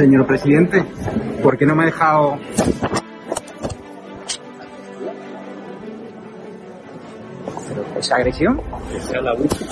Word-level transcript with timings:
Señor 0.00 0.26
presidente, 0.26 0.82
¿por 1.42 1.58
qué 1.58 1.66
no 1.66 1.74
me 1.74 1.82
ha 1.82 1.86
dejado... 1.86 2.38
¿Esa 7.98 8.16
agresión? 8.16 8.62
Esa 8.96 9.20
la 9.20 9.34
última. 9.34 9.70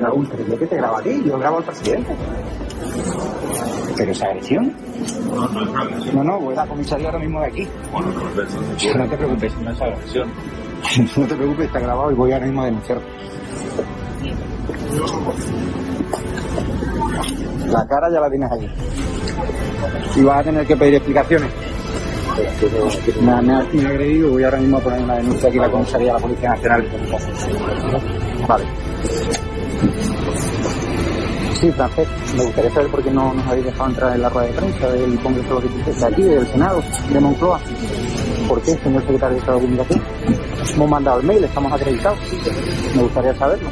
La 0.00 0.12
ultra, 0.12 0.38
¿yo 0.48 0.56
qué 0.56 0.66
te 0.68 0.76
grabo 0.76 0.98
a 0.98 1.02
ti? 1.02 1.20
Yo 1.26 1.36
grabo 1.36 1.56
al 1.56 1.64
presidente. 1.64 2.14
¿Pero 3.96 4.12
esa 4.12 4.26
agresión? 4.26 4.72
No, 5.26 5.48
no 5.48 5.62
es 5.62 5.68
una 5.68 5.82
agresión. 5.82 6.14
No, 6.14 6.22
no, 6.22 6.38
voy 6.38 6.54
a 6.54 6.56
la 6.58 6.66
comisaría 6.68 7.06
ahora 7.08 7.18
mismo 7.18 7.40
de 7.40 7.46
aquí. 7.48 7.68
Bueno, 7.90 8.12
no 8.12 8.42
es 8.42 8.48
eso. 8.48 8.98
No 8.98 9.08
te 9.08 9.16
preocupes, 9.16 9.56
No 9.58 9.70
es 9.72 9.80
agresión. 9.80 10.28
no 11.16 11.26
te 11.26 11.34
preocupes, 11.34 11.66
está 11.66 11.80
grabado 11.80 12.12
y 12.12 12.14
voy 12.14 12.30
ahora 12.30 12.46
mismo 12.46 12.62
a 12.62 12.66
denunciar. 12.66 13.00
La 17.66 17.86
cara 17.86 18.10
ya 18.10 18.20
la 18.20 18.30
tienes 18.30 18.50
allí. 18.50 18.68
Y 20.16 20.22
vas 20.22 20.38
a 20.40 20.42
tener 20.44 20.66
que 20.66 20.76
pedir 20.76 20.94
explicaciones. 20.94 21.50
Me 23.20 23.32
ha, 23.32 23.40
me 23.42 23.52
ha- 23.54 23.88
agredido 23.90 24.30
voy 24.30 24.44
ahora 24.44 24.58
mismo 24.58 24.76
a 24.76 24.80
poner 24.80 25.00
una 25.02 25.16
denuncia 25.16 25.48
aquí 25.48 25.56
en 25.58 25.62
la 25.62 25.70
comisaría 25.70 26.06
de 26.08 26.12
la 26.12 26.18
Policía 26.20 26.50
Nacional. 26.50 26.84
Vale. 28.46 28.64
Sí, 31.60 31.72
Francés, 31.72 32.06
me 32.36 32.44
gustaría 32.44 32.70
saber 32.72 32.88
por 32.88 33.02
qué 33.02 33.10
no 33.10 33.34
nos 33.34 33.46
habéis 33.48 33.64
dejado 33.64 33.88
entrar 33.90 34.14
en 34.14 34.22
la 34.22 34.28
rueda 34.28 34.46
de 34.46 34.52
prensa 34.52 34.88
del 34.90 35.18
Congreso 35.18 35.48
de 35.48 35.54
los 35.54 35.62
Diputados 35.64 35.98
de 36.00 36.06
aquí, 36.06 36.22
del 36.22 36.46
Senado, 36.46 36.82
de 37.12 37.20
Moncloa. 37.20 37.60
¿Por 38.48 38.62
qué, 38.62 38.74
señor 38.78 39.02
secretario 39.02 39.34
de 39.34 39.40
Estado 39.40 39.58
de 39.58 39.64
Comunicación? 39.64 40.02
Hemos 40.74 40.88
mandado 40.90 41.20
el 41.20 41.26
mail, 41.26 41.42
estamos 41.44 41.72
acreditados. 41.72 42.18
Me 42.94 43.02
gustaría 43.02 43.34
saberlo. 43.34 43.68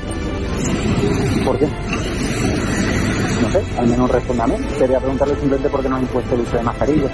¿Por 1.44 1.58
qué? 1.58 1.68
Al 3.78 3.86
menos 3.86 4.10
respóndame. 4.10 4.56
Quería 4.78 4.98
preguntarle 4.98 5.34
simplemente 5.34 5.68
por 5.68 5.82
qué 5.82 5.88
no 5.88 5.96
ha 5.96 6.00
impuesto 6.00 6.34
el 6.34 6.40
uso 6.42 6.56
de 6.56 6.62
mascarillas. 6.62 7.10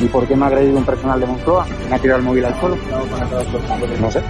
¿Y 0.00 0.06
por 0.06 0.26
qué 0.26 0.36
me 0.36 0.44
ha 0.44 0.48
agredido 0.48 0.78
un 0.78 0.84
personal 0.84 1.20
de 1.20 1.26
Moncloa? 1.26 1.66
¿Me 1.88 1.96
ha 1.96 1.98
tirado 1.98 2.18
el 2.20 2.24
móvil 2.24 2.44
al 2.44 2.60
suelo? 2.60 2.76
No 4.00 4.10
sé. 4.10 4.22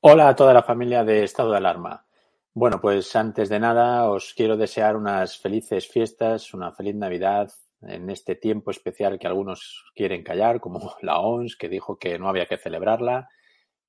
Hola 0.00 0.28
a 0.28 0.36
toda 0.36 0.54
la 0.54 0.62
familia 0.62 1.02
de 1.02 1.24
Estado 1.24 1.50
de 1.50 1.56
Alarma. 1.56 2.06
Bueno, 2.54 2.80
pues 2.80 3.16
antes 3.16 3.48
de 3.48 3.58
nada 3.58 4.08
os 4.08 4.32
quiero 4.32 4.56
desear 4.56 4.96
unas 4.96 5.38
felices 5.38 5.88
fiestas, 5.88 6.54
una 6.54 6.70
feliz 6.70 6.94
Navidad 6.94 7.50
en 7.82 8.08
este 8.08 8.36
tiempo 8.36 8.70
especial 8.70 9.18
que 9.18 9.26
algunos 9.26 9.90
quieren 9.96 10.22
callar, 10.22 10.60
como 10.60 10.94
la 11.02 11.18
ONS, 11.18 11.56
que 11.56 11.68
dijo 11.68 11.98
que 11.98 12.16
no 12.16 12.28
había 12.28 12.46
que 12.46 12.58
celebrarla. 12.58 13.28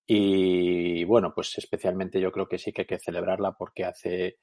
Y 0.08 1.04
bueno, 1.04 1.32
pues 1.36 1.56
especialmente 1.60 2.20
yo 2.20 2.32
creo 2.32 2.48
que 2.48 2.58
sí 2.58 2.74
que 2.74 2.82
hay 2.82 2.88
que 2.88 2.98
celebrarla 2.98 3.52
porque 3.52 3.86
hace, 3.86 4.40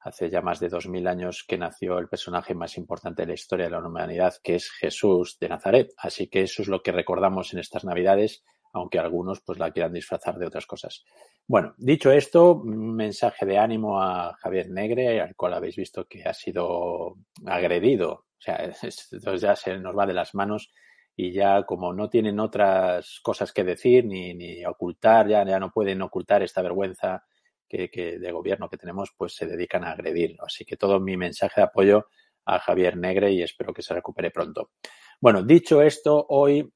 hace 0.00 0.30
ya 0.30 0.40
más 0.40 0.58
de 0.58 0.70
dos 0.70 0.88
mil 0.88 1.06
años 1.06 1.44
que 1.46 1.58
nació 1.58 1.98
el 1.98 2.08
personaje 2.08 2.54
más 2.54 2.78
importante 2.78 3.22
de 3.22 3.28
la 3.28 3.34
historia 3.34 3.66
de 3.66 3.72
la 3.72 3.86
humanidad, 3.86 4.36
que 4.42 4.54
es 4.54 4.70
Jesús 4.70 5.36
de 5.38 5.50
Nazaret. 5.50 5.92
Así 5.98 6.28
que 6.28 6.40
eso 6.40 6.62
es 6.62 6.68
lo 6.68 6.82
que 6.82 6.92
recordamos 6.92 7.52
en 7.52 7.58
estas 7.58 7.84
Navidades 7.84 8.42
aunque 8.74 8.98
algunos 8.98 9.40
pues 9.40 9.58
la 9.58 9.70
quieran 9.70 9.92
disfrazar 9.92 10.36
de 10.36 10.46
otras 10.46 10.66
cosas. 10.66 11.04
Bueno, 11.46 11.74
dicho 11.78 12.10
esto, 12.10 12.54
un 12.54 12.94
mensaje 12.94 13.46
de 13.46 13.56
ánimo 13.56 14.02
a 14.02 14.34
Javier 14.34 14.68
Negre, 14.68 15.20
al 15.20 15.36
cual 15.36 15.54
habéis 15.54 15.76
visto 15.76 16.06
que 16.06 16.24
ha 16.24 16.34
sido 16.34 17.14
agredido. 17.46 18.12
O 18.12 18.40
sea, 18.40 18.56
esto 18.82 19.36
ya 19.36 19.54
se 19.54 19.78
nos 19.78 19.96
va 19.96 20.06
de 20.06 20.14
las 20.14 20.34
manos 20.34 20.72
y 21.16 21.32
ya 21.32 21.62
como 21.62 21.92
no 21.92 22.10
tienen 22.10 22.40
otras 22.40 23.20
cosas 23.22 23.52
que 23.52 23.62
decir 23.62 24.04
ni, 24.04 24.34
ni 24.34 24.66
ocultar, 24.66 25.28
ya, 25.28 25.44
ya 25.46 25.60
no 25.60 25.70
pueden 25.70 26.02
ocultar 26.02 26.42
esta 26.42 26.60
vergüenza 26.60 27.24
que, 27.68 27.88
que 27.88 28.18
de 28.18 28.32
gobierno 28.32 28.68
que 28.68 28.76
tenemos, 28.76 29.12
pues 29.16 29.36
se 29.36 29.46
dedican 29.46 29.84
a 29.84 29.92
agredir. 29.92 30.36
Así 30.44 30.64
que 30.64 30.76
todo 30.76 30.98
mi 30.98 31.16
mensaje 31.16 31.60
de 31.60 31.66
apoyo 31.66 32.08
a 32.44 32.58
Javier 32.58 32.96
Negre 32.96 33.30
y 33.30 33.42
espero 33.42 33.72
que 33.72 33.82
se 33.82 33.94
recupere 33.94 34.32
pronto. 34.32 34.70
Bueno, 35.20 35.44
dicho 35.44 35.80
esto, 35.80 36.26
hoy 36.28 36.73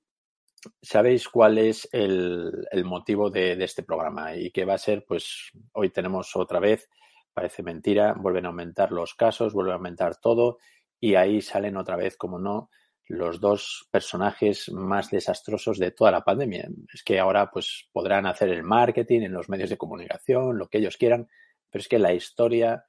sabéis 0.82 1.28
cuál 1.28 1.58
es 1.58 1.88
el, 1.92 2.66
motivo 2.84 3.30
de, 3.30 3.56
de, 3.56 3.64
este 3.64 3.82
programa 3.82 4.34
y 4.34 4.50
que 4.50 4.64
va 4.64 4.74
a 4.74 4.78
ser, 4.78 5.04
pues 5.06 5.50
hoy 5.72 5.91
tenemos 5.91 6.34
otra 6.36 6.60
vez, 6.60 6.88
parece 7.32 7.62
mentira, 7.62 8.14
vuelven 8.14 8.46
a 8.46 8.48
aumentar 8.48 8.92
los 8.92 9.14
casos, 9.14 9.52
vuelve 9.52 9.72
a 9.72 9.76
aumentar 9.76 10.16
todo 10.16 10.58
y 11.00 11.14
ahí 11.14 11.41
salen 11.41 11.76
otra 11.76 11.96
vez, 11.96 12.16
como 12.16 12.38
no, 12.38 12.70
los 13.08 13.41
dos 13.41 13.88
personajes 13.91 14.70
más 14.70 15.10
desastrosos 15.10 15.78
de 15.78 15.92
toda 15.92 16.10
la 16.10 16.22
pandemia. 16.22 16.69
Es 16.92 17.02
que 17.02 17.19
ahora 17.19 17.50
pues 17.50 17.88
podrán 17.92 18.26
hacer 18.26 18.50
el 18.50 18.62
marketing 18.62 19.22
en 19.22 19.32
los 19.32 19.48
medios 19.48 19.70
de 19.70 19.78
comunicación, 19.78 20.58
lo 20.58 20.69
que 20.69 20.78
ellos 20.78 20.96
quieran, 20.96 21.28
pero 21.70 21.80
es 21.80 21.88
que 21.88 21.98
la 21.98 22.12
historia 22.12 22.84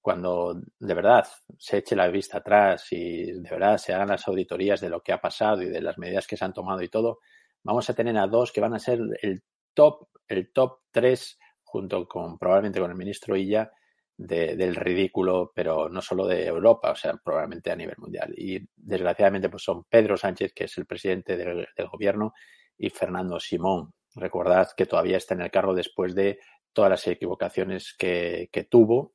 cuando 0.00 0.60
de 0.78 0.94
verdad 0.94 1.26
se 1.58 1.78
eche 1.78 1.94
la 1.94 2.08
vista 2.08 2.38
atrás 2.38 2.86
y 2.90 3.32
de 3.32 3.50
verdad 3.50 3.76
se 3.76 3.92
hagan 3.92 4.08
las 4.08 4.26
auditorías 4.26 4.80
de 4.80 4.88
lo 4.88 5.02
que 5.02 5.12
ha 5.12 5.20
pasado 5.20 5.62
y 5.62 5.68
de 5.68 5.82
las 5.82 5.98
medidas 5.98 6.26
que 6.26 6.36
se 6.36 6.44
han 6.44 6.54
tomado 6.54 6.82
y 6.82 6.88
todo, 6.88 7.18
vamos 7.62 7.88
a 7.90 7.94
tener 7.94 8.16
a 8.16 8.26
dos 8.26 8.50
que 8.52 8.60
van 8.60 8.74
a 8.74 8.78
ser 8.78 8.98
el 9.20 9.42
top, 9.74 10.08
el 10.26 10.52
top 10.52 10.80
tres, 10.90 11.38
junto 11.62 12.08
con 12.08 12.38
probablemente 12.38 12.80
con 12.80 12.90
el 12.90 12.96
ministro 12.96 13.36
Illa, 13.36 13.70
de, 14.16 14.56
del 14.56 14.74
ridículo, 14.74 15.52
pero 15.54 15.88
no 15.88 16.02
solo 16.02 16.26
de 16.26 16.46
Europa, 16.46 16.90
o 16.90 16.96
sea, 16.96 17.14
probablemente 17.22 17.70
a 17.70 17.76
nivel 17.76 17.96
mundial. 17.98 18.32
Y 18.36 18.58
desgraciadamente, 18.76 19.48
pues 19.48 19.62
son 19.62 19.84
Pedro 19.84 20.16
Sánchez, 20.16 20.52
que 20.54 20.64
es 20.64 20.78
el 20.78 20.86
presidente 20.86 21.36
del, 21.36 21.66
gobierno, 21.90 22.32
y 22.76 22.90
Fernando 22.90 23.38
Simón. 23.38 23.92
Recordad 24.14 24.70
que 24.76 24.86
todavía 24.86 25.16
está 25.18 25.34
en 25.34 25.42
el 25.42 25.50
cargo 25.50 25.74
después 25.74 26.14
de 26.14 26.38
todas 26.72 26.90
las 26.90 27.06
equivocaciones 27.06 27.94
que 27.96 28.68
tuvo 28.70 29.14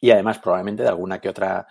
y 0.00 0.10
además 0.10 0.38
probablemente 0.38 0.82
de 0.82 0.88
alguna 0.88 1.20
que 1.20 1.28
otra 1.28 1.66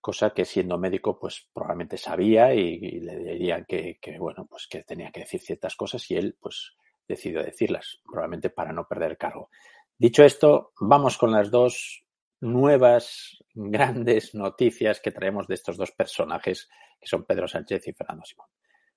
cosa 0.00 0.30
que 0.30 0.44
siendo 0.44 0.78
médico 0.78 1.18
pues 1.18 1.48
probablemente 1.52 1.96
sabía 1.96 2.52
y, 2.52 3.00
le 3.00 3.16
dirían 3.18 3.64
que, 3.66 3.98
que, 4.00 4.18
bueno 4.18 4.46
pues 4.50 4.66
que 4.68 4.82
tenía 4.82 5.10
que 5.10 5.20
decir 5.20 5.40
ciertas 5.40 5.76
cosas 5.76 6.10
y 6.10 6.16
él 6.16 6.36
pues 6.40 6.74
decidió 7.06 7.42
decirlas 7.42 8.00
probablemente 8.04 8.50
para 8.50 8.72
no 8.72 8.86
perder 8.86 9.16
cargo 9.16 9.50
dicho 9.96 10.24
esto 10.24 10.72
vamos 10.80 11.16
con 11.18 11.30
las 11.30 11.50
dos 11.50 12.04
nuevas 12.40 13.38
grandes 13.54 14.34
noticias 14.34 15.00
que 15.00 15.12
traemos 15.12 15.46
de 15.46 15.54
estos 15.54 15.76
dos 15.76 15.92
personajes 15.92 16.68
que 17.00 17.06
son 17.06 17.24
Pedro 17.24 17.46
Sánchez 17.46 17.86
y 17.86 17.92
Fernando 17.92 18.24
Simón 18.24 18.48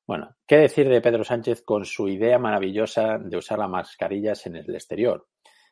Bueno, 0.08 0.36
¿qué 0.48 0.58
decir 0.58 0.90
de 0.90 1.02
Pedro 1.02 1.24
Sánchez 1.24 1.62
con 1.64 1.86
su 1.86 2.08
idea 2.08 2.40
maravillosa 2.40 3.20
de 3.20 3.38
usar 3.38 3.60
las 3.60 3.70
mascarillas 3.70 4.48
en 4.48 4.56
el 4.56 4.74
exterior? 4.74 5.28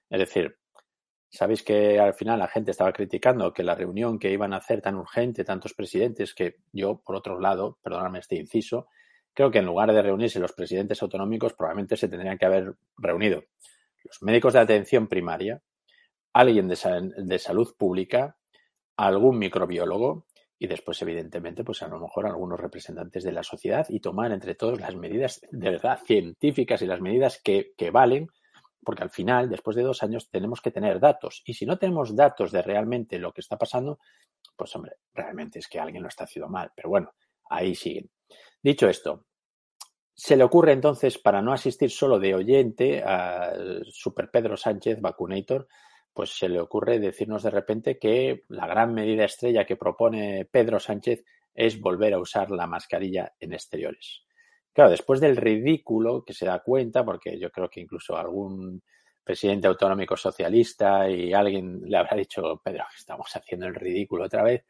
Es 0.09 0.19
decir, 0.19 0.59
sabéis 1.33 1.63
que 1.63 1.99
al 1.99 2.13
final 2.13 2.39
la 2.39 2.47
gente 2.47 2.71
estaba 2.71 2.93
criticando 2.93 3.53
que 3.53 3.63
la 3.63 3.73
reunión 3.75 4.19
que 4.19 4.31
iban 4.31 4.53
a 4.53 4.57
hacer 4.57 4.81
tan 4.81 4.95
urgente 4.95 5.43
tantos 5.43 5.73
presidentes, 5.73 6.33
que 6.33 6.57
yo, 6.71 7.01
por 7.03 7.15
otro 7.15 7.39
lado, 7.39 7.79
perdóname 7.81 8.19
este 8.19 8.35
inciso, 8.35 8.87
creo 9.33 9.49
que 9.49 9.59
en 9.59 9.65
lugar 9.65 9.91
de 9.91 10.01
reunirse 10.01 10.39
los 10.39 10.53
presidentes 10.53 11.01
autonómicos, 11.01 11.53
probablemente 11.53 11.97
se 11.97 12.07
tendrían 12.07 12.37
que 12.37 12.45
haber 12.45 12.75
reunido 12.97 13.43
los 14.03 14.21
médicos 14.21 14.53
de 14.53 14.59
atención 14.59 15.07
primaria, 15.07 15.61
alguien 16.33 16.67
de, 16.67 16.77
de 17.17 17.39
salud 17.39 17.73
pública, 17.77 18.37
algún 18.95 19.39
microbiólogo, 19.39 20.27
y 20.59 20.67
después, 20.67 21.01
evidentemente, 21.01 21.63
pues 21.63 21.81
a 21.81 21.87
lo 21.87 21.99
mejor 21.99 22.27
algunos 22.27 22.59
representantes 22.59 23.23
de 23.23 23.31
la 23.31 23.43
sociedad 23.43 23.85
y 23.89 23.99
tomar 23.99 24.31
entre 24.31 24.55
todos 24.55 24.79
las 24.79 24.95
medidas 24.95 25.41
de 25.51 25.71
verdad 25.71 25.99
científicas 26.05 26.81
y 26.81 26.85
las 26.85 27.01
medidas 27.01 27.41
que, 27.43 27.73
que 27.75 27.91
valen, 27.91 28.29
porque 28.83 29.03
al 29.03 29.09
final, 29.09 29.49
después 29.49 29.75
de 29.75 29.83
dos 29.83 30.03
años, 30.03 30.29
tenemos 30.29 30.61
que 30.61 30.71
tener 30.71 30.99
datos. 30.99 31.41
Y 31.45 31.53
si 31.53 31.65
no 31.65 31.77
tenemos 31.77 32.15
datos 32.15 32.51
de 32.51 32.61
realmente 32.61 33.19
lo 33.19 33.31
que 33.31 33.41
está 33.41 33.57
pasando, 33.57 33.99
pues 34.55 34.75
hombre, 34.75 34.97
realmente 35.13 35.59
es 35.59 35.67
que 35.67 35.79
alguien 35.79 36.03
lo 36.03 36.09
está 36.09 36.25
haciendo 36.25 36.49
mal. 36.49 36.71
Pero 36.75 36.89
bueno, 36.89 37.13
ahí 37.49 37.75
siguen. 37.75 38.09
Dicho 38.61 38.87
esto, 38.87 39.25
se 40.13 40.37
le 40.37 40.43
ocurre 40.43 40.73
entonces, 40.73 41.17
para 41.17 41.41
no 41.41 41.53
asistir 41.53 41.89
solo 41.89 42.19
de 42.19 42.35
oyente 42.35 43.03
a 43.03 43.53
Super 43.89 44.29
Pedro 44.29 44.55
Sánchez, 44.55 45.01
Vacunator, 45.01 45.67
pues 46.13 46.37
se 46.37 46.47
le 46.47 46.59
ocurre 46.59 46.99
decirnos 46.99 47.43
de 47.43 47.49
repente 47.49 47.97
que 47.97 48.43
la 48.49 48.67
gran 48.67 48.93
medida 48.93 49.25
estrella 49.25 49.65
que 49.65 49.75
propone 49.75 50.45
Pedro 50.45 50.79
Sánchez 50.79 51.25
es 51.55 51.79
volver 51.79 52.13
a 52.13 52.19
usar 52.19 52.51
la 52.51 52.67
mascarilla 52.67 53.33
en 53.39 53.53
exteriores. 53.53 54.22
Claro, 54.73 54.89
después 54.89 55.19
del 55.19 55.37
ridículo 55.37 56.23
que 56.25 56.33
se 56.33 56.47
da 56.47 56.59
cuenta, 56.59 57.05
porque 57.05 57.39
yo 57.39 57.51
creo 57.51 57.69
que 57.69 57.79
incluso 57.79 58.17
algún 58.17 58.81
presidente 59.23 59.67
autonómico 59.67 60.17
socialista 60.17 61.09
y 61.09 61.31
alguien 61.31 61.81
le 61.85 61.97
habrá 61.97 62.17
dicho, 62.17 62.59
Pedro, 62.63 62.85
estamos 62.97 63.27
haciendo 63.35 63.67
el 63.67 63.75
ridículo 63.75 64.25
otra 64.25 64.43
vez, 64.43 64.65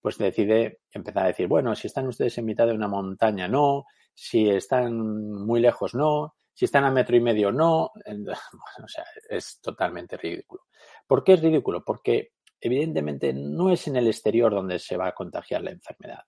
pues 0.00 0.18
decide 0.18 0.80
empezar 0.90 1.24
a 1.24 1.26
decir, 1.28 1.46
bueno, 1.46 1.74
si 1.76 1.86
están 1.86 2.08
ustedes 2.08 2.36
en 2.38 2.46
mitad 2.46 2.66
de 2.66 2.72
una 2.72 2.88
montaña, 2.88 3.46
no, 3.46 3.84
si 4.14 4.48
están 4.48 4.98
muy 4.98 5.60
lejos, 5.60 5.94
no, 5.94 6.34
si 6.52 6.64
están 6.64 6.84
a 6.84 6.90
metro 6.90 7.16
y 7.16 7.20
medio, 7.20 7.52
no, 7.52 7.90
o 7.94 8.88
sea, 8.88 9.04
es 9.28 9.60
totalmente 9.60 10.16
ridículo. 10.16 10.62
¿Por 11.06 11.22
qué 11.22 11.34
es 11.34 11.42
ridículo? 11.42 11.84
Porque 11.84 12.32
evidentemente 12.60 13.32
no 13.32 13.70
es 13.70 13.86
en 13.86 13.96
el 13.96 14.06
exterior 14.06 14.52
donde 14.52 14.78
se 14.78 14.96
va 14.96 15.08
a 15.08 15.14
contagiar 15.14 15.62
la 15.62 15.70
enfermedad. 15.70 16.20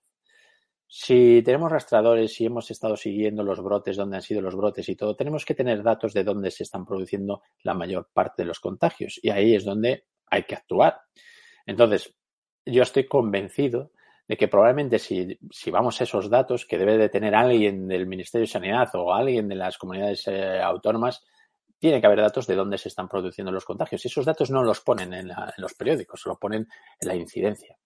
Si 0.87 1.41
tenemos 1.43 1.71
rastradores 1.71 2.39
y 2.39 2.45
hemos 2.45 2.69
estado 2.69 2.95
siguiendo 2.95 3.43
los 3.43 3.61
brotes, 3.61 3.97
dónde 3.97 4.17
han 4.17 4.21
sido 4.21 4.41
los 4.41 4.55
brotes 4.55 4.87
y 4.87 4.95
todo, 4.95 5.15
tenemos 5.15 5.43
que 5.43 5.55
tener 5.55 5.81
datos 5.83 6.13
de 6.13 6.23
dónde 6.23 6.51
se 6.51 6.63
están 6.63 6.85
produciendo 6.85 7.41
la 7.63 7.73
mayor 7.73 8.09
parte 8.13 8.43
de 8.43 8.47
los 8.47 8.59
contagios 8.59 9.19
y 9.21 9.29
ahí 9.29 9.55
es 9.55 9.65
donde 9.65 10.05
hay 10.27 10.43
que 10.43 10.55
actuar. 10.55 11.01
Entonces, 11.65 12.15
yo 12.65 12.83
estoy 12.83 13.07
convencido 13.07 13.91
de 14.27 14.37
que 14.37 14.47
probablemente 14.47 14.99
si, 14.99 15.37
si, 15.51 15.71
vamos 15.71 15.99
a 15.99 16.03
esos 16.03 16.29
datos 16.29 16.65
que 16.65 16.77
debe 16.77 16.97
de 16.97 17.09
tener 17.09 17.35
alguien 17.35 17.87
del 17.87 18.07
Ministerio 18.07 18.45
de 18.45 18.51
Sanidad 18.51 18.89
o 18.93 19.13
alguien 19.13 19.47
de 19.47 19.55
las 19.55 19.77
comunidades 19.77 20.27
eh, 20.27 20.59
autónomas, 20.59 21.23
tiene 21.77 22.01
que 22.01 22.07
haber 22.07 22.21
datos 22.21 22.47
de 22.47 22.55
dónde 22.55 22.77
se 22.77 22.89
están 22.89 23.07
produciendo 23.07 23.51
los 23.51 23.65
contagios. 23.65 24.03
Y 24.03 24.07
esos 24.07 24.25
datos 24.25 24.49
no 24.49 24.63
los 24.63 24.81
ponen 24.81 25.13
en, 25.13 25.27
la, 25.27 25.53
en, 25.55 25.61
los 25.61 25.73
periódicos, 25.75 26.25
lo 26.25 26.37
ponen 26.39 26.67
en 26.99 27.07
la 27.07 27.15
incidencia. 27.15 27.77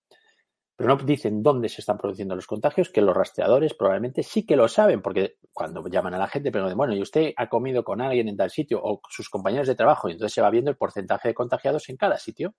Pero 0.79 0.95
no 0.95 1.03
dicen 1.03 1.43
dónde 1.43 1.67
se 1.67 1.81
están 1.81 1.97
produciendo 1.97 2.37
los 2.37 2.47
contagios, 2.47 2.89
que 2.89 3.01
los 3.01 3.13
rastreadores 3.13 3.73
probablemente 3.73 4.23
sí 4.23 4.45
que 4.45 4.55
lo 4.55 4.69
saben, 4.69 5.01
porque 5.01 5.35
cuando 5.51 5.85
llaman 5.89 6.13
a 6.13 6.17
la 6.17 6.29
gente 6.29 6.53
preguntan, 6.53 6.77
bueno, 6.77 6.95
¿y 6.95 7.01
usted 7.01 7.33
ha 7.35 7.49
comido 7.49 7.83
con 7.83 7.99
alguien 7.99 8.29
en 8.29 8.37
tal 8.37 8.49
sitio 8.49 8.79
o 8.81 9.01
sus 9.09 9.27
compañeros 9.27 9.67
de 9.67 9.75
trabajo? 9.75 10.07
Y 10.07 10.13
entonces 10.13 10.33
se 10.35 10.41
va 10.41 10.49
viendo 10.49 10.71
el 10.71 10.77
porcentaje 10.77 11.27
de 11.27 11.33
contagiados 11.33 11.89
en 11.89 11.97
cada 11.97 12.17
sitio. 12.17 12.55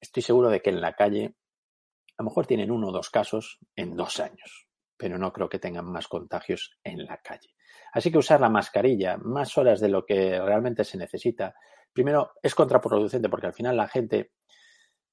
Estoy 0.00 0.24
seguro 0.24 0.50
de 0.50 0.60
que 0.60 0.70
en 0.70 0.80
la 0.80 0.94
calle 0.94 1.36
a 2.18 2.24
lo 2.24 2.30
mejor 2.30 2.48
tienen 2.48 2.72
uno 2.72 2.88
o 2.88 2.92
dos 2.92 3.10
casos 3.10 3.60
en 3.76 3.94
dos 3.94 4.18
años, 4.18 4.66
pero 4.96 5.16
no 5.16 5.32
creo 5.32 5.48
que 5.48 5.60
tengan 5.60 5.84
más 5.84 6.08
contagios 6.08 6.80
en 6.82 7.04
la 7.04 7.18
calle. 7.18 7.50
Así 7.92 8.10
que 8.10 8.18
usar 8.18 8.40
la 8.40 8.50
mascarilla 8.50 9.18
más 9.18 9.56
horas 9.56 9.78
de 9.78 9.88
lo 9.88 10.04
que 10.04 10.40
realmente 10.40 10.82
se 10.82 10.98
necesita, 10.98 11.54
primero 11.92 12.32
es 12.42 12.56
contraproducente 12.56 13.28
porque 13.28 13.46
al 13.46 13.54
final 13.54 13.76
la 13.76 13.86
gente 13.86 14.32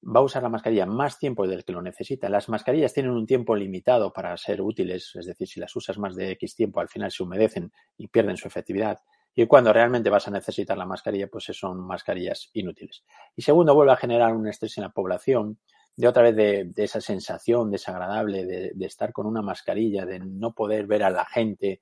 va 0.04 0.20
a 0.20 0.24
usar 0.24 0.42
la 0.42 0.50
mascarilla 0.50 0.86
más 0.86 1.20
tiempo 1.20 1.48
del 1.48 1.64
que 1.64 1.72
lo 1.72 1.82
necesita. 1.82 2.30
Las 2.30 2.50
mascarillas 2.50 2.94
tienen 2.94 3.12
un 3.12 3.28
tiempo 3.28 3.56
limitado 3.56 4.12
para 4.12 4.36
ser 4.38 4.62
útiles, 4.62 5.12
es 5.16 5.26
decir, 5.26 5.48
si 5.48 5.60
las 5.60 5.76
usas 5.76 5.98
más 5.98 6.16
de 6.16 6.32
X 6.32 6.56
tiempo, 6.56 6.80
al 6.80 6.90
final 6.90 7.12
se 7.12 7.24
humedecen 7.24 7.72
y 7.98 8.08
pierden 8.08 8.38
su 8.38 8.48
efectividad. 8.48 9.00
Y 9.34 9.46
cuando 9.46 9.72
realmente 9.72 10.10
vas 10.10 10.28
a 10.28 10.32
necesitar 10.32 10.78
la 10.78 10.86
mascarilla, 10.86 11.28
pues 11.28 11.46
son 11.54 11.80
mascarillas 11.86 12.50
inútiles. 12.54 13.04
Y 13.36 13.44
segundo, 13.44 13.76
vuelve 13.76 13.94
a 13.94 13.98
generar 13.98 14.34
un 14.34 14.48
estrés 14.48 14.78
en 14.78 14.84
la 14.84 14.90
población, 14.90 15.60
de 15.96 16.08
otra 16.08 16.24
vez 16.24 16.36
de, 16.36 16.72
esa 16.78 17.00
sensación 17.00 17.70
desagradable 17.70 18.46
de, 18.46 18.72
de, 18.74 18.86
estar 18.86 19.12
con 19.12 19.28
una 19.28 19.42
mascarilla, 19.42 20.06
de 20.06 20.20
no 20.20 20.54
poder 20.54 20.88
ver 20.88 21.04
a 21.04 21.10
la 21.10 21.26
gente, 21.26 21.82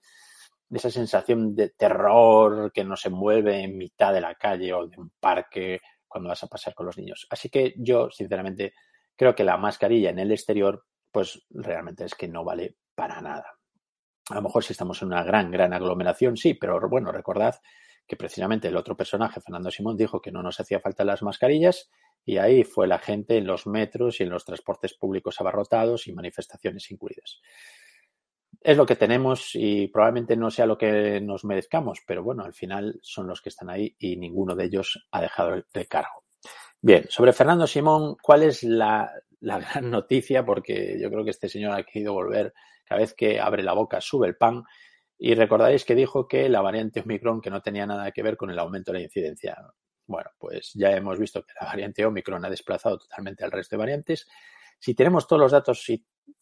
de 0.68 0.78
esa 0.78 0.92
sensación 0.92 1.56
de 1.56 1.70
terror 1.70 2.72
que 2.72 2.84
nos 2.84 3.06
envuelve 3.06 3.62
en 3.64 3.78
mitad 3.78 4.14
de 4.14 4.22
la 4.22 4.36
calle 4.36 4.74
o 4.74 4.88
de 4.88 4.98
un 5.00 5.12
parque 5.20 5.80
cuando 6.10 6.30
vas 6.30 6.44
a 6.44 6.48
pasar 6.48 6.74
con 6.74 6.86
los 6.86 6.98
niños. 6.98 7.28
Así 7.30 7.50
que 7.50 7.74
yo, 7.78 8.10
sinceramente, 8.10 8.74
creo 9.16 9.36
que 9.36 9.44
la 9.44 9.58
mascarilla 9.58 10.10
en 10.10 10.20
el 10.20 10.32
exterior, 10.32 10.86
pues 11.12 11.46
realmente 11.50 12.06
es 12.06 12.16
que 12.16 12.28
no 12.28 12.44
vale 12.44 12.76
para 12.96 13.22
nada. 13.22 13.54
A 14.30 14.36
lo 14.36 14.42
mejor 14.42 14.64
si 14.64 14.74
estamos 14.74 15.02
en 15.02 15.10
una 15.10 15.24
gran, 15.24 15.50
gran 15.50 15.74
aglomeración, 15.74 16.38
sí, 16.38 16.54
pero 16.54 16.80
bueno, 16.90 17.12
recordad 17.12 17.56
que 18.06 18.16
precisamente 18.16 18.68
el 18.68 18.76
otro 18.76 18.98
personaje, 18.98 19.40
Fernando 19.40 19.72
Simón, 19.72 19.96
dijo 19.96 20.22
que 20.22 20.32
no 20.32 20.42
nos 20.42 20.60
hacía 20.60 20.80
falta 20.80 21.04
las 21.04 21.22
mascarillas 21.22 21.90
y 22.26 22.38
ahí 22.38 22.64
fue 22.64 22.88
la 22.88 23.00
gente 23.00 23.38
en 23.38 23.46
los 23.46 23.68
metros 23.68 24.20
y 24.20 24.24
en 24.24 24.30
los 24.30 24.46
transportes 24.46 24.96
públicos 24.96 25.40
abarrotados 25.40 26.08
y 26.08 26.14
manifestaciones 26.14 26.90
incluidas. 26.92 27.40
Es 28.62 28.76
lo 28.76 28.86
que 28.86 28.96
tenemos 28.96 29.52
y 29.54 29.88
probablemente 29.88 30.36
no 30.36 30.52
sea 30.52 30.66
lo 30.66 30.78
que 30.78 31.22
nos 31.22 31.46
merezcamos, 31.46 32.00
pero 32.06 32.24
bueno, 32.24 32.44
al 32.44 32.54
final 32.54 33.00
son 33.02 33.28
los 33.28 33.42
que 33.42 33.50
están 33.50 33.70
ahí 33.70 33.96
y 34.00 34.18
ninguno 34.18 34.56
de 34.56 34.66
ellos 34.66 35.08
ha 35.12 35.22
dejado 35.22 35.54
el 35.56 35.88
cargo. 35.88 36.24
Bien, 36.82 37.06
sobre 37.10 37.34
Fernando 37.34 37.68
Simón, 37.68 38.16
¿cuál 38.22 38.44
es 38.44 38.64
la, 38.64 39.12
gran 39.42 39.90
noticia? 39.92 40.46
Porque 40.46 40.98
yo 41.02 41.10
creo 41.10 41.24
que 41.26 41.32
este 41.32 41.50
señor 41.50 41.74
ha 41.74 41.84
querido 41.84 42.14
volver, 42.14 42.54
cada 42.86 43.02
vez 43.02 43.14
que 43.14 43.40
abre 43.40 43.64
la 43.64 43.74
boca 43.74 44.00
sube 44.00 44.28
el 44.28 44.38
pan. 44.38 44.64
Y 45.18 45.36
recordaréis 45.36 45.84
que 45.84 45.96
dijo 45.96 46.28
que 46.28 46.48
la 46.48 46.62
variante 46.62 47.02
Omicron 47.02 47.42
que 47.42 47.50
no 47.50 47.62
tenía 47.62 47.86
nada 47.86 48.12
que 48.12 48.24
ver 48.24 48.38
con 48.38 48.50
el 48.50 48.60
aumento 48.60 48.94
de 48.94 49.00
la 49.00 49.04
incidencia. 49.04 49.58
Bueno, 50.08 50.30
pues 50.40 50.72
ya 50.74 50.92
hemos 50.92 51.20
visto 51.20 51.44
que 51.44 51.54
la 51.60 51.68
variante 51.68 52.06
Omicron 52.06 52.46
ha 52.46 52.50
desplazado 52.50 52.98
totalmente 52.98 53.44
al 53.44 53.52
resto 53.52 53.76
de 53.76 53.80
variantes. 53.80 54.28
Si 54.80 54.96
tenemos 54.96 55.28
todos 55.28 55.42
los 55.42 55.52
datos 55.52 55.86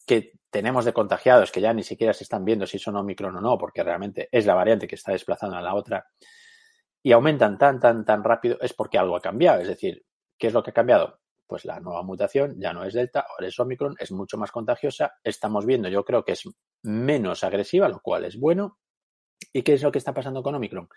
que 0.06 0.32
tenemos 0.50 0.84
de 0.84 0.92
contagiados, 0.92 1.52
que 1.52 1.60
ya 1.60 1.72
ni 1.74 1.82
siquiera 1.82 2.12
se 2.12 2.24
están 2.24 2.44
viendo 2.44 2.66
si 2.66 2.78
son 2.78 2.96
Omicron 2.96 3.36
o 3.36 3.40
no, 3.40 3.58
porque 3.58 3.82
realmente 3.82 4.28
es 4.32 4.46
la 4.46 4.54
variante 4.54 4.86
que 4.86 4.94
está 4.94 5.12
desplazando 5.12 5.56
a 5.56 5.62
la 5.62 5.74
otra, 5.74 6.06
y 7.02 7.12
aumentan 7.12 7.58
tan, 7.58 7.80
tan, 7.80 8.04
tan 8.04 8.24
rápido, 8.24 8.58
es 8.60 8.72
porque 8.72 8.98
algo 8.98 9.16
ha 9.16 9.20
cambiado. 9.20 9.60
Es 9.60 9.68
decir, 9.68 10.04
¿qué 10.38 10.48
es 10.48 10.52
lo 10.52 10.62
que 10.62 10.70
ha 10.70 10.74
cambiado? 10.74 11.20
Pues 11.46 11.64
la 11.64 11.80
nueva 11.80 12.02
mutación 12.02 12.56
ya 12.60 12.72
no 12.72 12.84
es 12.84 12.94
Delta, 12.94 13.24
ahora 13.28 13.48
es 13.48 13.58
Omicron, 13.58 13.94
es 13.98 14.12
mucho 14.12 14.36
más 14.36 14.50
contagiosa. 14.50 15.14
Estamos 15.22 15.64
viendo, 15.64 15.88
yo 15.88 16.04
creo 16.04 16.24
que 16.24 16.32
es 16.32 16.44
menos 16.82 17.44
agresiva, 17.44 17.88
lo 17.88 18.00
cual 18.00 18.24
es 18.24 18.38
bueno. 18.38 18.78
¿Y 19.52 19.62
qué 19.62 19.74
es 19.74 19.82
lo 19.82 19.92
que 19.92 19.98
está 19.98 20.12
pasando 20.12 20.42
con 20.42 20.54
Omicron? 20.54 20.88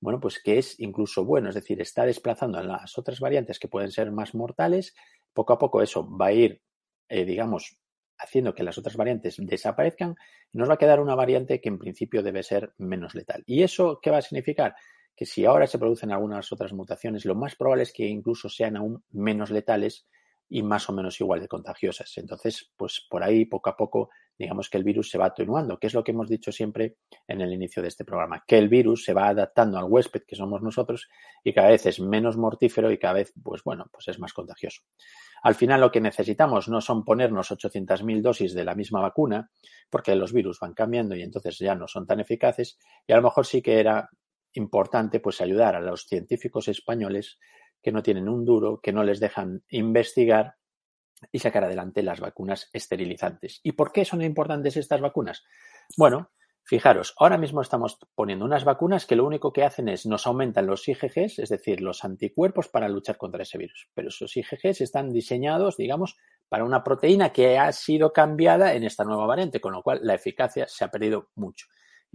Bueno, 0.00 0.20
pues 0.20 0.42
que 0.42 0.58
es 0.58 0.78
incluso 0.80 1.24
bueno, 1.24 1.48
es 1.48 1.54
decir, 1.54 1.80
está 1.80 2.04
desplazando 2.04 2.58
a 2.58 2.62
las 2.62 2.98
otras 2.98 3.20
variantes 3.20 3.58
que 3.58 3.68
pueden 3.68 3.90
ser 3.90 4.12
más 4.12 4.34
mortales. 4.34 4.94
Poco 5.32 5.54
a 5.54 5.58
poco 5.58 5.80
eso 5.80 6.06
va 6.06 6.26
a 6.26 6.32
ir, 6.32 6.60
eh, 7.08 7.24
digamos, 7.24 7.78
haciendo 8.18 8.54
que 8.54 8.62
las 8.62 8.78
otras 8.78 8.96
variantes 8.96 9.36
desaparezcan 9.38 10.16
nos 10.52 10.68
va 10.68 10.74
a 10.74 10.78
quedar 10.78 11.00
una 11.00 11.14
variante 11.14 11.60
que 11.60 11.68
en 11.68 11.78
principio 11.78 12.22
debe 12.22 12.42
ser 12.42 12.72
menos 12.78 13.14
letal. 13.14 13.42
¿Y 13.46 13.62
eso 13.62 14.00
qué 14.00 14.10
va 14.10 14.18
a 14.18 14.22
significar? 14.22 14.74
Que 15.14 15.26
si 15.26 15.44
ahora 15.44 15.66
se 15.66 15.78
producen 15.78 16.12
algunas 16.12 16.50
otras 16.52 16.72
mutaciones, 16.72 17.24
lo 17.24 17.34
más 17.34 17.56
probable 17.56 17.82
es 17.84 17.92
que 17.92 18.06
incluso 18.06 18.48
sean 18.48 18.76
aún 18.76 19.02
menos 19.10 19.50
letales 19.50 20.06
y 20.48 20.62
más 20.62 20.88
o 20.88 20.92
menos 20.92 21.20
igual 21.20 21.40
de 21.40 21.48
contagiosas. 21.48 22.16
Entonces, 22.18 22.70
pues 22.76 23.04
por 23.08 23.22
ahí 23.22 23.46
poco 23.46 23.70
a 23.70 23.76
poco, 23.76 24.10
digamos 24.38 24.70
que 24.70 24.78
el 24.78 24.84
virus 24.84 25.10
se 25.10 25.18
va 25.18 25.26
atenuando, 25.26 25.78
que 25.78 25.88
es 25.88 25.94
lo 25.94 26.04
que 26.04 26.12
hemos 26.12 26.28
dicho 26.28 26.52
siempre 26.52 26.98
en 27.26 27.40
el 27.40 27.52
inicio 27.52 27.82
de 27.82 27.88
este 27.88 28.04
programa, 28.04 28.44
que 28.46 28.58
el 28.58 28.68
virus 28.68 29.04
se 29.04 29.12
va 29.12 29.28
adaptando 29.28 29.78
al 29.78 29.84
huésped 29.84 30.22
que 30.26 30.36
somos 30.36 30.62
nosotros 30.62 31.08
y 31.42 31.52
cada 31.52 31.68
vez 31.68 31.86
es 31.86 32.00
menos 32.00 32.36
mortífero 32.36 32.90
y 32.92 32.98
cada 32.98 33.14
vez, 33.14 33.32
pues 33.42 33.62
bueno, 33.64 33.86
pues 33.90 34.08
es 34.08 34.18
más 34.18 34.32
contagioso. 34.32 34.82
Al 35.42 35.54
final 35.54 35.80
lo 35.80 35.90
que 35.90 36.00
necesitamos 36.00 36.68
no 36.68 36.80
son 36.80 37.04
ponernos 37.04 37.50
800.000 37.50 38.22
dosis 38.22 38.54
de 38.54 38.64
la 38.64 38.74
misma 38.74 39.00
vacuna, 39.00 39.50
porque 39.90 40.14
los 40.14 40.32
virus 40.32 40.60
van 40.60 40.74
cambiando 40.74 41.16
y 41.16 41.22
entonces 41.22 41.58
ya 41.58 41.74
no 41.74 41.88
son 41.88 42.06
tan 42.06 42.20
eficaces 42.20 42.78
y 43.06 43.12
a 43.12 43.16
lo 43.16 43.22
mejor 43.22 43.46
sí 43.46 43.62
que 43.62 43.80
era 43.80 44.08
importante 44.54 45.20
pues 45.20 45.40
ayudar 45.40 45.76
a 45.76 45.80
los 45.80 46.06
científicos 46.06 46.68
españoles 46.68 47.38
que 47.82 47.92
no 47.92 48.02
tienen 48.02 48.28
un 48.28 48.44
duro, 48.44 48.80
que 48.80 48.92
no 48.92 49.04
les 49.04 49.20
dejan 49.20 49.64
investigar 49.68 50.56
y 51.32 51.38
sacar 51.38 51.64
adelante 51.64 52.02
las 52.02 52.20
vacunas 52.20 52.68
esterilizantes. 52.72 53.60
¿Y 53.62 53.72
por 53.72 53.92
qué 53.92 54.04
son 54.04 54.22
importantes 54.22 54.76
estas 54.76 55.00
vacunas? 55.00 55.44
Bueno, 55.96 56.30
Fijaros, 56.68 57.14
ahora 57.20 57.38
mismo 57.38 57.60
estamos 57.60 57.96
poniendo 58.16 58.44
unas 58.44 58.64
vacunas 58.64 59.06
que 59.06 59.14
lo 59.14 59.24
único 59.24 59.52
que 59.52 59.62
hacen 59.62 59.88
es 59.88 60.04
nos 60.04 60.26
aumentan 60.26 60.66
los 60.66 60.88
IgGs, 60.88 61.38
es 61.38 61.48
decir, 61.48 61.80
los 61.80 62.04
anticuerpos 62.04 62.66
para 62.66 62.88
luchar 62.88 63.16
contra 63.18 63.44
ese 63.44 63.56
virus. 63.56 63.88
Pero 63.94 64.08
esos 64.08 64.36
IgGs 64.36 64.80
están 64.80 65.12
diseñados, 65.12 65.76
digamos, 65.76 66.16
para 66.48 66.64
una 66.64 66.82
proteína 66.82 67.32
que 67.32 67.56
ha 67.56 67.70
sido 67.70 68.12
cambiada 68.12 68.74
en 68.74 68.82
esta 68.82 69.04
nueva 69.04 69.26
variante, 69.26 69.60
con 69.60 69.74
lo 69.74 69.82
cual 69.84 70.00
la 70.02 70.14
eficacia 70.14 70.66
se 70.66 70.84
ha 70.84 70.90
perdido 70.90 71.28
mucho. 71.36 71.66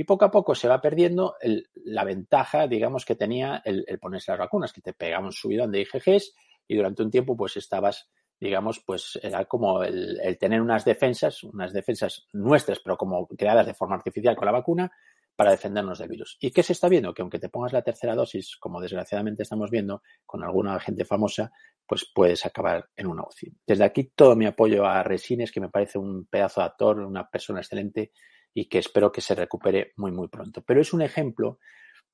Y 0.01 0.03
poco 0.03 0.25
a 0.25 0.31
poco 0.31 0.55
se 0.55 0.67
va 0.67 0.81
perdiendo 0.81 1.36
la 1.75 2.03
ventaja, 2.03 2.65
digamos, 2.65 3.05
que 3.05 3.13
tenía 3.13 3.62
el, 3.63 3.86
ponerse 4.00 4.31
las 4.31 4.39
vacunas, 4.39 4.74
que 4.74 4.81
te 4.81 4.93
pegaba 4.93 5.27
un 5.27 5.31
subidón 5.31 5.72
de 5.72 5.81
IgGs 5.81 6.34
y 6.67 6.75
durante 6.75 7.03
un 7.03 7.12
tiempo 7.12 7.38
pues 7.38 7.55
estabas 7.58 8.10
digamos, 8.39 8.79
pues 8.84 9.20
era 9.22 9.46
como 9.46 9.84
el, 9.84 10.20
tener 10.39 10.60
unas 10.60 10.86
defensas, 10.86 11.43
unas 11.43 11.72
defensas 11.72 12.25
nuestras, 12.34 12.79
pero 12.79 12.98
como 12.98 13.27
creadas 13.27 13.67
de 13.67 13.75
forma 13.75 13.93
artificial 13.93 14.36
con 14.36 14.48
la 14.48 14.53
vacuna, 14.53 14.91
para 15.36 15.51
defendernos 15.51 16.00
del 16.00 16.10
virus. 16.10 16.36
¿Y 16.39 16.50
qué 16.50 16.63
se 16.63 16.74
está 16.74 16.89
viendo? 16.89 17.13
Que 17.13 17.22
aunque 17.22 17.38
te 17.38 17.50
pongas 17.50 17.72
la 17.72 17.84
tercera 17.84 18.15
dosis, 18.15 18.58
como 18.58 18.81
desgraciadamente 18.81 19.43
estamos 19.43 19.70
viendo 19.70 20.01
con 20.25 20.43
alguna 20.43 20.79
gente 20.79 21.05
famosa, 21.05 21.51
pues 21.86 22.10
puedes 22.12 22.43
acabar 22.43 22.89
en 22.96 23.05
una 23.05 23.22
UCI. 23.22 23.53
Desde 23.67 23.84
aquí 23.84 24.12
todo 24.15 24.36
mi 24.36 24.48
apoyo 24.48 24.84
a 24.84 25.03
Resines, 25.03 25.51
que 25.51 25.62
me 25.62 25.70
parece 25.70 26.00
un 26.00 26.25
pedazo 26.25 26.62
de 26.62 26.65
actor, 26.65 27.00
una 27.01 27.29
persona 27.29 27.60
excelente 27.60 28.12
y 28.53 28.65
que 28.65 28.79
espero 28.79 29.12
que 29.12 29.22
se 29.22 29.36
recupere 29.36 29.93
muy, 29.98 30.12
muy 30.12 30.27
pronto. 30.27 30.63
Pero 30.65 30.81
es 30.81 30.93
un 30.93 31.01
ejemplo 31.01 31.60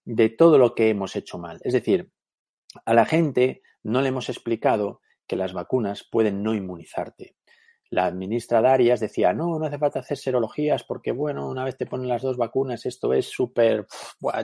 de 0.06 0.30
todo 0.30 0.58
lo 0.58 0.76
que 0.76 0.90
hemos 0.90 1.16
hecho 1.16 1.38
mal. 1.38 1.60
Es 1.64 1.74
decir, 1.74 2.12
a 2.86 2.94
la 2.94 3.06
gente 3.06 3.62
no 3.84 4.02
le 4.02 4.10
hemos 4.10 4.30
explicado 4.30 5.02
que 5.28 5.36
las 5.36 5.54
vacunas 5.54 6.08
pueden 6.10 6.44
no 6.44 6.54
inmunizarte. 6.54 7.36
La 7.90 8.12
ministra 8.12 8.62
Darias 8.62 9.00
decía, 9.00 9.32
no, 9.32 9.58
no 9.58 9.66
hace 9.66 9.78
falta 9.78 10.00
hacer 10.00 10.18
serologías 10.18 10.84
porque, 10.84 11.14
bueno, 11.14 11.50
una 11.50 11.64
vez 11.64 11.78
te 11.78 11.86
ponen 11.86 12.10
las 12.10 12.22
dos 12.22 12.36
vacunas, 12.36 12.86
esto 12.86 13.14
es 13.14 13.30
súper, 13.30 13.88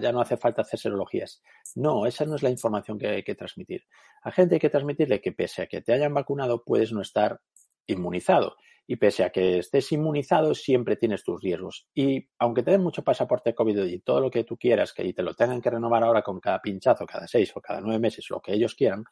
ya 0.01 0.11
no 0.13 0.21
hace 0.21 0.37
falta 0.37 0.61
hacer 0.61 0.79
serologías. 0.79 1.41
No, 1.75 2.05
esa 2.05 2.25
no 2.25 2.35
es 2.35 2.43
la 2.43 2.49
información 2.49 2.97
que 2.97 3.07
hay 3.07 3.23
que 3.23 3.35
transmitir. 3.35 3.83
A 4.21 4.31
gente 4.31 4.55
hay 4.55 4.61
que 4.61 4.69
transmitirle 4.69 5.19
que 5.19 5.33
pese 5.33 5.63
a 5.63 5.67
que 5.67 5.81
te 5.81 5.91
hayan 5.91 6.13
vacunado, 6.13 6.63
puedes 6.63 6.93
no 6.93 7.01
estar 7.01 7.41
inmunizado. 7.85 8.55
Y 8.85 8.97
pese 8.97 9.23
a 9.23 9.29
que 9.29 9.59
estés 9.59 9.91
inmunizado, 9.91 10.53
siempre 10.53 10.97
tienes 10.97 11.23
tus 11.23 11.41
riesgos. 11.41 11.87
Y 11.93 12.27
aunque 12.39 12.63
te 12.63 12.71
den 12.71 12.83
mucho 12.83 13.03
pasaporte 13.03 13.55
COVID 13.55 13.85
y 13.85 13.99
todo 13.99 14.19
lo 14.19 14.29
que 14.29 14.43
tú 14.43 14.57
quieras, 14.57 14.93
que 14.93 15.13
te 15.13 15.23
lo 15.23 15.33
tengan 15.33 15.61
que 15.61 15.69
renovar 15.69 16.03
ahora 16.03 16.21
con 16.21 16.39
cada 16.39 16.61
pinchazo, 16.61 17.05
cada 17.05 17.27
seis 17.27 17.51
o 17.55 17.61
cada 17.61 17.79
nueve 17.79 17.99
meses, 17.99 18.25
lo 18.29 18.41
que 18.41 18.53
ellos 18.53 18.75
quieran, 18.75 19.03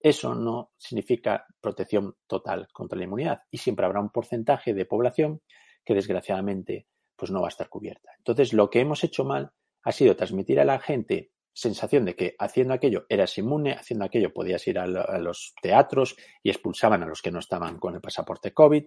eso 0.00 0.34
no 0.34 0.72
significa 0.76 1.46
protección 1.60 2.14
total 2.26 2.68
contra 2.72 2.98
la 2.98 3.04
inmunidad 3.04 3.40
y 3.50 3.58
siempre 3.58 3.86
habrá 3.86 4.00
un 4.00 4.10
porcentaje 4.10 4.74
de 4.74 4.84
población 4.84 5.40
que 5.84 5.94
desgraciadamente 5.94 6.86
pues 7.16 7.30
no 7.30 7.40
va 7.40 7.46
a 7.46 7.48
estar 7.48 7.68
cubierta. 7.68 8.10
Entonces, 8.18 8.52
lo 8.52 8.68
que 8.68 8.80
hemos 8.80 9.02
hecho 9.02 9.24
mal 9.24 9.52
ha 9.82 9.92
sido 9.92 10.14
transmitir 10.16 10.60
a 10.60 10.64
la 10.64 10.78
gente 10.78 11.30
sensación 11.56 12.04
de 12.04 12.14
que 12.14 12.36
haciendo 12.38 12.74
aquello 12.74 13.06
eras 13.08 13.38
inmune, 13.38 13.72
haciendo 13.72 14.04
aquello 14.04 14.30
podías 14.30 14.66
ir 14.68 14.78
a, 14.78 14.86
los 14.86 15.54
teatros 15.62 16.14
y 16.42 16.50
expulsaban 16.50 17.02
a 17.02 17.06
los 17.06 17.22
que 17.22 17.30
no 17.30 17.38
estaban 17.38 17.78
con 17.78 17.94
el 17.94 18.02
pasaporte 18.02 18.52
COVID. 18.52 18.84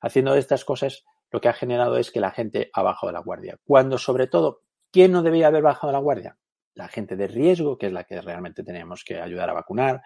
Haciendo 0.00 0.36
estas 0.36 0.64
cosas, 0.64 1.04
lo 1.32 1.40
que 1.40 1.48
ha 1.48 1.52
generado 1.52 1.96
es 1.96 2.12
que 2.12 2.20
la 2.20 2.30
gente 2.30 2.70
ha 2.74 2.82
bajado 2.82 3.12
la 3.12 3.18
guardia. 3.18 3.58
Cuando, 3.64 3.98
sobre 3.98 4.28
todo, 4.28 4.60
¿quién 4.92 5.10
no 5.10 5.24
debía 5.24 5.48
haber 5.48 5.62
bajado 5.64 5.92
la 5.92 5.98
guardia? 5.98 6.38
La 6.74 6.86
gente 6.86 7.16
de 7.16 7.26
riesgo, 7.26 7.76
que 7.76 7.86
es 7.86 7.92
la 7.92 8.04
que 8.04 8.20
realmente 8.20 8.62
tenemos 8.62 9.02
que 9.02 9.20
ayudar 9.20 9.50
a 9.50 9.54
vacunar, 9.54 10.02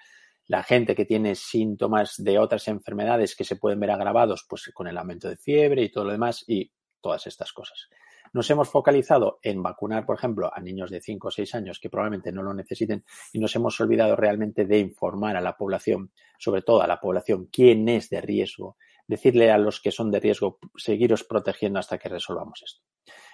la 0.47 0.63
gente 0.63 0.95
que 0.95 1.05
tiene 1.05 1.35
síntomas 1.35 2.15
de 2.17 2.39
otras 2.39 2.67
enfermedades 2.69 3.37
que 3.37 3.45
se 3.45 3.57
pueden 3.57 3.79
ver 3.79 3.91
agravados 3.91 4.47
pues 4.49 4.71
con 4.73 4.87
el 4.87 4.97
aumento 4.97 5.29
de 5.29 5.37
fiebre 5.37 5.83
y 5.83 5.93
todo 5.93 6.05
lo 6.05 6.13
demás 6.13 6.45
y 6.47 6.73
todas 7.03 7.27
estas 7.27 7.53
cosas. 7.53 7.91
Nos 8.37 8.51
hemos 8.51 8.69
focalizado 8.69 9.39
en 9.41 9.63
vacunar, 9.63 10.05
por 10.05 10.19
ejemplo, 10.19 10.55
a 10.55 10.61
niños 10.61 10.91
de 10.91 11.01
5 11.01 11.29
o 11.29 11.31
6 11.31 11.55
años 11.55 11.81
que 11.81 11.89
probablemente 11.89 12.33
no 12.33 12.43
lo 12.43 12.53
necesiten 12.53 13.03
y 13.33 13.39
nos 13.39 13.57
hemos 13.57 13.81
olvidado 13.81 14.15
realmente 14.15 14.67
de 14.67 14.79
informar 14.79 15.39
a 15.39 15.41
la 15.41 15.57
población, 15.57 16.13
sobre 16.39 16.61
todo 16.61 16.83
a 16.83 16.87
la 16.87 17.01
población, 17.01 17.49
quién 17.51 17.89
es 17.89 18.11
de 18.11 18.21
riesgo, 18.21 18.77
decirle 19.07 19.51
a 19.51 19.57
los 19.57 19.81
que 19.81 19.91
son 19.91 20.11
de 20.11 20.21
riesgo, 20.21 20.59
seguiros 20.77 21.25
protegiendo 21.25 21.79
hasta 21.79 21.97
que 21.97 22.11
resolvamos 22.11 22.63
esto. 22.63 22.83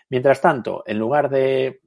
Mientras 0.09 0.41
tanto, 0.41 0.85
en 0.87 1.01
lugar 1.01 1.31
de 1.31 1.81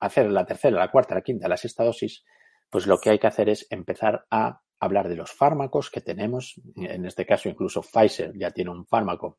hacer 0.00 0.28
la 0.28 0.44
tercera, 0.44 0.76
la 0.76 0.90
cuarta, 0.90 1.14
la 1.14 1.22
quinta, 1.22 1.46
la 1.46 1.56
sexta 1.56 1.84
dosis, 1.84 2.24
pues 2.68 2.88
lo 2.88 2.98
que 2.98 3.10
hay 3.10 3.20
que 3.20 3.28
hacer 3.28 3.48
es 3.48 3.64
empezar 3.70 4.26
a 4.28 4.60
hablar 4.80 5.08
de 5.08 5.14
los 5.14 5.30
fármacos 5.30 5.88
que 5.88 6.00
tenemos. 6.00 6.60
En 6.74 7.06
este 7.06 7.24
caso, 7.24 7.48
incluso 7.48 7.80
Pfizer 7.80 8.36
ya 8.36 8.50
tiene 8.50 8.72
un 8.72 8.84
fármaco 8.86 9.38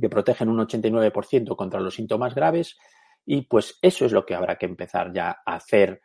que 0.00 0.08
protege 0.08 0.44
en 0.44 0.50
un 0.50 0.58
89% 0.58 1.56
contra 1.56 1.80
los 1.80 1.94
síntomas 1.94 2.34
graves. 2.34 2.76
Y 3.24 3.42
pues 3.42 3.78
eso 3.82 4.04
es 4.04 4.12
lo 4.12 4.26
que 4.26 4.34
habrá 4.34 4.56
que 4.56 4.66
empezar 4.66 5.12
ya 5.12 5.42
a 5.44 5.54
hacer 5.54 6.02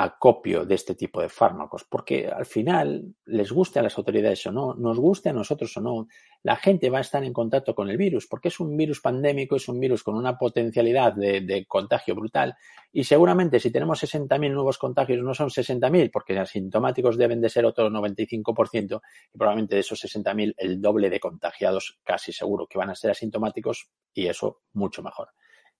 acopio 0.00 0.64
de 0.64 0.76
este 0.76 0.94
tipo 0.94 1.20
de 1.20 1.28
fármacos, 1.28 1.82
porque 1.82 2.28
al 2.28 2.46
final 2.46 3.16
les 3.26 3.50
guste 3.50 3.80
a 3.80 3.82
las 3.82 3.98
autoridades 3.98 4.46
o 4.46 4.52
no, 4.52 4.74
nos 4.74 4.96
guste 5.00 5.28
a 5.28 5.32
nosotros 5.32 5.76
o 5.76 5.80
no, 5.80 6.06
la 6.44 6.54
gente 6.54 6.88
va 6.88 6.98
a 6.98 7.00
estar 7.00 7.24
en 7.24 7.32
contacto 7.32 7.74
con 7.74 7.90
el 7.90 7.96
virus, 7.96 8.28
porque 8.28 8.46
es 8.46 8.60
un 8.60 8.76
virus 8.76 9.00
pandémico, 9.00 9.56
es 9.56 9.68
un 9.68 9.80
virus 9.80 10.04
con 10.04 10.14
una 10.14 10.38
potencialidad 10.38 11.14
de, 11.14 11.66
contagio 11.66 12.14
brutal 12.14 12.54
y 12.92 13.02
seguramente 13.02 13.58
si 13.58 13.72
tenemos 13.72 14.00
60.000 14.00 14.52
nuevos 14.52 14.78
contagios 14.78 15.20
no 15.20 15.34
son 15.34 15.48
60.000, 15.48 16.12
porque 16.12 16.38
asintomáticos 16.38 17.18
deben 17.18 17.40
de 17.40 17.48
ser 17.48 17.66
otro 17.66 17.90
95% 17.90 19.00
y 19.34 19.36
probablemente 19.36 19.74
de 19.74 19.80
esos 19.80 20.00
60.000 20.00 20.54
el 20.58 20.80
doble 20.80 21.10
de 21.10 21.18
contagiados 21.18 21.98
casi 22.04 22.32
seguro 22.32 22.68
que 22.68 22.78
van 22.78 22.90
a 22.90 22.94
ser 22.94 23.10
asintomáticos 23.10 23.90
y 24.14 24.28
eso 24.28 24.60
mucho 24.74 25.02
mejor. 25.02 25.30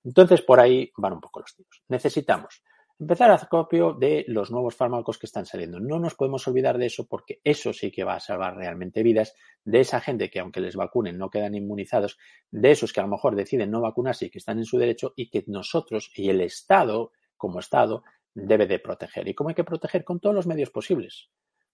Entonces 0.03 0.43
por 0.43 0.59
ahí 0.59 0.91
van 0.97 1.13
un 1.13 1.21
poco 1.21 1.39
los 1.39 1.55
tiros. 1.55 1.83
Necesitamos 1.87 2.65
empezar 2.99 3.31
a 3.31 3.35
hacer 3.35 3.49
copio 3.49 3.95
de 3.95 4.25
los 4.29 4.51
nuevos 4.51 4.75
fármacos 4.75 5.19
que 5.19 5.27
están 5.27 5.47
saliendo. 5.47 5.79
No 5.79 5.99
nos 6.01 6.15
podemos 6.15 6.47
olvidar 6.49 6.79
de 6.79 6.87
eso 6.87 7.07
porque 7.07 7.41
eso 7.45 7.73
sí 7.73 7.91
que 7.91 8.05
va 8.05 8.15
a 8.15 8.21
salvar 8.21 8.57
realmente 8.57 9.03
vidas 9.03 9.35
de 9.65 9.81
esa 9.81 10.01
gente 10.01 10.31
que 10.31 10.41
aunque 10.41 10.61
les 10.61 10.75
vacunen 10.75 11.17
no 11.17 11.31
quedan 11.31 11.55
inmunizados, 11.55 12.19
de 12.51 12.71
esos 12.71 12.93
que 12.93 13.01
a 13.01 13.05
lo 13.05 13.11
mejor 13.11 13.37
deciden 13.37 13.71
no 13.71 13.81
vacunarse 13.81 14.27
y 14.27 14.31
que 14.31 14.39
están 14.39 14.59
en 14.59 14.65
su 14.65 14.79
derecho 14.79 15.13
y 15.17 15.31
que 15.31 15.45
nosotros 15.47 16.11
y 16.15 16.29
el 16.29 16.41
Estado 16.41 17.13
como 17.37 17.61
Estado 17.61 18.03
debe 18.35 18.67
de 18.67 18.79
proteger. 18.79 19.29
¿Y 19.29 19.35
cómo 19.35 19.51
hay 19.51 19.55
que 19.55 19.65
proteger? 19.65 20.05
Con 20.05 20.21
todos 20.21 20.35
los 20.35 20.47
medios 20.47 20.71
posibles. 20.71 21.31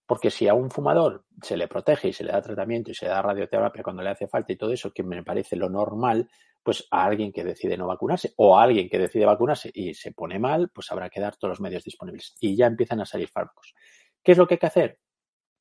Porque 0.07 0.31
si 0.31 0.49
a 0.49 0.55
un 0.55 0.71
fumador 0.71 1.25
se 1.41 1.57
le 1.57 1.67
protege 1.67 2.09
y 2.09 2.13
se 2.13 2.25
le 2.25 2.33
da 2.33 2.43
tratamiento 2.43 2.91
y 2.91 2.95
se 2.95 3.07
le 3.07 3.13
da 3.13 3.23
radioterapia 3.23 3.83
cuando 3.83 4.03
le 4.03 4.11
hace 4.11 4.29
falta 4.29 4.53
y 4.53 4.57
todo 4.57 4.73
eso, 4.73 4.93
que 4.93 5.03
me 5.03 5.23
parece 5.23 5.57
lo 5.57 5.71
normal, 5.71 6.29
pues 6.63 6.87
a 6.91 7.05
alguien 7.05 7.33
que 7.33 7.45
decide 7.45 7.77
no 7.77 7.87
vacunarse 7.87 8.33
o 8.37 8.57
a 8.59 8.63
alguien 8.63 8.89
que 8.89 8.99
decide 8.99 9.25
vacunarse 9.25 9.71
y 9.73 9.95
se 9.95 10.13
pone 10.13 10.39
mal, 10.39 10.71
pues 10.75 10.91
habrá 10.91 11.09
que 11.09 11.21
dar 11.21 11.37
todos 11.37 11.51
los 11.51 11.61
medios 11.61 11.85
disponibles. 11.85 12.35
Y 12.41 12.57
ya 12.57 12.67
empiezan 12.67 13.01
a 13.01 13.07
salir 13.07 13.29
fármacos. 13.29 13.75
¿Qué 14.23 14.33
es 14.33 14.39
lo 14.39 14.47
que 14.47 14.55
hay 14.55 14.59
que 14.59 14.67
hacer? 14.67 14.99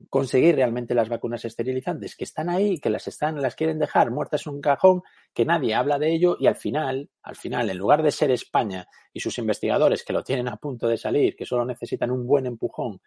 Conseguir 0.09 0.55
realmente 0.55 0.93
las 0.93 1.07
vacunas 1.07 1.45
esterilizantes 1.45 2.17
que 2.17 2.25
están 2.25 2.49
ahí, 2.49 2.79
que 2.79 2.89
las 2.89 3.07
están, 3.07 3.41
las 3.41 3.55
quieren 3.55 3.79
dejar 3.79 4.11
muertas 4.11 4.45
en 4.45 4.53
un 4.53 4.61
cajón, 4.61 5.01
que 5.33 5.45
nadie 5.45 5.75
habla 5.75 5.99
de 5.99 6.13
ello 6.13 6.35
y 6.37 6.47
al 6.47 6.55
final, 6.55 7.09
al 7.21 7.35
final, 7.35 7.69
en 7.69 7.77
lugar 7.77 8.03
de 8.03 8.11
ser 8.11 8.31
España 8.31 8.87
y 9.13 9.21
sus 9.21 9.37
investigadores 9.37 10.03
que 10.03 10.11
lo 10.11 10.23
tienen 10.23 10.49
a 10.49 10.57
punto 10.57 10.87
de 10.87 10.97
salir, 10.97 11.35
que 11.35 11.45
solo 11.45 11.63
necesitan 11.65 12.11
un 12.11 12.27
buen 12.27 12.45
empujón 12.45 13.01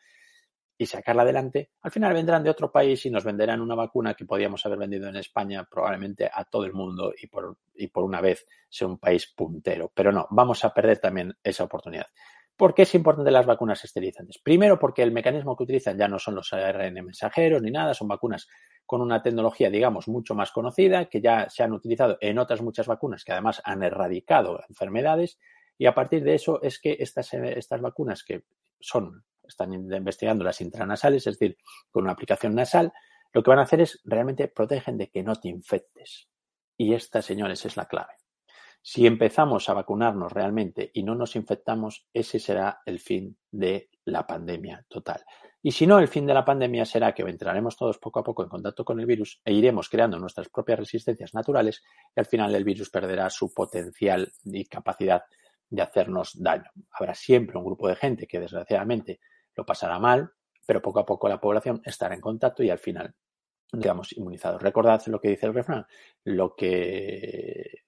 y 0.78 0.86
sacarla 0.86 1.22
adelante, 1.22 1.70
al 1.82 1.90
final 1.90 2.12
vendrán 2.12 2.44
de 2.44 2.50
otro 2.50 2.70
país 2.70 3.04
y 3.06 3.10
nos 3.10 3.24
venderán 3.24 3.60
una 3.60 3.74
vacuna 3.74 4.14
que 4.14 4.26
podíamos 4.26 4.64
haber 4.66 4.78
vendido 4.78 5.08
en 5.08 5.16
España 5.16 5.66
probablemente 5.70 6.30
a 6.32 6.44
todo 6.44 6.64
el 6.64 6.74
mundo 6.74 7.12
y 7.20 7.26
por, 7.28 7.58
y 7.74 7.88
por 7.88 8.04
una 8.04 8.20
vez 8.20 8.46
sea 8.68 8.86
un 8.86 8.98
país 8.98 9.32
puntero. 9.34 9.90
Pero 9.94 10.12
no, 10.12 10.26
vamos 10.30 10.64
a 10.64 10.74
perder 10.74 10.98
también 10.98 11.34
esa 11.42 11.64
oportunidad. 11.64 12.06
¿Por 12.56 12.72
qué 12.72 12.82
es 12.82 12.94
importante 12.94 13.30
las 13.30 13.44
vacunas 13.44 13.84
esterilizantes? 13.84 14.38
Primero, 14.38 14.78
porque 14.78 15.02
el 15.02 15.12
mecanismo 15.12 15.54
que 15.54 15.64
utilizan 15.64 15.98
ya 15.98 16.08
no 16.08 16.18
son 16.18 16.36
los 16.36 16.52
ARN 16.54 16.94
mensajeros 16.94 17.60
ni 17.60 17.70
nada, 17.70 17.92
son 17.92 18.08
vacunas 18.08 18.48
con 18.86 19.02
una 19.02 19.20
tecnología, 19.20 19.68
digamos, 19.68 20.08
mucho 20.08 20.34
más 20.34 20.52
conocida, 20.52 21.06
que 21.06 21.20
ya 21.20 21.50
se 21.50 21.62
han 21.62 21.72
utilizado 21.72 22.16
en 22.20 22.38
otras 22.38 22.62
muchas 22.62 22.86
vacunas 22.86 23.24
que 23.24 23.32
además 23.32 23.60
han 23.62 23.82
erradicado 23.82 24.60
enfermedades. 24.70 25.38
Y 25.76 25.84
a 25.84 25.94
partir 25.94 26.24
de 26.24 26.34
eso 26.34 26.62
es 26.62 26.80
que 26.80 26.96
estas, 26.98 27.34
estas 27.34 27.82
vacunas 27.82 28.24
que 28.24 28.44
son 28.80 29.24
están 29.48 29.72
investigando 29.72 30.44
las 30.44 30.60
intranasales, 30.60 31.26
es 31.26 31.38
decir, 31.38 31.56
con 31.90 32.04
una 32.04 32.12
aplicación 32.12 32.54
nasal, 32.54 32.92
lo 33.32 33.42
que 33.42 33.50
van 33.50 33.58
a 33.58 33.62
hacer 33.62 33.80
es 33.80 34.00
realmente 34.04 34.48
protegen 34.48 34.96
de 34.96 35.10
que 35.10 35.22
no 35.22 35.36
te 35.36 35.48
infectes. 35.48 36.28
Y 36.76 36.94
esta, 36.94 37.22
señores, 37.22 37.64
es 37.66 37.76
la 37.76 37.86
clave. 37.86 38.14
Si 38.82 39.06
empezamos 39.06 39.68
a 39.68 39.74
vacunarnos 39.74 40.32
realmente 40.32 40.90
y 40.94 41.02
no 41.02 41.14
nos 41.14 41.34
infectamos, 41.34 42.06
ese 42.12 42.38
será 42.38 42.82
el 42.86 43.00
fin 43.00 43.36
de 43.50 43.90
la 44.04 44.26
pandemia 44.26 44.86
total. 44.88 45.24
Y 45.60 45.72
si 45.72 45.84
no, 45.86 45.98
el 45.98 46.06
fin 46.06 46.26
de 46.26 46.34
la 46.34 46.44
pandemia 46.44 46.84
será 46.84 47.12
que 47.12 47.22
entraremos 47.22 47.76
todos 47.76 47.98
poco 47.98 48.20
a 48.20 48.22
poco 48.22 48.44
en 48.44 48.48
contacto 48.48 48.84
con 48.84 49.00
el 49.00 49.06
virus 49.06 49.40
e 49.44 49.52
iremos 49.52 49.88
creando 49.88 50.16
nuestras 50.20 50.48
propias 50.48 50.78
resistencias 50.78 51.34
naturales 51.34 51.82
y 52.14 52.20
al 52.20 52.26
final 52.26 52.54
el 52.54 52.62
virus 52.62 52.88
perderá 52.88 53.28
su 53.30 53.52
potencial 53.52 54.32
y 54.44 54.64
capacidad 54.66 55.24
de 55.68 55.82
hacernos 55.82 56.40
daño. 56.40 56.70
Habrá 56.92 57.14
siempre 57.14 57.58
un 57.58 57.64
grupo 57.64 57.88
de 57.88 57.96
gente 57.96 58.28
que 58.28 58.38
desgraciadamente 58.38 59.18
lo 59.56 59.66
pasará 59.66 59.98
mal, 59.98 60.32
pero 60.66 60.82
poco 60.82 61.00
a 61.00 61.06
poco 61.06 61.28
la 61.28 61.40
población 61.40 61.80
estará 61.84 62.14
en 62.14 62.20
contacto 62.20 62.62
y 62.62 62.70
al 62.70 62.78
final 62.78 63.14
digamos 63.72 64.12
inmunizados. 64.16 64.62
Recordad 64.62 65.04
lo 65.06 65.20
que 65.20 65.30
dice 65.30 65.46
el 65.46 65.54
refrán, 65.54 65.86
lo 66.24 66.54
que 66.54 67.82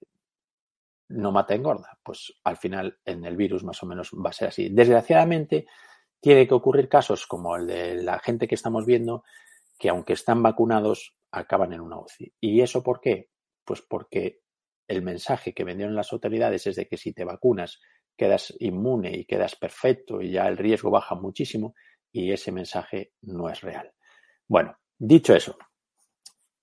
no 1.09 1.31
mata 1.31 1.55
engorda. 1.55 1.97
Pues 2.03 2.33
al 2.43 2.57
final 2.57 2.99
en 3.05 3.25
el 3.25 3.35
virus 3.35 3.63
más 3.63 3.81
o 3.83 3.85
menos 3.85 4.11
va 4.13 4.29
a 4.29 4.33
ser 4.33 4.49
así. 4.49 4.69
Desgraciadamente 4.69 5.67
tiene 6.19 6.47
que 6.47 6.53
ocurrir 6.53 6.89
casos 6.89 7.25
como 7.25 7.55
el 7.55 7.67
de 7.67 8.03
la 8.03 8.19
gente 8.19 8.47
que 8.47 8.55
estamos 8.55 8.85
viendo 8.85 9.23
que 9.77 9.89
aunque 9.89 10.13
están 10.13 10.43
vacunados 10.43 11.15
acaban 11.31 11.73
en 11.73 11.81
una 11.81 11.99
UCI. 11.99 12.33
¿Y 12.41 12.61
eso 12.61 12.83
por 12.83 12.99
qué? 12.99 13.29
Pues 13.63 13.81
porque 13.81 14.41
el 14.87 15.01
mensaje 15.01 15.53
que 15.53 15.63
vendieron 15.63 15.95
las 15.95 16.11
autoridades 16.11 16.67
es 16.67 16.75
de 16.75 16.87
que 16.87 16.97
si 16.97 17.13
te 17.13 17.23
vacunas 17.23 17.79
quedas 18.19 18.53
inmune 18.59 19.17
y 19.17 19.25
quedas 19.25 19.55
perfecto 19.55 20.21
y 20.21 20.31
ya 20.31 20.47
el 20.47 20.57
riesgo 20.57 20.91
baja 20.91 21.15
muchísimo 21.15 21.73
y 22.11 22.33
ese 22.33 22.51
mensaje 22.51 23.13
no 23.21 23.49
es 23.49 23.61
real. 23.61 23.91
Bueno, 24.45 24.77
dicho 24.97 25.33
eso, 25.33 25.57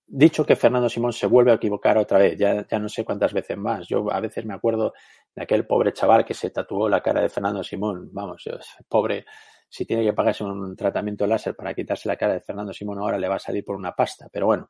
dicho 0.05 0.45
que 0.45 0.55
Fernando 0.55 0.87
Simón 0.87 1.13
se 1.13 1.25
vuelve 1.25 1.51
a 1.51 1.55
equivocar 1.55 1.97
otra 1.97 2.19
vez, 2.19 2.37
ya, 2.37 2.65
ya 2.67 2.79
no 2.79 2.87
sé 2.87 3.03
cuántas 3.03 3.33
veces 3.33 3.57
más. 3.57 3.87
Yo 3.87 4.11
a 4.11 4.19
veces 4.19 4.45
me 4.45 4.53
acuerdo 4.53 4.93
de 5.35 5.43
aquel 5.43 5.65
pobre 5.65 5.93
chaval 5.93 6.23
que 6.23 6.35
se 6.35 6.51
tatuó 6.51 6.87
la 6.87 7.01
cara 7.01 7.21
de 7.21 7.29
Fernando 7.29 7.63
Simón. 7.63 8.09
Vamos, 8.13 8.43
pobre, 8.87 9.25
si 9.67 9.85
tiene 9.85 10.03
que 10.03 10.13
pagarse 10.13 10.43
un 10.43 10.75
tratamiento 10.75 11.25
láser 11.25 11.55
para 11.55 11.73
quitarse 11.73 12.07
la 12.07 12.15
cara 12.15 12.33
de 12.33 12.41
Fernando 12.41 12.71
Simón, 12.71 12.99
ahora 12.99 13.17
le 13.17 13.27
va 13.27 13.35
a 13.35 13.39
salir 13.39 13.65
por 13.65 13.75
una 13.75 13.93
pasta. 13.93 14.27
Pero 14.31 14.45
bueno, 14.45 14.69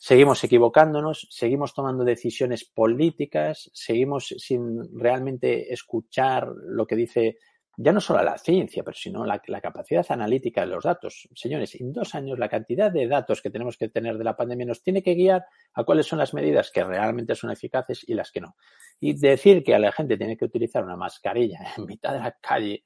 seguimos 0.00 0.42
equivocándonos, 0.42 1.26
seguimos 1.30 1.74
tomando 1.74 2.04
decisiones 2.04 2.64
políticas, 2.64 3.70
seguimos 3.74 4.34
sin 4.38 4.98
realmente 4.98 5.74
escuchar 5.74 6.48
lo 6.48 6.86
que 6.86 6.96
dice 6.96 7.36
ya 7.76 7.92
no 7.92 8.00
solo 8.00 8.22
la 8.22 8.38
ciencia, 8.38 8.82
pero 8.82 8.96
sino 8.96 9.26
la, 9.26 9.40
capacidad 9.60 10.04
analítica 10.08 10.62
de 10.62 10.68
los 10.68 10.84
datos. 10.84 11.28
Señores, 11.34 11.78
en 11.78 11.92
dos 11.92 12.14
años 12.14 12.38
la 12.38 12.48
cantidad 12.48 12.90
de 12.90 13.06
datos 13.08 13.42
que 13.42 13.50
tenemos 13.50 13.76
que 13.76 13.90
tener 13.90 14.16
de 14.16 14.24
la 14.24 14.36
pandemia 14.36 14.66
nos 14.66 14.82
tiene 14.82 15.02
que 15.02 15.14
guiar 15.14 15.44
a 15.74 15.84
cuáles 15.84 16.06
son 16.06 16.18
las 16.18 16.32
medidas 16.32 16.70
que 16.70 16.82
realmente 16.82 17.34
son 17.34 17.50
eficaces 17.50 18.02
y 18.08 18.14
las 18.14 18.32
que 18.32 18.40
no. 18.40 18.56
Y 19.00 19.18
decir 19.18 19.62
que 19.62 19.74
a 19.74 19.78
la 19.78 19.92
gente 19.92 20.16
tiene 20.16 20.36
que 20.36 20.46
utilizar 20.46 20.82
una 20.82 20.96
mascarilla 20.96 21.58
en 21.76 21.84
mitad 21.84 22.14
de 22.14 22.20
la 22.20 22.32
calle, 22.40 22.84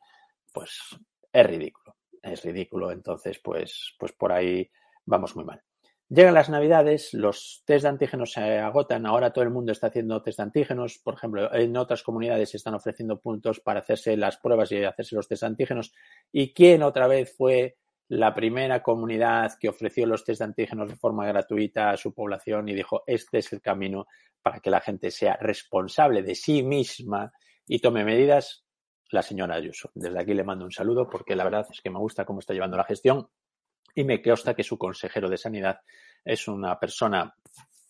pues 0.53 0.81
es 1.33 1.47
ridículo. 1.47 1.97
Es 2.21 2.43
ridículo. 2.45 2.91
Entonces, 2.91 3.39
pues, 3.39 3.95
pues 3.99 4.13
por 4.13 4.33
ahí 4.33 4.69
vamos 5.05 5.37
muy 5.37 5.45
mal. 5.45 5.63
Llegan 6.11 6.35
las 6.35 6.51
navidades, 6.51 7.15
los 7.15 7.63
test 7.65 7.85
de 7.85 7.89
antígenos 7.89 8.33
se 8.33 8.59
agotan, 8.59 9.07
ahora 9.07 9.33
todo 9.33 9.43
el 9.43 9.51
mundo 9.51 9.73
está 9.73 9.87
haciendo 9.87 10.21
test 10.23 10.37
de 10.37 10.43
antígenos, 10.43 10.99
por 10.99 11.15
ejemplo, 11.15 11.53
en 11.55 11.75
otras 11.79 12.03
comunidades 12.03 12.51
se 12.51 12.59
están 12.59 12.75
ofreciendo 12.75 13.21
puntos 13.21 13.61
para 13.61 13.81
hacerse 13.81 14.15
las 14.19 14.37
pruebas 14.37 14.71
y 14.73 14.85
hacerse 14.85 15.17
los 15.17 15.27
test 15.27 15.43
de 15.43 15.47
antígenos. 15.47 15.95
¿Y 16.31 16.53
quién 16.53 16.83
otra 16.83 17.07
vez 17.07 17.35
fue 17.35 17.79
la 18.09 18.35
primera 18.35 18.83
comunidad 18.83 19.53
que 19.59 19.71
ofreció 19.71 20.07
los 20.07 20.25
test 20.25 20.41
de 20.41 20.45
antígenos 20.45 20.91
de 20.91 20.97
forma 20.97 21.27
gratuita 21.27 21.91
a 21.91 21.97
su 21.97 22.13
población 22.13 22.69
y 22.69 22.75
dijo, 22.75 23.03
este 23.07 23.39
es 23.39 23.51
el 23.55 23.63
camino 23.63 24.07
para 24.43 24.61
que 24.61 24.69
la 24.69 24.83
gente 24.83 25.11
sea 25.11 25.39
responsable 25.41 26.23
de 26.23 26.35
sí 26.35 26.63
misma 26.63 27.33
y 27.67 27.79
tome 27.79 28.05
medidas? 28.05 28.67
La 29.11 29.23
señora 29.23 29.55
Ayuso. 29.55 29.91
Desde 29.95 30.21
aquí 30.21 30.35
le 30.35 30.45
mando 30.45 30.67
un 30.67 30.71
saludo 30.71 31.09
porque 31.09 31.35
la 31.35 31.45
verdad 31.45 31.67
es 31.71 31.81
que 31.81 31.89
me 31.89 31.99
gusta 31.99 32.27
cómo 32.27 32.41
está 32.41 32.53
llevando 32.53 32.77
la 32.77 32.85
gestión 32.85 33.27
y 33.95 34.05
me 34.05 34.23
consta 34.23 34.55
que 34.55 34.63
su 34.63 34.77
consejero 34.77 35.29
de 35.29 35.37
Sanidad 35.37 35.81
es 36.25 36.49
una 36.49 36.79
persona 36.79 37.35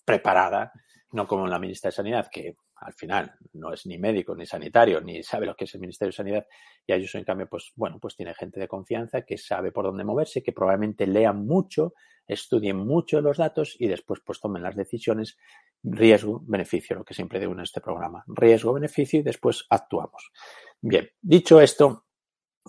preparada, 0.04 0.72
no 1.12 1.26
como 1.26 1.46
la 1.46 1.58
ministra 1.58 1.88
de 1.88 1.96
Sanidad, 1.96 2.28
que 2.30 2.56
al 2.76 2.92
final 2.92 3.32
no 3.54 3.72
es 3.72 3.86
ni 3.86 3.98
médico 3.98 4.34
ni 4.34 4.46
sanitario, 4.46 5.00
ni 5.00 5.22
sabe 5.22 5.46
lo 5.46 5.54
que 5.54 5.64
es 5.64 5.74
el 5.74 5.80
Ministerio 5.80 6.10
de 6.10 6.16
Sanidad, 6.16 6.46
y 6.86 6.92
Ayuso, 6.92 7.18
en 7.18 7.24
cambio, 7.24 7.48
pues 7.48 7.72
bueno, 7.76 7.98
pues 7.98 8.16
tiene 8.16 8.34
gente 8.34 8.60
de 8.60 8.68
confianza 8.68 9.22
que 9.22 9.38
sabe 9.38 9.72
por 9.72 9.86
dónde 9.86 10.04
moverse, 10.04 10.42
que 10.42 10.52
probablemente 10.52 11.06
lean 11.06 11.46
mucho, 11.46 11.94
estudien 12.26 12.76
mucho 12.76 13.20
los 13.20 13.38
datos 13.38 13.76
y 13.78 13.86
después 13.86 14.20
pues 14.24 14.40
tomen 14.40 14.62
las 14.62 14.76
decisiones. 14.76 15.36
Riesgo, 15.82 16.42
beneficio, 16.46 16.96
lo 16.96 17.04
que 17.04 17.14
siempre 17.14 17.38
digo 17.38 17.52
en 17.52 17.60
este 17.60 17.80
programa, 17.80 18.24
riesgo, 18.26 18.72
beneficio 18.72 19.20
y 19.20 19.22
después 19.22 19.66
actuamos. 19.70 20.30
Bien, 20.80 21.08
dicho 21.20 21.60
esto, 21.60 22.03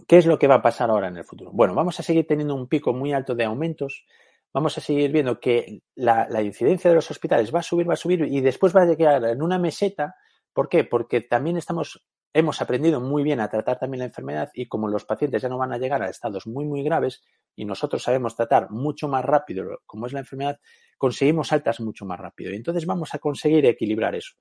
¿Qué 0.07 0.17
es 0.17 0.25
lo 0.25 0.37
que 0.37 0.47
va 0.47 0.55
a 0.55 0.61
pasar 0.61 0.89
ahora 0.89 1.07
en 1.07 1.17
el 1.17 1.23
futuro? 1.23 1.51
Bueno, 1.53 1.73
vamos 1.73 1.99
a 1.99 2.03
seguir 2.03 2.27
teniendo 2.27 2.53
un 2.53 2.67
pico 2.67 2.93
muy 2.93 3.13
alto 3.13 3.33
de 3.33 3.45
aumentos. 3.45 4.05
Vamos 4.53 4.77
a 4.77 4.81
seguir 4.81 5.11
viendo 5.11 5.39
que 5.39 5.81
la, 5.95 6.41
incidencia 6.41 6.89
de 6.89 6.95
los 6.95 7.09
hospitales 7.09 7.53
va 7.53 7.59
a 7.59 7.63
subir, 7.63 7.89
va 7.89 7.93
a 7.93 7.97
subir 7.97 8.21
y 8.21 8.41
después 8.41 8.75
va 8.75 8.81
a 8.81 8.85
llegar 8.85 9.23
en 9.23 9.41
una 9.41 9.57
meseta. 9.57 10.15
¿Por 10.53 10.69
qué? 10.69 10.83
Porque 10.83 11.21
también 11.21 11.57
estamos, 11.57 12.05
hemos 12.33 12.61
aprendido 12.61 12.99
muy 13.01 13.23
bien 13.23 13.39
a 13.39 13.49
tratar 13.49 13.79
también 13.79 13.99
la 13.99 14.05
enfermedad 14.05 14.51
y 14.53 14.67
como 14.67 14.87
los 14.89 15.05
pacientes 15.05 15.41
ya 15.41 15.49
no 15.49 15.57
van 15.57 15.73
a 15.73 15.77
llegar 15.77 16.03
a 16.03 16.09
estados 16.09 16.45
muy, 16.45 16.65
muy 16.65 16.83
graves 16.83 17.23
y 17.55 17.65
nosotros 17.65 18.03
sabemos 18.03 18.35
tratar 18.35 18.69
mucho 18.71 19.07
más 19.07 19.23
rápido 19.23 19.81
como 19.85 20.07
es 20.07 20.13
la 20.13 20.19
enfermedad, 20.19 20.59
conseguimos 20.97 21.51
altas 21.53 21.79
mucho 21.79 22.05
más 22.05 22.19
rápido. 22.19 22.51
Y 22.51 22.57
entonces 22.57 22.85
vamos 22.85 23.13
a 23.13 23.19
conseguir 23.19 23.65
equilibrar 23.65 24.13
eso. 24.13 24.35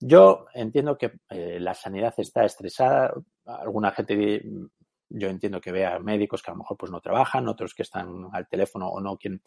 Yo 0.00 0.46
entiendo 0.54 0.96
que 0.96 1.12
eh, 1.28 1.60
la 1.60 1.74
sanidad 1.74 2.14
está 2.16 2.44
estresada. 2.44 3.12
Alguna 3.44 3.90
gente 3.92 4.42
yo 5.10 5.28
entiendo 5.28 5.60
que 5.60 5.72
vea 5.72 5.98
médicos 5.98 6.42
que 6.42 6.50
a 6.50 6.54
lo 6.54 6.58
mejor 6.58 6.76
pues 6.76 6.90
no 6.90 7.00
trabajan, 7.00 7.48
otros 7.48 7.74
que 7.74 7.82
están 7.82 8.28
al 8.32 8.48
teléfono 8.48 8.88
o 8.88 9.00
no, 9.00 9.16
quien 9.18 9.42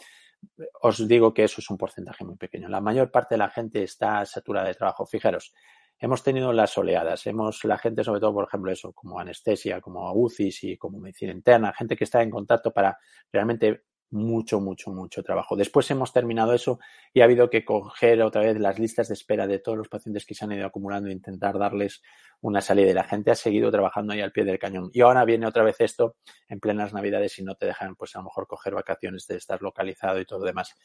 os 0.81 1.07
digo 1.07 1.33
que 1.33 1.45
eso 1.45 1.61
es 1.61 1.69
un 1.69 1.77
porcentaje 1.77 2.25
muy 2.25 2.35
pequeño. 2.35 2.67
La 2.67 2.81
mayor 2.81 3.09
parte 3.09 3.35
de 3.35 3.39
la 3.39 3.49
gente 3.49 3.83
está 3.83 4.25
saturada 4.25 4.67
de 4.67 4.75
trabajo. 4.75 5.05
Fijaros, 5.05 5.53
hemos 5.97 6.21
tenido 6.21 6.51
las 6.51 6.77
oleadas, 6.77 7.25
hemos 7.27 7.63
la 7.63 7.77
gente 7.77 8.03
sobre 8.03 8.19
todo, 8.19 8.33
por 8.33 8.45
ejemplo, 8.45 8.71
eso, 8.71 8.91
como 8.91 9.19
anestesia, 9.19 9.79
como 9.79 10.11
UCIs 10.13 10.63
y 10.65 10.77
como 10.77 10.99
medicina 10.99 11.31
interna, 11.31 11.73
gente 11.73 11.95
que 11.95 12.03
está 12.03 12.21
en 12.21 12.29
contacto 12.29 12.71
para 12.71 12.97
realmente 13.31 13.83
mucho, 14.13 14.59
mucho, 14.59 14.91
mucho 14.91 15.23
trabajo. 15.23 15.55
Después 15.55 15.89
hemos 15.89 16.13
terminado 16.13 16.53
eso 16.53 16.79
y 17.13 17.21
ha 17.21 17.23
habido 17.23 17.49
que 17.49 17.65
coger 17.65 18.21
otra 18.21 18.43
vez 18.43 18.59
las 18.59 18.77
listas 18.77 19.07
de 19.07 19.15
espera 19.15 19.47
de 19.47 19.57
todos 19.57 19.77
los 19.77 19.89
pacientes 19.89 20.25
que 20.25 20.35
se 20.35 20.45
han 20.45 20.51
ido 20.51 20.67
acumulando 20.67 21.09
e 21.09 21.13
intentar 21.13 21.57
darles 21.57 22.01
una 22.39 22.61
salida. 22.61 22.91
Y 22.91 22.93
la 22.93 23.03
gente 23.03 23.31
ha 23.31 23.35
seguido 23.35 23.71
trabajando 23.71 24.13
ahí 24.13 24.21
al 24.21 24.31
pie 24.31 24.45
del 24.45 24.59
cañón. 24.59 24.91
Y 24.93 25.01
ahora 25.01 25.25
viene 25.25 25.47
otra 25.47 25.63
vez 25.63 25.77
esto 25.79 26.17
en 26.47 26.59
plenas 26.59 26.93
navidades 26.93 27.39
y 27.39 27.43
no 27.43 27.55
te 27.55 27.65
dejan, 27.65 27.95
pues 27.95 28.15
a 28.15 28.19
lo 28.19 28.25
mejor 28.25 28.45
coger 28.45 28.75
vacaciones 28.75 29.25
de 29.27 29.37
estar 29.37 29.61
localizado 29.61 30.19
y 30.19 30.25
todo 30.25 30.39
lo 30.39 30.45
demás 30.45 30.75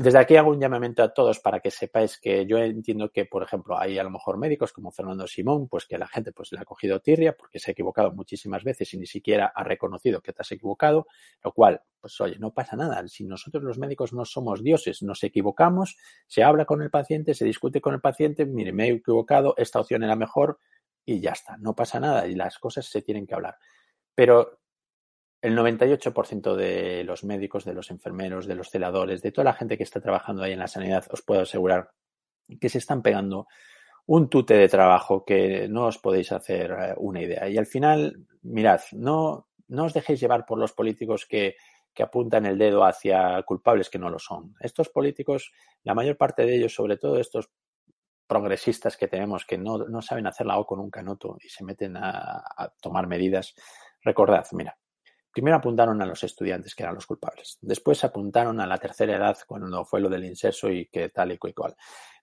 desde 0.00 0.20
aquí 0.20 0.36
hago 0.36 0.50
un 0.50 0.60
llamamiento 0.60 1.02
a 1.02 1.12
todos 1.12 1.40
para 1.40 1.58
que 1.58 1.72
sepáis 1.72 2.20
que 2.20 2.46
yo 2.46 2.58
entiendo 2.58 3.10
que, 3.10 3.24
por 3.24 3.42
ejemplo, 3.42 3.76
hay 3.76 3.98
a 3.98 4.04
lo 4.04 4.10
mejor 4.10 4.38
médicos 4.38 4.72
como 4.72 4.92
Fernando 4.92 5.26
Simón, 5.26 5.66
pues 5.66 5.86
que 5.86 5.98
la 5.98 6.06
gente 6.06 6.30
pues 6.30 6.52
le 6.52 6.60
ha 6.60 6.64
cogido 6.64 7.00
tirria 7.00 7.36
porque 7.36 7.58
se 7.58 7.70
ha 7.70 7.72
equivocado 7.72 8.12
muchísimas 8.12 8.62
veces 8.62 8.94
y 8.94 8.98
ni 8.98 9.06
siquiera 9.06 9.52
ha 9.52 9.64
reconocido 9.64 10.20
que 10.20 10.32
te 10.32 10.42
has 10.42 10.52
equivocado, 10.52 11.08
lo 11.42 11.52
cual, 11.52 11.82
pues 12.00 12.20
oye, 12.20 12.38
no 12.38 12.54
pasa 12.54 12.76
nada. 12.76 13.08
Si 13.08 13.24
nosotros 13.24 13.64
los 13.64 13.78
médicos 13.78 14.12
no 14.12 14.24
somos 14.24 14.62
dioses, 14.62 15.02
nos 15.02 15.24
equivocamos, 15.24 15.96
se 16.28 16.44
habla 16.44 16.64
con 16.64 16.80
el 16.80 16.90
paciente, 16.90 17.34
se 17.34 17.44
discute 17.44 17.80
con 17.80 17.92
el 17.94 18.00
paciente, 18.00 18.46
mire, 18.46 18.72
me 18.72 18.86
he 18.86 18.92
equivocado, 18.92 19.54
esta 19.56 19.80
opción 19.80 20.04
era 20.04 20.14
mejor 20.14 20.60
y 21.04 21.20
ya 21.20 21.32
está, 21.32 21.56
no 21.56 21.74
pasa 21.74 21.98
nada 21.98 22.28
y 22.28 22.36
las 22.36 22.60
cosas 22.60 22.86
se 22.86 23.02
tienen 23.02 23.26
que 23.26 23.34
hablar. 23.34 23.56
Pero 24.14 24.60
el 25.40 25.56
98% 25.56 26.56
de 26.56 27.04
los 27.04 27.24
médicos, 27.24 27.64
de 27.64 27.74
los 27.74 27.90
enfermeros, 27.90 28.46
de 28.46 28.56
los 28.56 28.70
celadores, 28.70 29.22
de 29.22 29.32
toda 29.32 29.44
la 29.44 29.52
gente 29.54 29.76
que 29.76 29.84
está 29.84 30.00
trabajando 30.00 30.42
ahí 30.42 30.52
en 30.52 30.58
la 30.58 30.66
sanidad, 30.66 31.06
os 31.10 31.22
puedo 31.22 31.42
asegurar 31.42 31.90
que 32.60 32.68
se 32.68 32.78
están 32.78 33.02
pegando 33.02 33.46
un 34.06 34.28
tute 34.30 34.54
de 34.54 34.68
trabajo 34.68 35.24
que 35.24 35.68
no 35.68 35.86
os 35.86 35.98
podéis 35.98 36.32
hacer 36.32 36.70
eh, 36.70 36.94
una 36.96 37.22
idea. 37.22 37.48
Y 37.48 37.58
al 37.58 37.66
final, 37.66 38.26
mirad, 38.42 38.80
no, 38.92 39.48
no 39.68 39.84
os 39.84 39.92
dejéis 39.92 40.20
llevar 40.20 40.46
por 40.46 40.58
los 40.58 40.72
políticos 40.72 41.26
que, 41.26 41.56
apuntan 42.00 42.46
el 42.46 42.56
dedo 42.56 42.84
hacia 42.84 43.42
culpables 43.42 43.90
que 43.90 43.98
no 43.98 44.08
lo 44.08 44.20
son. 44.20 44.54
Estos 44.60 44.88
políticos, 44.88 45.50
la 45.82 45.96
mayor 45.96 46.16
parte 46.16 46.46
de 46.46 46.54
ellos, 46.54 46.72
sobre 46.72 46.96
todo 46.96 47.18
estos 47.18 47.50
progresistas 48.24 48.96
que 48.96 49.08
tenemos 49.08 49.44
que 49.44 49.58
no, 49.58 49.78
no 49.78 50.00
saben 50.00 50.28
hacer 50.28 50.46
la 50.46 50.60
O 50.60 50.64
con 50.64 50.78
un 50.78 50.90
canoto 50.90 51.36
y 51.42 51.48
se 51.48 51.64
meten 51.64 51.96
a, 51.96 52.44
a 52.56 52.72
tomar 52.80 53.08
medidas, 53.08 53.52
recordad, 54.00 54.46
mira, 54.52 54.78
Primero 55.38 55.58
apuntaron 55.58 56.02
a 56.02 56.04
los 56.04 56.24
estudiantes, 56.24 56.74
que 56.74 56.82
eran 56.82 56.96
los 56.96 57.06
culpables. 57.06 57.58
Después 57.60 58.02
apuntaron 58.02 58.58
a 58.60 58.66
la 58.66 58.76
tercera 58.76 59.14
edad, 59.14 59.38
cuando 59.46 59.84
fue 59.84 60.00
lo 60.00 60.08
del 60.08 60.24
inserso 60.24 60.68
y 60.68 60.86
que 60.86 61.10
tal 61.10 61.30
y 61.30 61.38
cual. 61.38 61.76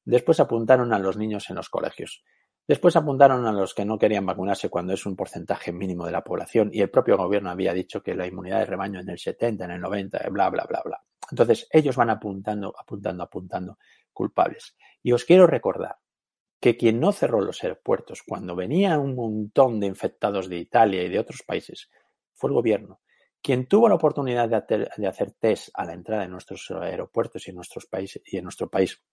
Después 0.04 0.42
apuntaron 0.42 0.92
a 0.92 1.00
los 1.00 1.16
niños 1.16 1.50
en 1.50 1.56
los 1.56 1.70
colegios. 1.70 2.26
Después 2.68 2.98
apuntaron 2.98 3.46
a 3.48 3.54
los 3.54 3.74
que 3.74 3.86
no 3.86 3.98
querían 3.98 4.26
vacunarse 4.26 4.68
cuando 4.68 4.92
es 4.92 5.06
un 5.06 5.16
porcentaje 5.16 5.72
mínimo 5.72 6.06
de 6.06 6.12
la 6.12 6.26
población 6.26 6.72
y 6.74 6.82
el 6.82 6.90
propio 6.90 7.16
gobierno 7.16 7.50
había 7.50 7.72
dicho 7.72 8.04
que 8.04 8.16
la 8.16 8.28
inmunidad 8.28 8.60
de 8.60 8.66
rebaño 8.66 9.00
en 9.00 9.08
el 9.08 9.18
70, 9.18 9.64
en 9.64 9.72
el 9.72 9.80
90, 9.80 10.20
bla, 10.30 10.50
bla, 10.50 10.66
bla, 10.68 10.82
bla. 10.84 11.02
Entonces, 11.32 11.70
ellos 11.72 11.96
van 11.96 12.10
apuntando, 12.10 12.76
apuntando, 12.78 13.24
apuntando 13.24 13.78
culpables. 14.12 14.76
Y 15.02 15.14
os 15.14 15.24
quiero 15.24 15.48
recordar 15.48 15.96
que 16.60 16.76
quien 16.76 17.00
no 17.00 17.14
cerró 17.14 17.40
los 17.40 17.64
aeropuertos 17.64 18.24
cuando 18.28 18.58
venía 18.58 19.00
un 19.00 19.16
montón 19.16 19.80
de 19.80 19.88
infectados 19.88 20.50
de 20.50 20.58
Italia 20.58 21.02
y 21.02 21.08
de 21.08 21.20
otros 21.20 21.44
países 21.44 21.90
fue 22.34 22.50
el 22.50 22.56
gobierno. 22.56 23.00
Quien 23.46 23.68
tuvo 23.68 23.88
la 23.88 23.94
oportunidad 23.94 24.50
de 24.50 25.08
hacer, 25.08 25.32
test 25.34 25.70
a 25.76 25.86
la 25.86 25.94
entrada 25.94 26.24
de 26.24 26.30
nuestros 26.30 26.72
aeropuertos 26.72 27.48
y 27.48 27.52
en, 27.52 28.44
nuestro 28.44 28.72
país 28.72 29.04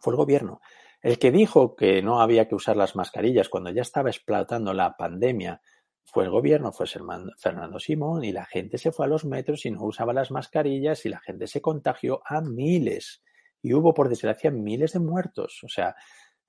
fue 0.00 0.14
el 0.14 0.16
gobierno. 0.16 0.60
El 1.00 1.16
que 1.16 1.30
dijo 1.30 1.76
que 1.76 2.02
no 2.02 2.20
había 2.20 2.48
que 2.48 2.56
usar 2.56 2.76
las 2.76 2.96
mascarillas 2.96 3.48
cuando 3.48 3.70
ya 3.70 3.82
estaba 3.82 4.10
explotando 4.10 4.74
la 4.74 4.96
pandemia 4.96 5.62
fue 6.02 6.24
el 6.24 6.30
gobierno, 6.30 6.72
fue 6.72 6.88
Fernando 6.88 7.78
Simón, 7.78 8.24
y 8.24 8.32
la 8.32 8.46
gente 8.46 8.78
se 8.78 8.90
fue 8.90 9.06
a 9.06 9.08
los 9.08 9.24
metros 9.24 9.64
y 9.64 9.70
no 9.70 9.84
usaba 9.84 10.12
las 10.12 10.32
mascarillas 10.32 11.06
y 11.06 11.10
la 11.10 11.20
gente 11.20 11.46
se 11.46 11.60
contagió 11.60 12.20
a 12.26 12.40
miles. 12.40 13.22
Y 13.62 13.74
hubo, 13.74 13.94
por 13.94 14.08
desgracia, 14.08 14.50
miles 14.50 14.94
de 14.94 14.98
muertos. 14.98 15.60
O 15.62 15.68
sea, 15.68 15.94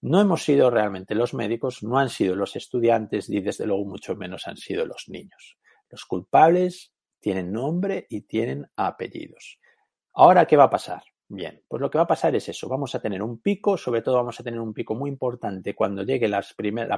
No 0.02 0.20
hemos 0.20 0.42
sido 0.42 0.72
realmente 0.72 1.14
los 1.14 1.36
médicos, 1.36 1.84
no 1.84 2.00
han 2.00 2.10
sido 2.10 2.36
los 2.36 2.56
estudiantes 2.56 3.30
y 3.30 3.40
desde 3.40 3.68
luego 3.68 3.86
mucho 3.86 4.16
menos 4.16 4.48
han 4.48 4.58
sido 4.58 4.84
los 4.88 5.04
niños. 5.10 5.60
Los 5.92 6.06
culpables 6.06 6.92
tienen 7.20 7.52
nombre 7.52 8.06
y 8.10 8.22
tienen 8.22 8.70
apellidos. 8.76 9.60
Ahora, 10.14 10.46
¿qué 10.46 10.58
va 10.58 10.66
a 10.66 10.70
pasar? 10.70 11.04
Bien, 11.28 11.64
pues 11.68 11.80
lo 11.80 11.92
que 11.92 11.98
va 11.98 12.06
a 12.06 12.08
pasar 12.08 12.36
es 12.36 12.50
eso. 12.50 12.68
Vamos 12.68 12.96
a 12.96 13.00
tener 13.00 13.22
un 13.22 13.40
pico, 13.40 13.78
sobre 13.78 14.02
todo 14.02 14.16
vamos 14.16 14.40
a 14.40 14.44
tener 14.44 14.60
un 14.60 14.74
pico 14.74 14.96
muy 14.96 15.10
importante 15.10 15.76
cuando 15.76 16.04
llegue 16.04 16.28
la 16.28 16.44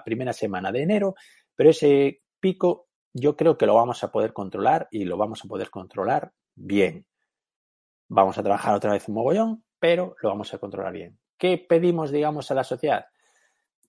primera 0.06 0.32
semana 0.32 0.72
de 0.72 0.84
enero, 0.84 1.16
pero 1.56 1.70
ese 1.70 2.22
pico 2.40 2.88
yo 3.14 3.36
creo 3.36 3.58
que 3.58 3.66
lo 3.66 3.76
vamos 3.76 4.04
a 4.04 4.12
poder 4.12 4.32
controlar 4.32 4.88
y 4.90 5.04
lo 5.04 5.18
vamos 5.18 5.44
a 5.44 5.48
poder 5.48 5.70
controlar 5.70 6.32
bien. 6.56 7.06
Vamos 8.08 8.38
a 8.38 8.44
trabajar 8.44 8.74
otra 8.74 8.94
vez 8.94 9.08
un 9.10 9.16
mogollón, 9.16 9.66
pero 9.80 10.16
lo 10.22 10.30
vamos 10.30 10.54
a 10.54 10.58
controlar 10.60 10.94
bien. 10.94 11.20
¿Qué 11.38 11.58
pedimos, 11.58 12.12
digamos, 12.12 12.52
a 12.52 12.56
la 12.56 12.64
sociedad? 12.64 13.06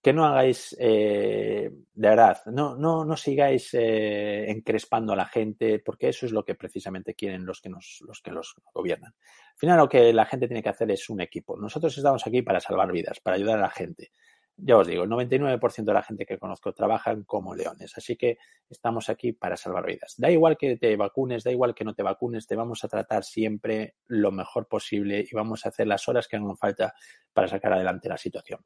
Que 0.02 0.12
no 0.12 0.26
hagáis, 0.26 0.76
eh, 0.80 1.70
de 1.94 2.08
verdad, 2.08 2.38
no, 2.46 2.74
no, 2.76 3.04
no 3.04 3.16
sigáis 3.16 3.72
eh, 3.74 4.50
encrespando 4.50 5.12
a 5.12 5.16
la 5.16 5.26
gente, 5.26 5.78
porque 5.78 6.08
eso 6.08 6.26
es 6.26 6.32
lo 6.32 6.44
que 6.44 6.56
precisamente 6.56 7.14
quieren 7.14 7.46
los 7.46 7.60
que, 7.60 7.68
nos, 7.68 8.02
los 8.06 8.20
que 8.20 8.32
los 8.32 8.54
gobiernan. 8.74 9.12
Al 9.12 9.58
final, 9.58 9.78
lo 9.78 9.88
que 9.88 10.12
la 10.12 10.26
gente 10.26 10.48
tiene 10.48 10.62
que 10.62 10.70
hacer 10.70 10.90
es 10.90 11.08
un 11.08 11.20
equipo. 11.20 11.56
Nosotros 11.56 11.96
estamos 11.96 12.26
aquí 12.26 12.42
para 12.42 12.58
salvar 12.58 12.90
vidas, 12.90 13.20
para 13.20 13.36
ayudar 13.36 13.58
a 13.58 13.62
la 13.62 13.70
gente 13.70 14.10
ya 14.56 14.76
os 14.76 14.86
digo, 14.86 15.04
el 15.04 15.10
99% 15.10 15.84
de 15.84 15.92
la 15.92 16.02
gente 16.02 16.26
que 16.26 16.38
conozco 16.38 16.72
trabajan 16.72 17.24
como 17.24 17.54
leones, 17.54 17.96
así 17.96 18.16
que 18.16 18.38
estamos 18.68 19.08
aquí 19.08 19.32
para 19.32 19.56
salvar 19.56 19.86
vidas. 19.86 20.14
Da 20.18 20.30
igual 20.30 20.56
que 20.56 20.76
te 20.76 20.94
vacunes, 20.96 21.42
da 21.42 21.50
igual 21.50 21.74
que 21.74 21.84
no 21.84 21.94
te 21.94 22.02
vacunes, 22.02 22.46
te 22.46 22.54
vamos 22.54 22.84
a 22.84 22.88
tratar 22.88 23.24
siempre 23.24 23.96
lo 24.06 24.30
mejor 24.30 24.68
posible 24.68 25.24
y 25.28 25.34
vamos 25.34 25.64
a 25.64 25.70
hacer 25.70 25.86
las 25.86 26.06
horas 26.08 26.28
que 26.28 26.36
hagan 26.36 26.56
falta 26.56 26.94
para 27.32 27.48
sacar 27.48 27.72
adelante 27.72 28.08
la 28.08 28.16
situación. 28.16 28.60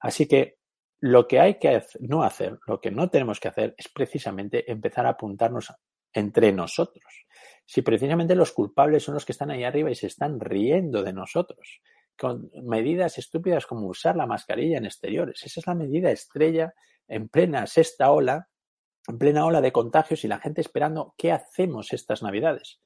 Así 0.00 0.26
que 0.26 0.58
lo 1.00 1.26
que 1.28 1.40
hay 1.40 1.54
que 1.58 1.82
no 2.00 2.22
hacer, 2.22 2.58
lo 2.66 2.80
que 2.80 2.90
no 2.90 3.10
tenemos 3.10 3.40
que 3.40 3.48
hacer 3.48 3.74
es 3.76 3.88
precisamente 3.88 4.70
empezar 4.70 5.06
a 5.06 5.10
apuntarnos 5.10 5.72
entre 6.12 6.52
nosotros. 6.52 7.26
Si 7.64 7.82
precisamente 7.82 8.34
los 8.34 8.52
culpables 8.52 9.02
son 9.02 9.14
los 9.14 9.24
que 9.24 9.32
están 9.32 9.50
ahí 9.50 9.64
arriba 9.64 9.90
y 9.90 9.94
se 9.94 10.06
están 10.06 10.40
riendo 10.40 11.02
de 11.02 11.12
nosotros 11.12 11.80
con 12.16 12.50
medidas 12.62 13.18
estúpidas 13.18 13.66
como 13.66 13.88
usar 13.88 14.16
la 14.16 14.26
mascarilla 14.26 14.78
en 14.78 14.86
exteriores. 14.86 15.42
Esa 15.44 15.60
es 15.60 15.66
la 15.66 15.74
medida 15.74 16.10
estrella 16.10 16.74
en 17.08 17.28
plena 17.28 17.66
sexta 17.66 18.10
ola, 18.10 18.48
en 19.06 19.18
plena 19.18 19.44
ola 19.44 19.60
de 19.60 19.72
contagios 19.72 20.24
y 20.24 20.28
la 20.28 20.38
gente 20.38 20.60
esperando 20.60 21.14
qué 21.18 21.32
hacemos 21.32 21.92
estas 21.92 22.22
navidades. 22.22 22.80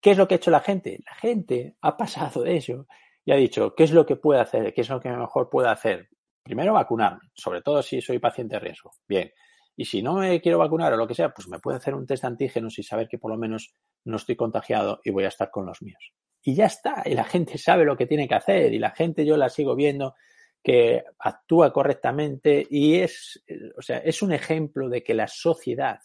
¿Qué 0.00 0.12
es 0.12 0.18
lo 0.18 0.28
que 0.28 0.34
ha 0.34 0.36
hecho 0.36 0.50
la 0.50 0.60
gente? 0.60 1.00
La 1.04 1.14
gente 1.16 1.76
ha 1.80 1.96
pasado 1.96 2.42
de 2.42 2.54
ello 2.54 2.86
y 3.24 3.32
ha 3.32 3.36
dicho, 3.36 3.74
¿qué 3.74 3.84
es 3.84 3.92
lo 3.92 4.06
que 4.06 4.16
puede 4.16 4.40
hacer? 4.40 4.72
¿Qué 4.72 4.82
es 4.82 4.88
lo 4.88 5.00
que 5.00 5.08
mejor 5.08 5.50
puedo 5.50 5.68
hacer? 5.68 6.08
Primero 6.46 6.72
vacunarme, 6.72 7.28
sobre 7.34 7.60
todo 7.60 7.82
si 7.82 8.00
soy 8.00 8.18
paciente 8.18 8.56
de 8.56 8.60
riesgo. 8.60 8.92
Bien. 9.06 9.30
Y 9.76 9.84
si 9.84 10.00
no 10.02 10.14
me 10.14 10.40
quiero 10.40 10.58
vacunar 10.58 10.92
o 10.94 10.96
lo 10.96 11.06
que 11.06 11.14
sea, 11.14 11.34
pues 11.34 11.48
me 11.48 11.58
puedo 11.58 11.76
hacer 11.76 11.94
un 11.94 12.06
test 12.06 12.22
de 12.22 12.28
antígenos 12.28 12.78
y 12.78 12.82
saber 12.82 13.08
que 13.08 13.18
por 13.18 13.30
lo 13.30 13.36
menos 13.36 13.74
no 14.04 14.16
estoy 14.16 14.36
contagiado 14.36 15.00
y 15.04 15.10
voy 15.10 15.24
a 15.24 15.28
estar 15.28 15.50
con 15.50 15.66
los 15.66 15.82
míos 15.82 16.14
y 16.46 16.54
ya 16.54 16.66
está. 16.66 17.02
Y 17.04 17.14
la 17.14 17.24
gente 17.24 17.58
sabe 17.58 17.84
lo 17.84 17.96
que 17.96 18.06
tiene 18.06 18.28
que 18.28 18.36
hacer 18.36 18.72
y 18.72 18.78
la 18.78 18.92
gente 18.92 19.26
yo 19.26 19.36
la 19.36 19.48
sigo 19.48 19.74
viendo 19.74 20.14
que 20.62 21.04
actúa 21.18 21.72
correctamente 21.72 22.64
y 22.70 22.96
es, 23.00 23.44
o 23.76 23.82
sea, 23.82 23.98
es 23.98 24.22
un 24.22 24.32
ejemplo 24.32 24.88
de 24.88 25.02
que 25.02 25.12
la 25.12 25.26
sociedad, 25.26 25.98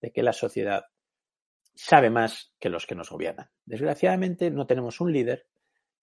de 0.00 0.12
que 0.12 0.22
la 0.22 0.32
sociedad 0.32 0.84
sabe 1.74 2.10
más 2.10 2.54
que 2.60 2.68
los 2.68 2.86
que 2.86 2.94
nos 2.94 3.10
gobiernan. 3.10 3.50
Desgraciadamente 3.64 4.50
no 4.52 4.66
tenemos 4.66 5.00
un 5.00 5.12
líder, 5.12 5.46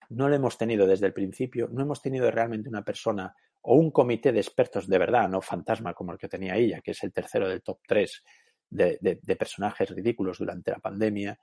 no 0.10 0.28
lo 0.28 0.36
hemos 0.36 0.58
tenido 0.58 0.86
desde 0.86 1.08
el 1.08 1.14
principio, 1.14 1.70
no 1.72 1.82
hemos 1.82 2.02
tenido 2.02 2.30
realmente 2.32 2.68
una 2.68 2.84
persona 2.84 3.34
o 3.62 3.76
un 3.76 3.92
comité 3.92 4.32
de 4.32 4.40
expertos 4.40 4.88
de 4.88 4.98
verdad, 4.98 5.30
no 5.30 5.42
fantasma 5.42 5.94
como 5.94 6.12
el 6.12 6.18
que 6.18 6.30
tenía 6.30 6.56
ella, 6.56 6.82
que 6.82 6.92
es 6.92 7.04
el 7.04 7.12
tercero 7.12 7.48
del 7.48 7.62
top 7.62 7.80
3 7.88 8.24
de, 8.70 9.20
de 9.22 9.36
personajes 9.36 9.90
ridículos 9.90 10.38
durante 10.38 10.72
la 10.72 10.80
pandemia 10.80 11.40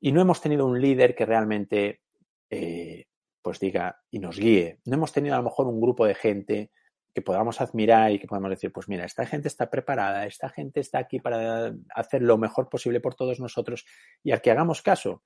y 0.00 0.12
no 0.12 0.20
hemos 0.20 0.40
tenido 0.40 0.66
un 0.66 0.80
líder 0.80 1.14
que 1.14 1.26
realmente 1.26 2.02
eh, 2.50 3.06
pues 3.42 3.58
diga 3.60 4.00
y 4.10 4.18
nos 4.18 4.38
guíe. 4.38 4.80
No 4.84 4.96
hemos 4.96 5.12
tenido 5.12 5.34
a 5.34 5.38
lo 5.38 5.44
mejor 5.44 5.66
un 5.66 5.80
grupo 5.80 6.06
de 6.06 6.14
gente 6.14 6.70
que 7.14 7.22
podamos 7.22 7.60
admirar 7.60 8.12
y 8.12 8.18
que 8.18 8.26
podamos 8.26 8.50
decir, 8.50 8.72
pues 8.72 8.88
mira, 8.88 9.04
esta 9.04 9.26
gente 9.26 9.48
está 9.48 9.70
preparada, 9.70 10.26
esta 10.26 10.48
gente 10.48 10.80
está 10.80 10.98
aquí 10.98 11.18
para 11.18 11.74
hacer 11.94 12.22
lo 12.22 12.38
mejor 12.38 12.68
posible 12.68 13.00
por 13.00 13.14
todos 13.14 13.40
nosotros 13.40 13.84
y 14.22 14.30
al 14.30 14.40
que 14.40 14.50
hagamos 14.50 14.82
caso. 14.82 15.22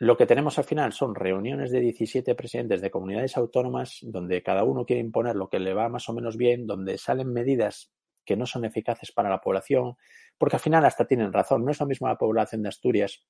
Lo 0.00 0.16
que 0.16 0.26
tenemos 0.26 0.56
al 0.58 0.64
final 0.64 0.92
son 0.92 1.16
reuniones 1.16 1.72
de 1.72 1.80
17 1.80 2.36
presidentes 2.36 2.80
de 2.80 2.90
comunidades 2.90 3.36
autónomas 3.36 3.98
donde 4.02 4.44
cada 4.44 4.62
uno 4.62 4.84
quiere 4.84 5.02
imponer 5.02 5.34
lo 5.34 5.48
que 5.48 5.58
le 5.58 5.74
va 5.74 5.88
más 5.88 6.08
o 6.08 6.12
menos 6.12 6.36
bien, 6.36 6.68
donde 6.68 6.98
salen 6.98 7.32
medidas 7.32 7.90
que 8.24 8.36
no 8.36 8.46
son 8.46 8.64
eficaces 8.64 9.10
para 9.10 9.28
la 9.28 9.40
población, 9.40 9.96
porque 10.38 10.54
al 10.54 10.62
final 10.62 10.84
hasta 10.84 11.06
tienen 11.06 11.32
razón. 11.32 11.64
No 11.64 11.72
es 11.72 11.80
lo 11.80 11.86
mismo 11.86 12.06
la 12.06 12.16
población 12.16 12.62
de 12.62 12.68
Asturias 12.68 13.24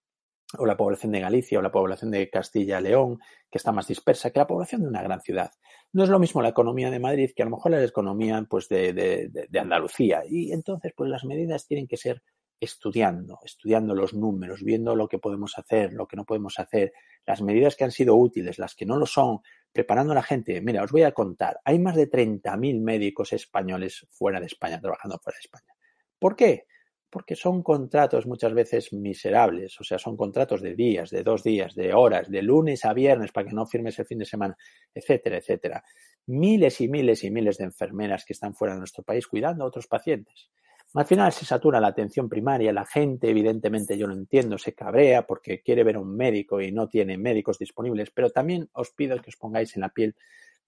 o 0.58 0.66
la 0.66 0.76
población 0.76 1.12
de 1.12 1.20
Galicia 1.20 1.58
o 1.58 1.62
la 1.62 1.72
población 1.72 2.10
de 2.10 2.28
Castilla-León, 2.28 3.18
que 3.50 3.56
está 3.56 3.72
más 3.72 3.86
dispersa, 3.86 4.30
que 4.30 4.40
la 4.40 4.46
población 4.46 4.82
de 4.82 4.88
una 4.88 5.02
gran 5.02 5.22
ciudad. 5.22 5.50
No 5.94 6.04
es 6.04 6.10
lo 6.10 6.18
mismo 6.18 6.42
la 6.42 6.50
economía 6.50 6.90
de 6.90 7.00
Madrid 7.00 7.30
que 7.34 7.42
a 7.42 7.46
lo 7.46 7.52
mejor 7.52 7.72
la 7.72 7.82
economía 7.82 8.44
pues, 8.48 8.68
de, 8.68 8.92
de 8.92 9.58
Andalucía. 9.58 10.22
Y 10.28 10.52
entonces, 10.52 10.92
pues 10.94 11.08
las 11.08 11.24
medidas 11.24 11.66
tienen 11.66 11.86
que 11.86 11.96
ser 11.96 12.22
estudiando, 12.60 13.38
estudiando 13.44 13.94
los 13.94 14.14
números, 14.14 14.62
viendo 14.62 14.96
lo 14.96 15.08
que 15.08 15.18
podemos 15.18 15.58
hacer, 15.58 15.92
lo 15.92 16.06
que 16.06 16.16
no 16.16 16.24
podemos 16.24 16.58
hacer, 16.58 16.92
las 17.26 17.42
medidas 17.42 17.76
que 17.76 17.84
han 17.84 17.92
sido 17.92 18.16
útiles, 18.16 18.58
las 18.58 18.74
que 18.74 18.86
no 18.86 18.96
lo 18.96 19.06
son, 19.06 19.40
preparando 19.72 20.12
a 20.12 20.16
la 20.16 20.22
gente. 20.22 20.60
Mira, 20.60 20.82
os 20.82 20.90
voy 20.90 21.02
a 21.02 21.12
contar, 21.12 21.60
hay 21.64 21.78
más 21.78 21.94
de 21.94 22.10
30.000 22.10 22.80
médicos 22.80 23.32
españoles 23.32 24.06
fuera 24.10 24.40
de 24.40 24.46
España, 24.46 24.80
trabajando 24.80 25.18
fuera 25.18 25.36
de 25.36 25.40
España. 25.40 25.74
¿Por 26.18 26.34
qué? 26.34 26.64
Porque 27.10 27.36
son 27.36 27.62
contratos 27.62 28.26
muchas 28.26 28.52
veces 28.52 28.92
miserables, 28.92 29.80
o 29.80 29.84
sea, 29.84 29.98
son 29.98 30.16
contratos 30.16 30.60
de 30.60 30.74
días, 30.74 31.10
de 31.10 31.22
dos 31.22 31.42
días, 31.42 31.74
de 31.74 31.94
horas, 31.94 32.28
de 32.28 32.42
lunes 32.42 32.84
a 32.84 32.92
viernes 32.92 33.32
para 33.32 33.48
que 33.48 33.54
no 33.54 33.66
firmes 33.66 33.98
el 33.98 34.06
fin 34.06 34.18
de 34.18 34.26
semana, 34.26 34.56
etcétera, 34.92 35.38
etcétera. 35.38 35.82
Miles 36.26 36.80
y 36.82 36.88
miles 36.88 37.24
y 37.24 37.30
miles 37.30 37.56
de 37.56 37.64
enfermeras 37.64 38.24
que 38.26 38.34
están 38.34 38.54
fuera 38.54 38.74
de 38.74 38.80
nuestro 38.80 39.02
país 39.04 39.26
cuidando 39.26 39.64
a 39.64 39.68
otros 39.68 39.86
pacientes. 39.86 40.50
Al 40.94 41.04
final 41.04 41.32
se 41.32 41.44
satura 41.44 41.80
la 41.80 41.88
atención 41.88 42.28
primaria, 42.28 42.72
la 42.72 42.86
gente, 42.86 43.28
evidentemente, 43.28 43.98
yo 43.98 44.06
lo 44.06 44.14
entiendo, 44.14 44.56
se 44.56 44.72
cabrea 44.72 45.26
porque 45.26 45.60
quiere 45.60 45.84
ver 45.84 45.96
a 45.96 46.00
un 46.00 46.16
médico 46.16 46.60
y 46.60 46.72
no 46.72 46.88
tiene 46.88 47.18
médicos 47.18 47.58
disponibles, 47.58 48.10
pero 48.10 48.30
también 48.30 48.70
os 48.72 48.90
pido 48.90 49.20
que 49.20 49.28
os 49.28 49.36
pongáis 49.36 49.76
en 49.76 49.82
la 49.82 49.90
piel 49.90 50.16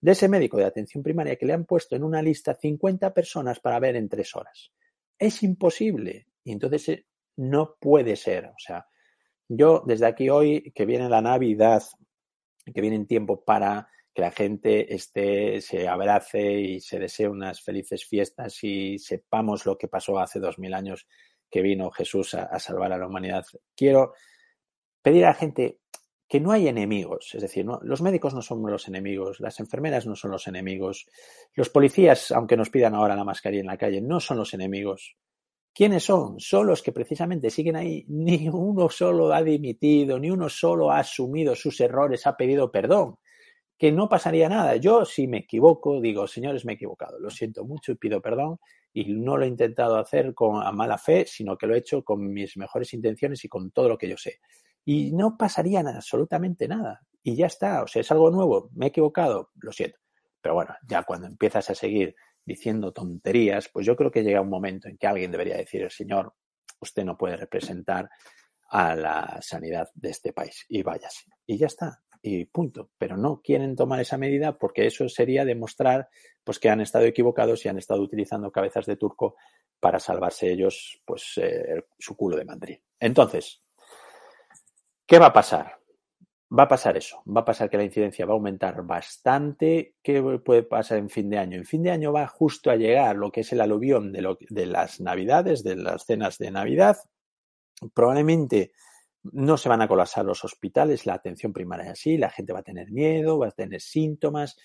de 0.01 0.13
ese 0.13 0.29
médico 0.29 0.59
de 0.59 0.65
atención 0.65 1.03
primaria 1.03 1.37
que 1.37 1.47
le 1.47 1.55
han 1.55 1.65
puesto 1.65 1.97
en 1.97 2.05
una 2.05 2.23
lista 2.23 2.55
50 2.55 3.13
personas 3.15 3.61
para 3.61 3.81
ver 3.81 3.97
en 3.97 4.09
tres 4.09 4.35
horas. 4.37 4.73
Es 5.19 5.43
imposible. 5.43 6.27
Y 6.45 6.53
entonces 6.53 6.89
eh, 6.89 7.07
no 7.37 7.77
puede 7.79 8.17
ser. 8.17 8.47
O 8.47 8.59
sea, 8.59 8.87
yo 9.49 9.83
desde 9.87 10.07
aquí 10.07 10.31
hoy, 10.31 10.73
que 10.75 10.87
viene 10.87 11.09
la 11.09 11.21
Navidad, 11.21 11.83
que 12.73 12.81
viene 12.81 12.97
en 12.97 13.07
tiempo 13.07 13.43
para 13.43 13.89
que 14.15 14.23
la 14.23 14.31
gente 14.31 14.93
esté, 14.95 15.61
se 15.61 15.87
abrace 15.87 16.61
y 16.61 16.81
se 16.81 16.99
desee 16.99 17.29
unas 17.29 17.63
felices 17.63 18.05
fiestas 18.05 18.63
y 18.65 18.99
sepamos 18.99 19.67
lo 19.67 19.79
que 19.79 19.89
pasó 19.89 20.19
hace 20.19 20.41
dos 20.41 20.59
mil 20.59 20.75
años 20.75 21.07
que 21.49 21.63
vino 21.63 21.91
Jesús 21.91 22.35
a, 22.35 22.59
salvar 22.59 22.93
a 22.93 22.99
la 22.99 23.07
humanidad. 23.07 23.45
Quiero 23.77 24.15
pedir 25.03 25.25
a 25.25 25.29
la 25.29 25.35
gente 25.35 25.79
que 26.29 26.41
no 26.41 26.53
hay 26.53 26.69
enemigos, 26.69 27.31
es 27.35 27.43
decir, 27.43 27.65
no, 27.65 27.81
los 27.83 28.03
médicos 28.03 28.35
no 28.35 28.43
son 28.43 28.63
los 28.63 28.87
enemigos, 28.87 29.41
las 29.41 29.59
enfermeras 29.59 30.07
no 30.07 30.15
son 30.15 30.31
los 30.31 30.47
enemigos, 30.47 31.07
los 31.55 31.71
policías, 31.71 32.31
aunque 32.31 32.57
nos 32.57 32.71
pidan 32.71 32.95
ahora 32.95 33.17
la 33.17 33.25
mascarilla 33.25 33.63
en 33.63 33.67
la 33.67 33.77
calle, 33.77 34.01
no 34.01 34.21
son 34.21 34.39
los 34.39 34.55
enemigos. 34.55 35.17
¿Quiénes 35.73 36.05
son? 36.05 36.39
Son 36.39 36.67
los 36.67 36.83
que 36.83 36.93
precisamente 36.93 37.51
siguen 37.51 37.77
ahí. 37.77 38.05
Ni 38.09 38.49
uno 38.49 38.89
solo 38.89 39.33
ha 39.33 39.43
dimitido, 39.43 40.19
ni 40.19 40.31
uno 40.31 40.49
solo 40.49 40.91
ha 40.91 40.99
asumido 40.99 41.55
sus 41.55 41.81
errores, 41.81 42.27
ha 42.27 42.37
pedido 42.37 42.71
perdón 42.71 43.19
que 43.81 43.91
no 43.91 44.11
pasaría 44.11 44.47
nada. 44.47 44.77
Yo, 44.77 45.07
si 45.07 45.27
me 45.27 45.39
equivoco, 45.39 46.03
digo, 46.03 46.27
señores, 46.27 46.67
me 46.67 46.73
he 46.73 46.75
equivocado, 46.75 47.19
lo 47.19 47.31
siento 47.31 47.65
mucho 47.65 47.93
y 47.93 47.95
pido 47.95 48.21
perdón. 48.21 48.59
Y 48.93 49.15
no 49.15 49.39
lo 49.39 49.47
he 49.47 49.49
intentado 49.49 49.97
hacer 49.97 50.35
con 50.35 50.63
a 50.63 50.71
mala 50.71 50.99
fe, 50.99 51.25
sino 51.27 51.57
que 51.57 51.67
lo 51.67 51.75
he 51.75 51.79
hecho 51.79 52.05
con 52.05 52.31
mis 52.31 52.59
mejores 52.59 52.93
intenciones 52.93 53.43
y 53.43 53.49
con 53.49 53.71
todo 53.71 53.89
lo 53.89 53.97
que 53.97 54.07
yo 54.07 54.19
sé. 54.19 54.41
Y 54.85 55.13
no 55.13 55.39
pasaría 55.39 55.83
nada, 55.83 55.97
absolutamente 55.97 56.69
nada. 56.69 57.01
Y 57.23 57.35
ya 57.37 57.47
está, 57.47 57.83
o 57.83 57.87
sea, 57.87 58.01
es 58.01 58.11
algo 58.11 58.31
nuevo, 58.31 58.69
me 58.75 58.85
he 58.85 58.89
equivocado, 58.91 59.49
lo 59.55 59.73
siento. 59.73 59.99
Pero 60.43 60.57
bueno, 60.57 60.75
ya 60.87 61.03
cuando 61.05 61.27
empiezas 61.27 61.71
a 61.71 61.75
seguir 61.75 62.15
diciendo 62.45 62.93
tonterías, 62.93 63.71
pues 63.73 63.87
yo 63.87 63.97
creo 63.97 64.11
que 64.11 64.23
llega 64.23 64.43
un 64.43 64.51
momento 64.51 64.89
en 64.89 64.99
que 64.99 65.07
alguien 65.07 65.31
debería 65.31 65.57
decir, 65.57 65.91
señor, 65.91 66.35
usted 66.83 67.03
no 67.03 67.17
puede 67.17 67.39
representar 67.39 68.11
a 68.69 68.95
la 68.95 69.39
sanidad 69.41 69.89
de 69.95 70.11
este 70.11 70.35
país 70.35 70.67
y 70.69 70.83
váyase. 70.83 71.25
Y 71.47 71.57
ya 71.57 71.69
está 71.69 72.03
y 72.23 72.45
punto. 72.47 72.91
Pero 72.99 73.17
no 73.17 73.41
quieren 73.43 73.77
tomar 73.77 74.01
esa 74.01 74.19
medida 74.19 74.59
porque 74.59 74.87
eso 74.87 75.09
sería 75.09 75.45
demostrar 75.45 76.09
pues, 76.45 76.59
que 76.59 76.69
han 76.69 76.81
estado 76.81 77.05
equivocados 77.05 77.65
y 77.65 77.69
han 77.69 77.79
estado 77.79 78.03
utilizando 78.03 78.51
cabezas 78.51 78.87
de 78.87 78.97
turco 78.97 79.37
para 79.79 79.99
salvarse 79.99 80.51
ellos 80.51 81.01
pues, 81.05 81.35
eh, 81.37 81.85
su 81.99 82.17
culo 82.17 82.37
de 82.37 82.45
mandril. 82.45 82.83
Entonces, 82.99 83.63
¿qué 85.07 85.19
va 85.19 85.27
a 85.27 85.33
pasar? 85.33 85.81
va 86.57 86.65
a 86.65 86.69
pasar 86.69 86.97
eso, 86.97 87.23
va 87.27 87.43
a 87.43 87.45
pasar 87.45 87.71
que 87.71 87.77
la 87.77 87.85
incidencia 87.85 88.27
va 88.27 88.33
a 88.33 88.35
aumentar 88.35 88.83
bastante. 88.83 89.95
¿Qué 90.03 90.21
puede 90.45 90.63
pasar 90.65 90.99
en 90.99 91.09
fin 91.09 91.31
de 91.31 91.39
año? 91.39 91.57
En 91.57 91.65
fin 91.65 91.83
de 91.83 91.91
año 91.91 92.13
va 92.13 92.27
justo 92.27 92.71
a 92.71 92.77
llegar 92.77 93.17
lo 93.17 93.31
que 93.31 93.43
es 93.43 93.53
el 93.53 93.61
aluvión 93.61 94.13
de, 94.13 94.23
lo, 94.23 94.39
de 94.49 94.67
las 94.67 95.01
navidades, 95.01 95.63
de 95.63 95.77
las 95.77 96.05
cenas 96.05 96.39
de 96.39 96.51
Navidad. 96.51 96.99
Probablemente 97.95 98.73
no 99.23 99.57
se 99.57 99.69
van 99.69 99.83
a 99.83 99.89
colapsar 99.89 100.25
los 100.25 100.45
hospitales, 100.45 101.07
la 101.07 101.15
atención 101.15 101.53
primaria 101.53 101.93
así, 101.93 102.17
la 102.17 102.31
gente 102.31 102.53
va 102.53 102.61
a 102.61 102.65
tener 102.65 102.91
miedo, 102.91 103.39
va 103.39 103.49
a 103.49 103.53
tener 103.53 103.81
síntomas. 103.81 104.57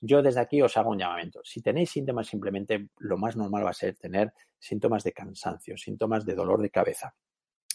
Yo 0.00 0.22
desde 0.22 0.40
aquí 0.40 0.62
os 0.62 0.76
hago 0.76 0.90
un 0.90 0.98
llamamiento. 0.98 1.40
Si 1.44 1.60
tenéis 1.60 1.90
síntomas, 1.90 2.28
simplemente 2.28 2.90
lo 2.98 3.16
más 3.16 3.36
normal 3.36 3.64
va 3.66 3.70
a 3.70 3.74
ser 3.74 3.96
tener 3.96 4.32
síntomas 4.58 5.02
de 5.02 5.12
cansancio, 5.12 5.76
síntomas 5.76 6.24
de 6.24 6.34
dolor 6.34 6.62
de 6.62 6.70
cabeza. 6.70 7.14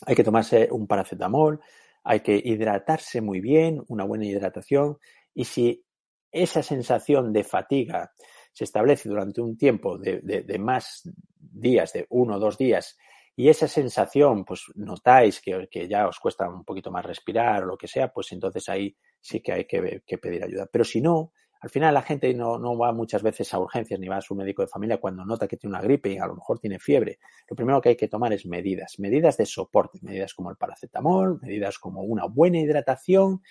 Hay 0.05 0.15
que 0.15 0.23
tomarse 0.23 0.69
un 0.71 0.87
paracetamol, 0.87 1.59
hay 2.03 2.21
que 2.21 2.41
hidratarse 2.43 3.21
muy 3.21 3.41
bien, 3.41 3.83
una 3.87 4.05
buena 4.05 4.25
hidratación. 4.25 4.97
Y 5.33 5.45
si 5.45 5.83
esa 6.31 6.63
sensación 6.63 7.33
de 7.33 7.43
fatiga 7.43 8.13
se 8.53 8.63
establece 8.63 9.09
durante 9.09 9.41
un 9.41 9.57
tiempo 9.57 9.97
de, 9.97 10.21
de 10.21 10.59
más 10.59 11.09
días, 11.35 11.91
de 11.93 12.05
uno 12.09 12.35
o 12.35 12.39
dos 12.39 12.57
días, 12.57 12.97
y 13.39 13.47
esa 13.47 13.69
sensación, 13.69 14.43
pues 14.43 14.65
notáis 14.75 15.39
que, 15.39 15.69
que, 15.71 15.87
ya 15.87 16.09
os 16.09 16.19
cuesta 16.19 16.49
un 16.49 16.65
poquito 16.65 16.91
más 16.91 17.05
respirar 17.05 17.63
o 17.63 17.67
lo 17.67 17.77
que 17.77 17.87
sea, 17.87 18.11
pues 18.11 18.33
entonces 18.33 18.67
ahí 18.67 18.93
sí 19.21 19.39
que 19.39 19.53
hay 19.53 19.63
que, 19.63 20.01
pedir 20.17 20.43
ayuda. 20.43 20.67
Pero 20.69 20.83
si 20.83 20.99
no, 20.99 21.31
al 21.61 21.69
final 21.69 21.93
la 21.93 22.01
gente 22.01 22.33
no, 22.33 22.59
no, 22.59 22.77
va 22.77 22.91
muchas 22.91 23.23
veces 23.23 23.53
a 23.53 23.59
urgencias 23.59 23.97
ni 23.97 24.09
va 24.09 24.17
a 24.17 24.21
su 24.21 24.35
médico 24.35 24.61
de 24.61 24.67
familia 24.67 24.99
cuando 24.99 25.23
nota 25.23 25.47
que 25.47 25.55
tiene 25.55 25.73
una 25.73 25.81
gripe 25.81 26.11
y 26.11 26.17
a 26.17 26.27
lo 26.27 26.35
mejor 26.35 26.59
tiene 26.59 26.79
fiebre. 26.79 27.19
Lo 27.49 27.55
primero 27.55 27.79
que 27.79 27.87
hay 27.87 27.95
que 27.95 28.09
tomar 28.09 28.33
es 28.33 28.45
medidas, 28.45 28.95
medidas 28.97 29.37
de 29.37 29.45
soporte, 29.45 29.99
medidas 30.01 30.33
como 30.33 30.51
el 30.51 30.57
paracetamol, 30.57 31.39
medidas 31.41 31.79
como 31.79 32.01
una 32.01 32.25
buena 32.25 32.59
hidratación 32.59 33.41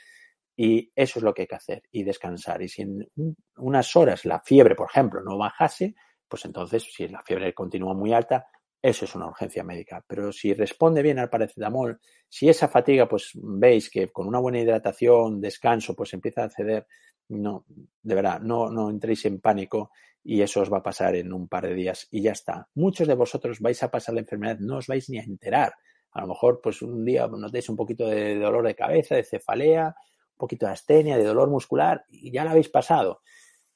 y 0.55 0.93
eso 0.95 1.19
es 1.19 1.23
lo 1.23 1.33
que 1.33 1.43
hay 1.43 1.49
que 1.49 1.55
hacer 1.55 1.83
y 1.91 2.03
descansar. 2.03 2.61
Y 2.61 2.69
si 2.69 2.83
en 2.83 3.09
unas 3.57 3.97
horas 3.97 4.27
la 4.27 4.41
fiebre, 4.41 4.75
por 4.75 4.91
ejemplo, 4.91 5.23
no 5.23 5.39
bajase, 5.39 5.95
pues 6.29 6.45
entonces 6.45 6.87
si 6.93 7.09
la 7.09 7.23
fiebre 7.23 7.55
continúa 7.55 7.95
muy 7.95 8.13
alta, 8.13 8.49
eso 8.81 9.05
es 9.05 9.15
una 9.15 9.27
urgencia 9.27 9.65
médica. 9.65 10.05
Pero 10.07 10.33
si 10.33 10.55
responde 10.55 11.03
bien 11.03 11.19
al 11.19 11.31
paracetamol, 11.31 11.99
si 12.29 12.49
esa 12.49 12.69
fatiga, 12.69 13.09
pues 13.09 13.33
veis 13.35 13.91
que 13.91 14.09
con 14.09 14.27
una 14.27 14.39
buena 14.39 14.61
hidratación, 14.61 15.41
descanso, 15.41 15.95
pues 15.95 16.13
empieza 16.15 16.45
a 16.45 16.51
ceder, 16.51 16.87
no, 17.29 17.65
de 18.03 18.15
verdad, 18.15 18.41
no, 18.41 18.71
no 18.71 18.91
entréis 18.91 19.25
en 19.27 19.41
pánico 19.41 19.91
y 20.23 20.43
eso 20.43 20.61
os 20.61 20.73
va 20.73 20.79
a 20.79 20.83
pasar 20.83 21.17
en 21.17 21.33
un 21.33 21.49
par 21.49 21.67
de 21.67 21.75
días 21.75 22.07
y 22.11 22.23
ya 22.23 22.33
está. 22.33 22.69
Muchos 22.75 23.09
de 23.09 23.15
vosotros 23.15 23.61
vais 23.61 23.83
a 23.83 23.91
pasar 23.91 24.15
la 24.15 24.21
enfermedad, 24.21 24.59
no 24.61 24.79
os 24.79 24.87
vais 24.87 25.09
ni 25.11 25.19
a 25.19 25.23
enterar. 25.23 25.75
A 26.13 26.23
lo 26.23 26.29
mejor, 26.29 26.61
pues 26.63 26.83
un 26.83 27.05
día 27.05 27.27
notéis 27.27 27.69
un 27.69 27.77
poquito 27.77 28.07
de 28.07 28.39
dolor 28.39 28.67
de 28.67 28.75
cabeza, 28.75 29.15
de 29.15 29.25
cefalea, 29.25 29.87
un 29.87 30.39
poquito 30.39 30.67
de 30.67 30.73
astenia, 30.73 31.17
de 31.19 31.25
dolor 31.25 31.51
muscular 31.51 32.05
y 32.09 32.31
ya 32.31 32.45
la 32.45 32.53
habéis 32.53 32.69
pasado. 32.69 33.23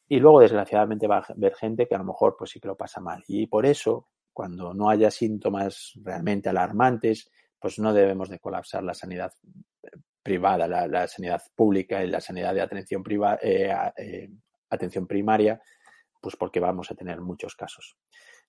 Y 0.09 0.19
luego, 0.19 0.41
desgraciadamente, 0.41 1.07
va 1.07 1.19
a 1.19 1.33
haber 1.33 1.55
gente 1.55 1.87
que 1.87 1.95
a 1.95 1.99
lo 1.99 2.05
mejor 2.05 2.37
pues 2.38 2.51
sí 2.51 2.61
que 2.61 2.69
lo 2.69 2.77
pasa 2.77 3.01
mal. 3.01 3.23
Y 3.29 3.47
por 3.47 3.65
eso, 3.65 4.09
cuando 4.33 4.75
no 4.75 4.88
haya 4.88 5.11
síntomas 5.11 5.92
realmente 6.03 6.49
alarmantes, 6.49 7.31
pues 7.59 7.79
no 7.79 7.92
debemos 7.92 8.29
de 8.29 8.38
colapsar 8.38 8.83
la 8.83 8.95
sanidad 8.95 9.33
eh, 9.83 9.88
privada, 10.23 10.66
la, 10.66 11.07
sanidad 11.09 11.42
pública 11.55 12.03
y 12.03 12.09
la 12.09 12.21
sanidad 12.21 12.55
de 12.55 12.61
atención, 12.61 13.03
privada, 13.03 13.38
eh, 13.42 13.73
eh, 13.97 14.31
atención 14.71 15.07
primaria, 15.07 15.61
pues 16.21 16.37
porque 16.37 16.61
vamos 16.61 16.90
a 16.90 16.95
tener 16.95 17.21
muchos 17.21 17.55
casos. 17.55 17.97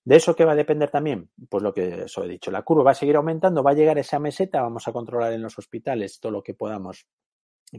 ¿De 0.04 0.16
eso 0.16 0.36
qué 0.36 0.44
va 0.44 0.52
a 0.52 0.56
depender 0.56 0.90
también? 0.90 1.30
Pues 1.48 1.62
lo 1.62 1.72
que 1.72 2.02
os 2.02 2.18
he 2.18 2.28
dicho, 2.28 2.50
la 2.50 2.62
curva 2.62 2.84
va 2.84 2.90
a 2.90 2.94
seguir 2.94 3.16
aumentando, 3.16 3.62
va 3.62 3.70
a 3.70 3.74
llegar 3.74 3.98
esa 3.98 4.18
meseta, 4.18 4.60
vamos 4.60 4.86
a 4.86 4.92
controlar 4.92 5.32
en 5.32 5.42
los 5.42 5.58
hospitales 5.58 6.20
todo 6.20 6.32
lo 6.32 6.42
que 6.42 6.54
podamos 6.54 7.06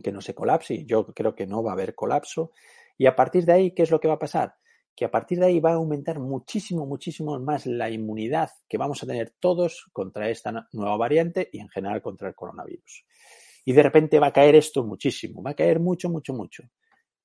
que 0.02 0.12
no 0.12 0.22
se 0.22 0.34
colapse. 0.34 0.86
Yo 0.86 1.06
creo 1.08 1.36
que 1.36 1.48
no 1.48 1.64
va 1.64 1.72
a 1.72 1.74
haber 1.74 1.96
colapso. 1.96 2.52
Y 2.98 3.06
a 3.06 3.16
partir 3.16 3.46
de 3.46 3.54
ahí, 3.54 3.72
¿qué 3.74 3.84
es 3.84 3.92
lo 3.92 4.00
que 4.00 4.08
va 4.08 4.16
a 4.16 4.20
pasar? 4.20 4.56
Que 4.96 5.06
a 5.06 5.12
partir 5.12 5.40
de 5.40 5.48
ahí 5.48 5.60
va 5.60 5.72
a 5.72 5.76
aumentar 5.76 6.20
muchísimo, 6.20 6.86
muchísimo 6.86 7.38
más 7.40 7.66
la 7.66 7.90
inmunidad 7.90 8.50
que 8.68 8.78
vamos 8.78 9.04
a 9.04 9.06
tener 9.06 9.36
todos 9.40 9.90
contra 9.92 10.30
esta 10.30 10.68
nueva 10.72 10.96
variante 10.96 11.50
y 11.52 11.60
en 11.60 11.70
general 11.70 12.02
contra 12.02 12.30
el 12.30 12.36
coronavirus. 12.36 13.06
Y 13.66 13.74
de 13.74 13.84
repente 13.84 14.20
va 14.20 14.28
a 14.28 14.34
caer 14.34 14.56
esto 14.56 14.84
muchísimo, 14.84 15.44
va 15.44 15.52
a 15.52 15.56
caer 15.56 15.80
mucho, 15.80 16.10
mucho, 16.10 16.34
mucho. 16.34 16.64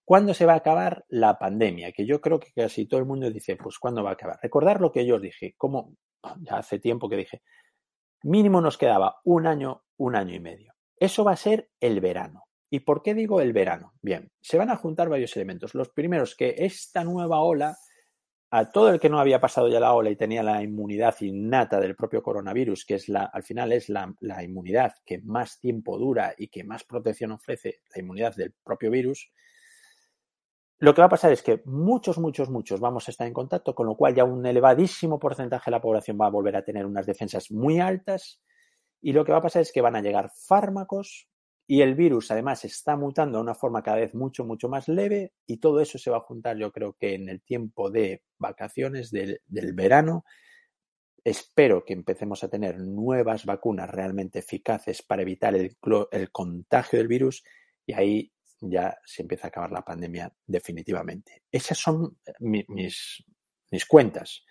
¿Cuándo 0.04 0.34
se 0.34 0.46
va 0.46 0.54
a 0.54 0.56
acabar 0.56 1.04
la 1.08 1.38
pandemia? 1.38 1.92
Que 1.92 2.04
yo 2.04 2.20
creo 2.20 2.40
que 2.40 2.50
casi 2.52 2.86
todo 2.86 2.98
el 2.98 3.06
mundo 3.06 3.30
dice, 3.30 3.56
pues 3.56 3.78
¿cuándo 3.78 4.02
va 4.02 4.10
a 4.10 4.12
acabar? 4.14 4.38
Recordar 4.42 4.80
lo 4.80 4.90
que 4.90 5.06
yo 5.06 5.16
os 5.16 5.22
dije, 5.22 5.54
como 5.56 5.94
ya 6.40 6.56
hace 6.56 6.80
tiempo 6.80 7.08
que 7.08 7.16
dije, 7.16 7.42
mínimo 8.24 8.60
nos 8.60 8.76
quedaba 8.76 9.20
un 9.24 9.46
año, 9.46 9.84
un 9.98 10.16
año 10.16 10.34
y 10.34 10.40
medio. 10.40 10.74
Eso 10.96 11.22
va 11.22 11.32
a 11.32 11.36
ser 11.36 11.70
el 11.78 12.00
verano. 12.00 12.49
¿Y 12.70 12.80
por 12.80 13.02
qué 13.02 13.14
digo 13.14 13.40
el 13.40 13.52
verano? 13.52 13.92
Bien, 14.00 14.30
se 14.40 14.56
van 14.56 14.70
a 14.70 14.76
juntar 14.76 15.08
varios 15.08 15.36
elementos. 15.36 15.74
Los 15.74 15.88
primeros, 15.90 16.36
que 16.36 16.54
esta 16.56 17.02
nueva 17.02 17.40
ola, 17.40 17.76
a 18.52 18.70
todo 18.70 18.90
el 18.90 19.00
que 19.00 19.08
no 19.08 19.18
había 19.18 19.40
pasado 19.40 19.68
ya 19.68 19.80
la 19.80 19.92
ola 19.92 20.10
y 20.10 20.16
tenía 20.16 20.42
la 20.42 20.62
inmunidad 20.62 21.14
innata 21.20 21.80
del 21.80 21.96
propio 21.96 22.22
coronavirus, 22.22 22.84
que 22.84 22.94
es 22.94 23.08
la, 23.08 23.24
al 23.24 23.42
final 23.42 23.72
es 23.72 23.88
la, 23.88 24.14
la 24.20 24.42
inmunidad 24.42 24.94
que 25.04 25.18
más 25.18 25.58
tiempo 25.58 25.98
dura 25.98 26.34
y 26.36 26.48
que 26.48 26.64
más 26.64 26.84
protección 26.84 27.32
ofrece, 27.32 27.80
la 27.94 28.00
inmunidad 28.00 28.34
del 28.34 28.52
propio 28.64 28.90
virus, 28.90 29.30
lo 30.80 30.94
que 30.94 31.02
va 31.02 31.06
a 31.06 31.10
pasar 31.10 31.30
es 31.30 31.42
que 31.42 31.60
muchos, 31.66 32.18
muchos, 32.18 32.48
muchos 32.48 32.80
vamos 32.80 33.06
a 33.06 33.10
estar 33.10 33.26
en 33.26 33.34
contacto, 33.34 33.74
con 33.74 33.86
lo 33.86 33.96
cual 33.96 34.14
ya 34.14 34.24
un 34.24 34.44
elevadísimo 34.46 35.18
porcentaje 35.18 35.70
de 35.70 35.76
la 35.76 35.80
población 35.82 36.18
va 36.18 36.26
a 36.26 36.30
volver 36.30 36.56
a 36.56 36.64
tener 36.64 36.86
unas 36.86 37.04
defensas 37.04 37.50
muy 37.50 37.80
altas 37.80 38.40
y 39.02 39.12
lo 39.12 39.24
que 39.24 39.32
va 39.32 39.38
a 39.38 39.42
pasar 39.42 39.60
es 39.60 39.72
que 39.72 39.82
van 39.82 39.94
a 39.94 40.00
llegar 40.00 40.30
fármacos 40.48 41.28
y 41.70 41.82
el 41.82 41.94
virus 41.94 42.32
además 42.32 42.64
está 42.64 42.96
mutando 42.96 43.38
de 43.38 43.42
una 43.42 43.54
forma 43.54 43.80
cada 43.80 43.98
vez 43.98 44.12
mucho, 44.12 44.44
mucho 44.44 44.68
más 44.68 44.88
leve 44.88 45.34
y 45.46 45.58
todo 45.58 45.80
eso 45.80 45.98
se 45.98 46.10
va 46.10 46.16
a 46.16 46.22
juntar 46.22 46.56
yo 46.56 46.72
creo 46.72 46.94
que 46.94 47.14
en 47.14 47.28
el 47.28 47.42
tiempo 47.42 47.92
de 47.92 48.24
vacaciones 48.38 49.12
del, 49.12 49.40
del 49.46 49.72
verano. 49.72 50.24
Espero 51.22 51.84
que 51.84 51.92
empecemos 51.92 52.42
a 52.42 52.48
tener 52.48 52.80
nuevas 52.80 53.44
vacunas 53.44 53.88
realmente 53.88 54.40
eficaces 54.40 55.02
para 55.02 55.22
evitar 55.22 55.54
el, 55.54 55.76
el 56.10 56.32
contagio 56.32 56.98
del 56.98 57.06
virus 57.06 57.44
y 57.86 57.92
ahí 57.92 58.32
ya 58.60 58.98
se 59.04 59.22
empieza 59.22 59.46
a 59.46 59.50
acabar 59.50 59.70
la 59.70 59.84
pandemia 59.84 60.34
definitivamente. 60.44 61.44
Esas 61.52 61.78
son 61.78 62.18
mi, 62.40 62.64
mis, 62.66 63.22
mis 63.70 63.86
cuentas. 63.86 64.44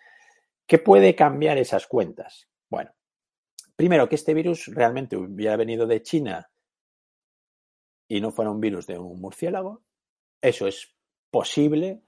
¿Qué 0.65 0.79
puede 0.79 1.15
cambiar 1.15 1.57
esas 1.57 1.85
cuentas? 1.85 2.47
Bueno, 2.69 2.91
primero 3.75 4.07
que 4.07 4.15
este 4.15 4.33
virus 4.33 4.67
realmente 4.67 5.17
hubiera 5.17 5.57
venido 5.57 5.85
de 5.85 6.01
China 6.01 6.49
y 8.09 8.19
no 8.19 8.31
fuera 8.31 8.51
un 8.51 8.59
virus 8.59 8.87
de 8.87 8.97
un 8.97 9.21
murciélago. 9.21 9.83
Eso 10.41 10.67
es 10.67 10.93
posible. 11.29 12.01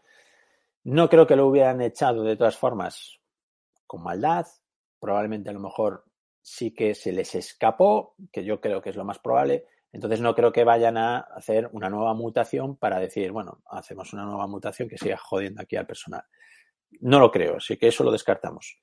No 0.84 1.08
creo 1.08 1.28
que 1.28 1.36
lo 1.36 1.48
hubieran 1.48 1.80
echado 1.82 2.24
de 2.24 2.36
todas 2.36 2.58
formas 2.58 3.20
con 3.86 4.04
maldad. 4.04 4.48
Probablemente 5.00 5.52
a 5.52 5.54
lo 5.54 5.60
mejor 5.60 6.04
sí 6.42 6.74
que 6.74 6.96
se 6.96 7.12
les 7.12 7.36
escapó, 7.36 8.16
que 8.32 8.44
yo 8.44 8.60
creo 8.60 8.82
que 8.82 8.90
es 8.90 8.96
lo 8.96 9.06
más 9.06 9.20
probable. 9.20 9.68
Entonces 9.94 10.22
no 10.22 10.34
creo 10.34 10.52
que 10.52 10.64
vayan 10.64 10.98
a 10.98 11.20
hacer 11.20 11.70
una 11.72 11.90
nueva 11.90 12.16
mutación 12.16 12.78
para 12.78 13.00
decir, 13.00 13.32
bueno, 13.32 13.62
hacemos 13.70 14.12
una 14.14 14.26
nueva 14.26 14.48
mutación 14.48 14.90
que 14.90 14.98
siga 14.98 15.18
jodiendo 15.18 15.62
aquí 15.62 15.76
al 15.76 15.86
personal. 15.86 16.24
No 17.02 17.20
lo 17.20 17.30
creo, 17.30 17.58
así 17.58 17.78
que 17.78 17.90
eso 17.90 18.04
lo 18.04 18.12
descartamos. 18.12 18.82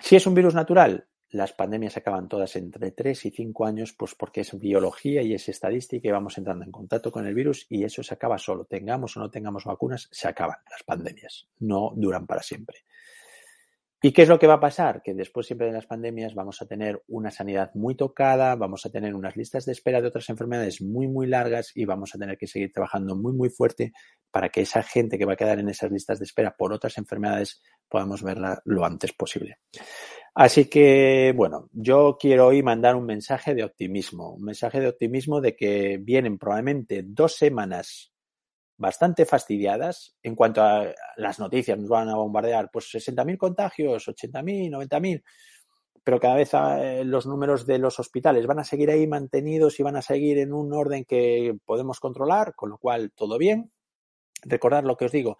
Si 0.00 0.16
es 0.16 0.26
un 0.26 0.34
virus 0.34 0.54
natural, 0.54 1.06
las 1.30 1.52
pandemias 1.52 1.96
acaban 1.96 2.28
todas 2.28 2.56
entre 2.56 2.90
3 2.90 3.26
y 3.26 3.30
5 3.30 3.66
años, 3.66 3.94
pues 3.96 4.14
porque 4.14 4.40
es 4.40 4.58
biología 4.58 5.22
y 5.22 5.34
es 5.34 5.48
estadística 5.48 6.08
y 6.08 6.10
vamos 6.10 6.36
entrando 6.38 6.64
en 6.64 6.72
contacto 6.72 7.12
con 7.12 7.26
el 7.26 7.34
virus 7.34 7.66
y 7.68 7.84
eso 7.84 8.02
se 8.02 8.14
acaba 8.14 8.38
solo. 8.38 8.64
Tengamos 8.64 9.16
o 9.16 9.20
no 9.20 9.30
tengamos 9.30 9.64
vacunas, 9.64 10.08
se 10.10 10.28
acaban 10.28 10.58
las 10.70 10.82
pandemias. 10.82 11.48
No 11.60 11.92
duran 11.94 12.26
para 12.26 12.42
siempre. 12.42 12.78
¿Y 14.02 14.12
qué 14.12 14.22
es 14.22 14.30
lo 14.30 14.38
que 14.38 14.46
va 14.46 14.54
a 14.54 14.60
pasar? 14.60 15.02
Que 15.02 15.12
después 15.12 15.46
siempre 15.46 15.66
de 15.66 15.74
las 15.74 15.84
pandemias 15.84 16.34
vamos 16.34 16.62
a 16.62 16.66
tener 16.66 17.02
una 17.06 17.30
sanidad 17.30 17.70
muy 17.74 17.94
tocada, 17.94 18.56
vamos 18.56 18.86
a 18.86 18.90
tener 18.90 19.14
unas 19.14 19.36
listas 19.36 19.66
de 19.66 19.72
espera 19.72 20.00
de 20.00 20.08
otras 20.08 20.30
enfermedades 20.30 20.80
muy, 20.80 21.06
muy 21.06 21.26
largas 21.26 21.72
y 21.74 21.84
vamos 21.84 22.14
a 22.14 22.18
tener 22.18 22.38
que 22.38 22.46
seguir 22.46 22.72
trabajando 22.72 23.14
muy, 23.14 23.34
muy 23.34 23.50
fuerte 23.50 23.92
para 24.30 24.48
que 24.48 24.62
esa 24.62 24.82
gente 24.82 25.18
que 25.18 25.26
va 25.26 25.34
a 25.34 25.36
quedar 25.36 25.58
en 25.58 25.68
esas 25.68 25.90
listas 25.90 26.18
de 26.18 26.24
espera 26.24 26.56
por 26.56 26.72
otras 26.72 26.96
enfermedades 26.96 27.60
podamos 27.90 28.22
verla 28.22 28.62
lo 28.64 28.86
antes 28.86 29.12
posible. 29.12 29.58
Así 30.34 30.66
que, 30.66 31.32
bueno, 31.36 31.68
yo 31.72 32.16
quiero 32.18 32.46
hoy 32.46 32.62
mandar 32.62 32.94
un 32.94 33.04
mensaje 33.04 33.54
de 33.54 33.64
optimismo, 33.64 34.34
un 34.34 34.44
mensaje 34.44 34.80
de 34.80 34.88
optimismo 34.88 35.40
de 35.40 35.56
que 35.56 35.98
vienen 36.00 36.38
probablemente 36.38 37.02
dos 37.04 37.34
semanas 37.34 38.12
bastante 38.76 39.26
fastidiadas 39.26 40.16
en 40.22 40.34
cuanto 40.34 40.62
a 40.62 40.94
las 41.16 41.38
noticias, 41.38 41.78
nos 41.78 41.90
van 41.90 42.08
a 42.08 42.16
bombardear, 42.16 42.70
pues 42.72 42.86
60.000 42.94 43.36
contagios, 43.36 44.08
80.000, 44.08 44.70
90.000, 44.70 45.22
pero 46.02 46.18
cada 46.18 46.36
vez 46.36 46.50
eh, 46.54 47.02
los 47.04 47.26
números 47.26 47.66
de 47.66 47.78
los 47.78 47.98
hospitales 48.00 48.46
van 48.46 48.60
a 48.60 48.64
seguir 48.64 48.90
ahí 48.90 49.06
mantenidos 49.06 49.78
y 49.78 49.82
van 49.82 49.96
a 49.96 50.02
seguir 50.02 50.38
en 50.38 50.54
un 50.54 50.72
orden 50.72 51.04
que 51.04 51.58
podemos 51.66 52.00
controlar, 52.00 52.54
con 52.54 52.70
lo 52.70 52.78
cual 52.78 53.12
todo 53.14 53.36
bien. 53.36 53.70
Recordad 54.42 54.84
lo 54.84 54.96
que 54.96 55.04
os 55.04 55.12
digo, 55.12 55.36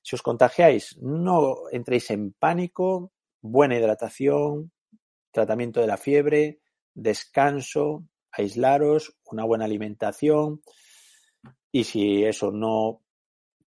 si 0.00 0.14
os 0.14 0.22
contagiáis, 0.22 0.96
no 1.00 1.68
entréis 1.72 2.10
en 2.10 2.32
pánico, 2.32 3.13
buena 3.44 3.76
hidratación, 3.76 4.72
tratamiento 5.30 5.82
de 5.82 5.86
la 5.86 5.98
fiebre, 5.98 6.60
descanso, 6.94 8.08
aislaros, 8.32 9.18
una 9.26 9.44
buena 9.44 9.66
alimentación 9.66 10.62
y 11.70 11.84
si 11.84 12.24
eso 12.24 12.50
no 12.50 13.02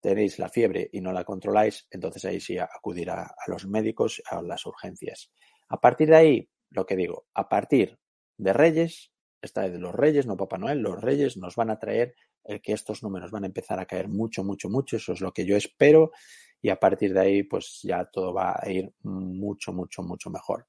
tenéis 0.01 0.39
la 0.39 0.49
fiebre 0.49 0.89
y 0.93 1.03
no 1.03 1.13
la 1.13 1.25
controláis, 1.25 1.87
entonces 1.91 2.25
ahí 2.25 2.41
sí 2.41 2.57
acudir 2.57 3.11
a, 3.11 3.23
a 3.25 3.51
los 3.51 3.67
médicos, 3.67 4.23
a 4.31 4.41
las 4.41 4.65
urgencias. 4.65 5.31
A 5.69 5.79
partir 5.79 6.09
de 6.09 6.17
ahí, 6.17 6.49
lo 6.71 6.87
que 6.87 6.97
digo, 6.97 7.27
a 7.35 7.47
partir 7.47 7.99
de 8.39 8.55
Reyes, 8.55 9.13
esta 9.43 9.63
vez 9.63 9.79
los 9.79 9.95
Reyes, 9.95 10.27
no 10.27 10.39
Papá 10.39 10.57
Noel, 10.57 10.81
los 10.81 11.03
Reyes 11.03 11.37
nos 11.37 11.55
van 11.55 11.69
a 11.69 11.79
traer 11.79 12.15
el 12.45 12.63
que 12.63 12.73
estos 12.73 13.03
números 13.03 13.31
van 13.31 13.45
a 13.45 13.49
empezar 13.49 13.79
a 13.79 13.85
caer 13.85 14.09
mucho, 14.09 14.43
mucho, 14.43 14.71
mucho, 14.71 14.97
eso 14.97 15.13
es 15.13 15.21
lo 15.21 15.33
que 15.33 15.45
yo 15.45 15.55
espero 15.55 16.13
y 16.61 16.71
a 16.71 16.79
partir 16.79 17.13
de 17.13 17.21
ahí 17.21 17.43
pues 17.43 17.81
ya 17.83 18.05
todo 18.05 18.33
va 18.33 18.57
a 18.61 18.71
ir 18.71 18.93
mucho, 19.03 19.73
mucho, 19.73 20.03
mucho 20.03 20.31
mejor. 20.31 20.67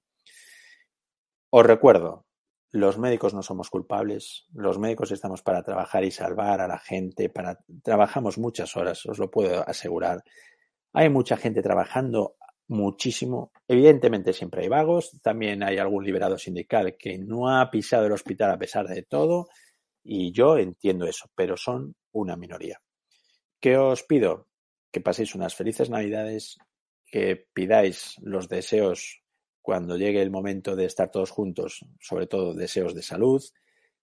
Os 1.49 1.65
recuerdo, 1.65 2.25
los 2.71 2.97
médicos 2.97 3.33
no 3.33 3.41
somos 3.41 3.69
culpables, 3.69 4.45
los 4.53 4.77
médicos 4.77 5.11
estamos 5.11 5.41
para 5.41 5.63
trabajar 5.63 6.03
y 6.03 6.11
salvar 6.11 6.59
a 6.61 6.67
la 6.67 6.77
gente, 6.77 7.29
para 7.29 7.59
trabajamos 7.83 8.37
muchas 8.37 8.75
horas, 8.75 9.05
os 9.05 9.17
lo 9.17 9.31
puedo 9.31 9.67
asegurar. 9.67 10.23
Hay 10.93 11.09
mucha 11.09 11.37
gente 11.37 11.61
trabajando 11.61 12.35
muchísimo. 12.67 13.51
Evidentemente 13.67 14.33
siempre 14.33 14.63
hay 14.63 14.67
vagos, 14.67 15.17
también 15.21 15.63
hay 15.63 15.77
algún 15.77 16.03
liberado 16.03 16.37
sindical 16.37 16.97
que 16.97 17.17
no 17.17 17.49
ha 17.49 17.69
pisado 17.71 18.05
el 18.05 18.11
hospital 18.11 18.51
a 18.51 18.57
pesar 18.57 18.87
de 18.87 19.03
todo 19.03 19.47
y 20.03 20.31
yo 20.31 20.57
entiendo 20.57 21.05
eso, 21.05 21.29
pero 21.35 21.57
son 21.57 21.95
una 22.11 22.35
minoría. 22.35 22.81
¿Qué 23.59 23.77
os 23.77 24.03
pido? 24.03 24.46
Que 24.91 25.01
paséis 25.01 25.35
unas 25.35 25.55
felices 25.55 25.89
navidades, 25.89 26.57
que 27.05 27.47
pidáis 27.53 28.15
los 28.21 28.47
deseos 28.49 29.21
cuando 29.61 29.97
llegue 29.97 30.21
el 30.21 30.31
momento 30.31 30.75
de 30.75 30.85
estar 30.85 31.11
todos 31.11 31.31
juntos, 31.31 31.85
sobre 31.99 32.27
todo 32.27 32.53
deseos 32.53 32.95
de 32.95 33.01
salud, 33.01 33.43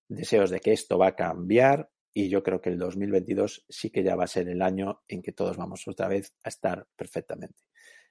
deseos 0.09 0.51
de 0.51 0.61
que 0.61 0.73
esto 0.73 0.99
va 0.99 1.09
a 1.09 1.17
cambiar 1.17 1.89
y 2.13 2.29
yo 2.29 2.43
creo 2.43 2.61
que 2.61 2.71
el 2.71 2.79
2022 2.79 3.65
sí 3.69 3.91
que 3.91 4.03
ya 4.03 4.15
va 4.15 4.25
a 4.25 4.29
ser 4.29 4.49
el 4.49 4.63
año 4.63 5.03
en 5.09 5.23
que 5.23 5.33
todos 5.33 5.57
vamos 5.57 5.89
otra 5.89 6.07
vez 6.09 6.33
a 6.45 6.49
estar 6.49 6.87
perfectamente. 6.97 7.63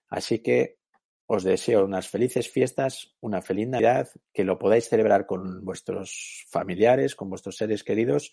Así 0.09 0.39
que 0.39 0.77
os 1.25 1.43
deseo 1.43 1.85
unas 1.85 2.09
felices 2.09 2.49
fiestas, 2.49 3.15
una 3.21 3.41
feliz 3.41 3.67
Navidad, 3.67 4.09
que 4.33 4.43
lo 4.43 4.59
podáis 4.59 4.89
celebrar 4.89 5.25
con 5.25 5.63
vuestros 5.63 6.45
familiares, 6.49 7.15
con 7.15 7.29
vuestros 7.29 7.55
seres 7.55 7.83
queridos 7.83 8.31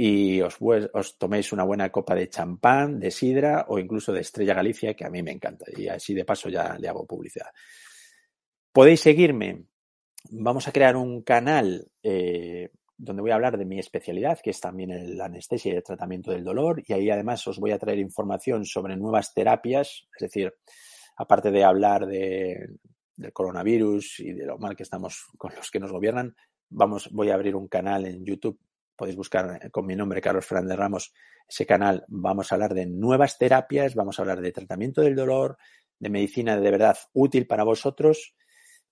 y 0.00 0.40
os, 0.42 0.58
os, 0.60 1.18
toméis 1.18 1.50
una 1.52 1.64
buena 1.64 1.90
copa 1.90 2.14
de 2.14 2.30
champán, 2.30 3.00
de 3.00 3.10
sidra 3.10 3.66
o 3.68 3.80
incluso 3.80 4.12
de 4.12 4.20
Estrella 4.20 4.54
Galicia, 4.54 4.94
que 4.94 5.04
a 5.04 5.10
mí 5.10 5.24
me 5.24 5.32
encanta. 5.32 5.66
Y 5.76 5.88
así 5.88 6.14
de 6.14 6.24
paso 6.24 6.48
ya 6.48 6.78
le 6.78 6.86
hago 6.86 7.04
publicidad. 7.04 7.48
Podéis 8.72 9.00
seguirme. 9.00 9.64
Vamos 10.30 10.68
a 10.68 10.72
crear 10.72 10.94
un 10.94 11.22
canal 11.22 11.90
eh, 12.00 12.70
donde 12.96 13.22
voy 13.22 13.32
a 13.32 13.34
hablar 13.34 13.58
de 13.58 13.64
mi 13.64 13.80
especialidad, 13.80 14.38
que 14.40 14.50
es 14.50 14.60
también 14.60 15.16
la 15.16 15.24
anestesia 15.24 15.72
y 15.72 15.76
el 15.76 15.82
tratamiento 15.82 16.30
del 16.30 16.44
dolor. 16.44 16.80
Y 16.86 16.92
ahí 16.92 17.10
además 17.10 17.44
os 17.48 17.58
voy 17.58 17.72
a 17.72 17.78
traer 17.78 17.98
información 17.98 18.64
sobre 18.66 18.96
nuevas 18.96 19.34
terapias, 19.34 20.06
es 20.14 20.20
decir, 20.20 20.54
aparte 21.16 21.50
de 21.50 21.64
hablar 21.64 22.06
de, 22.06 22.68
del 23.16 23.32
coronavirus 23.32 24.20
y 24.20 24.32
de 24.32 24.46
lo 24.46 24.58
mal 24.58 24.76
que 24.76 24.84
estamos 24.84 25.26
con 25.36 25.56
los 25.56 25.72
que 25.72 25.80
nos 25.80 25.90
gobiernan, 25.90 26.36
vamos, 26.70 27.08
voy 27.10 27.30
a 27.30 27.34
abrir 27.34 27.56
un 27.56 27.66
canal 27.66 28.06
en 28.06 28.24
YouTube. 28.24 28.60
Podéis 28.98 29.16
buscar 29.16 29.70
con 29.70 29.86
mi 29.86 29.94
nombre, 29.94 30.20
Carlos 30.20 30.44
Fernández 30.44 30.76
Ramos, 30.76 31.12
ese 31.48 31.64
canal. 31.64 32.04
Vamos 32.08 32.50
a 32.50 32.56
hablar 32.56 32.74
de 32.74 32.84
nuevas 32.84 33.38
terapias, 33.38 33.94
vamos 33.94 34.18
a 34.18 34.22
hablar 34.22 34.40
de 34.40 34.50
tratamiento 34.50 35.02
del 35.02 35.14
dolor, 35.14 35.56
de 36.00 36.10
medicina 36.10 36.58
de 36.58 36.68
verdad 36.68 36.98
útil 37.12 37.46
para 37.46 37.62
vosotros 37.62 38.34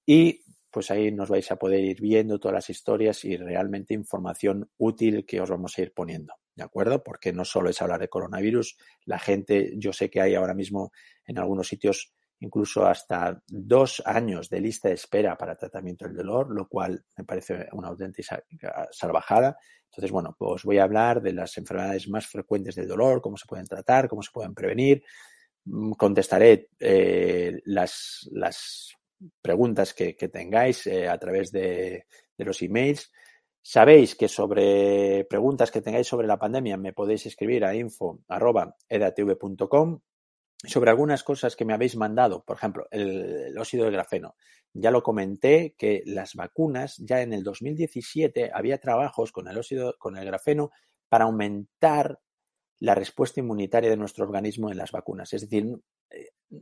y 0.07 0.45
pues 0.71 0.93
ahí 0.93 1.11
nos 1.11 1.29
vais 1.29 1.51
a 1.51 1.57
poder 1.57 1.83
ir 1.83 2.01
viendo 2.01 2.39
todas 2.39 2.55
las 2.55 2.71
historias 2.71 3.25
y 3.25 3.37
realmente 3.37 3.95
información 3.95 4.71
útil 4.79 5.27
que 5.27 5.41
os 5.41 5.51
vamos 5.51 5.77
a 5.77 5.83
ir 5.83 5.93
poniendo, 5.93 6.35
¿de 6.55 6.63
acuerdo? 6.63 7.03
Porque 7.03 7.33
no 7.33 7.45
solo 7.45 7.71
es 7.71 7.83
hablar 7.83 7.99
de 7.99 8.09
coronavirus, 8.09 8.77
la 9.07 9.19
gente, 9.19 9.73
yo 9.77 9.93
sé 9.93 10.09
que 10.09 10.21
hay 10.21 10.37
ahora 10.37 10.55
mismo 10.55 10.93
en 11.27 11.39
algunos 11.39 11.67
sitios 11.67 12.13
incluso 12.41 12.87
hasta 12.87 13.43
dos 13.47 14.03
años 14.05 14.51
de 14.51 14.61
lista 14.61 14.89
de 14.89 14.95
espera 14.95 15.37
para 15.37 15.57
tratamiento 15.57 16.07
del 16.07 16.17
dolor, 16.17 16.51
lo 16.51 16.69
cual 16.69 17.05
me 17.17 17.25
parece 17.25 17.69
una 17.73 17.89
auténtica 17.89 18.43
salvajada. 18.91 19.57
Entonces, 19.87 20.11
bueno, 20.11 20.35
pues 20.39 20.65
voy 20.65 20.79
a 20.79 20.85
hablar 20.85 21.23
de 21.23 21.33
las 21.33 21.57
enfermedades 21.57 22.09
más 22.09 22.27
frecuentes 22.27 22.75
del 22.75 22.89
dolor, 22.89 23.23
cómo 23.23 23.37
se 23.37 23.47
pueden 23.47 23.67
tratar, 23.67 24.09
cómo 24.09 24.23
se 24.23 24.33
pueden 24.33 24.55
prevenir. 24.55 25.03
Mm, 25.65 25.93
contestaré 25.93 26.69
eh, 26.79 27.61
las, 27.65 28.29
las 28.33 28.93
preguntas 29.41 29.95
que, 29.95 30.15
que 30.15 30.29
tengáis 30.29 30.87
eh, 30.87 31.09
a 31.09 31.19
través 31.19 31.51
de, 31.51 32.05
de 32.37 32.45
los 32.45 32.61
emails. 32.63 33.11
Sabéis 33.63 34.15
que 34.15 34.29
sobre 34.29 35.25
preguntas 35.25 35.71
que 35.71 35.81
tengáis 35.81 36.07
sobre 36.07 36.27
la 36.29 36.39
pandemia 36.39 36.77
me 36.77 36.93
podéis 36.93 37.25
escribir 37.27 37.65
a 37.65 37.75
info.edatv.com 37.75 40.01
sobre 40.65 40.91
algunas 40.91 41.23
cosas 41.23 41.57
que 41.57 41.65
me 41.65 41.75
habéis 41.75 41.97
mandado, 41.97 42.45
por 42.45 42.57
ejemplo, 42.57 42.87
el, 42.91 43.57
óxido 43.59 43.85
de 43.85 43.91
grafeno. 43.91 44.37
Ya 44.73 44.91
lo 44.91 45.03
comenté 45.03 45.75
que 45.79 46.03
las 46.07 46.35
vacunas, 46.35 46.97
ya 46.99 47.23
en 47.23 47.33
el 47.33 47.43
2017 47.43 48.51
había 48.53 48.79
trabajos 48.79 49.33
con 49.33 49.49
el 49.49 49.59
óxido, 49.59 49.95
con 49.99 50.17
el 50.17 50.25
grafeno 50.27 50.71
para 51.09 51.25
aumentar 51.25 52.21
la 52.79 52.95
respuesta 52.95 53.41
inmunitaria 53.41 53.89
de 53.89 53.97
nuestro 53.97 54.25
organismo 54.25 54.71
en 54.71 54.77
las 54.77 54.93
vacunas. 54.93 55.33
Es 55.33 55.43
decir, 55.43 55.79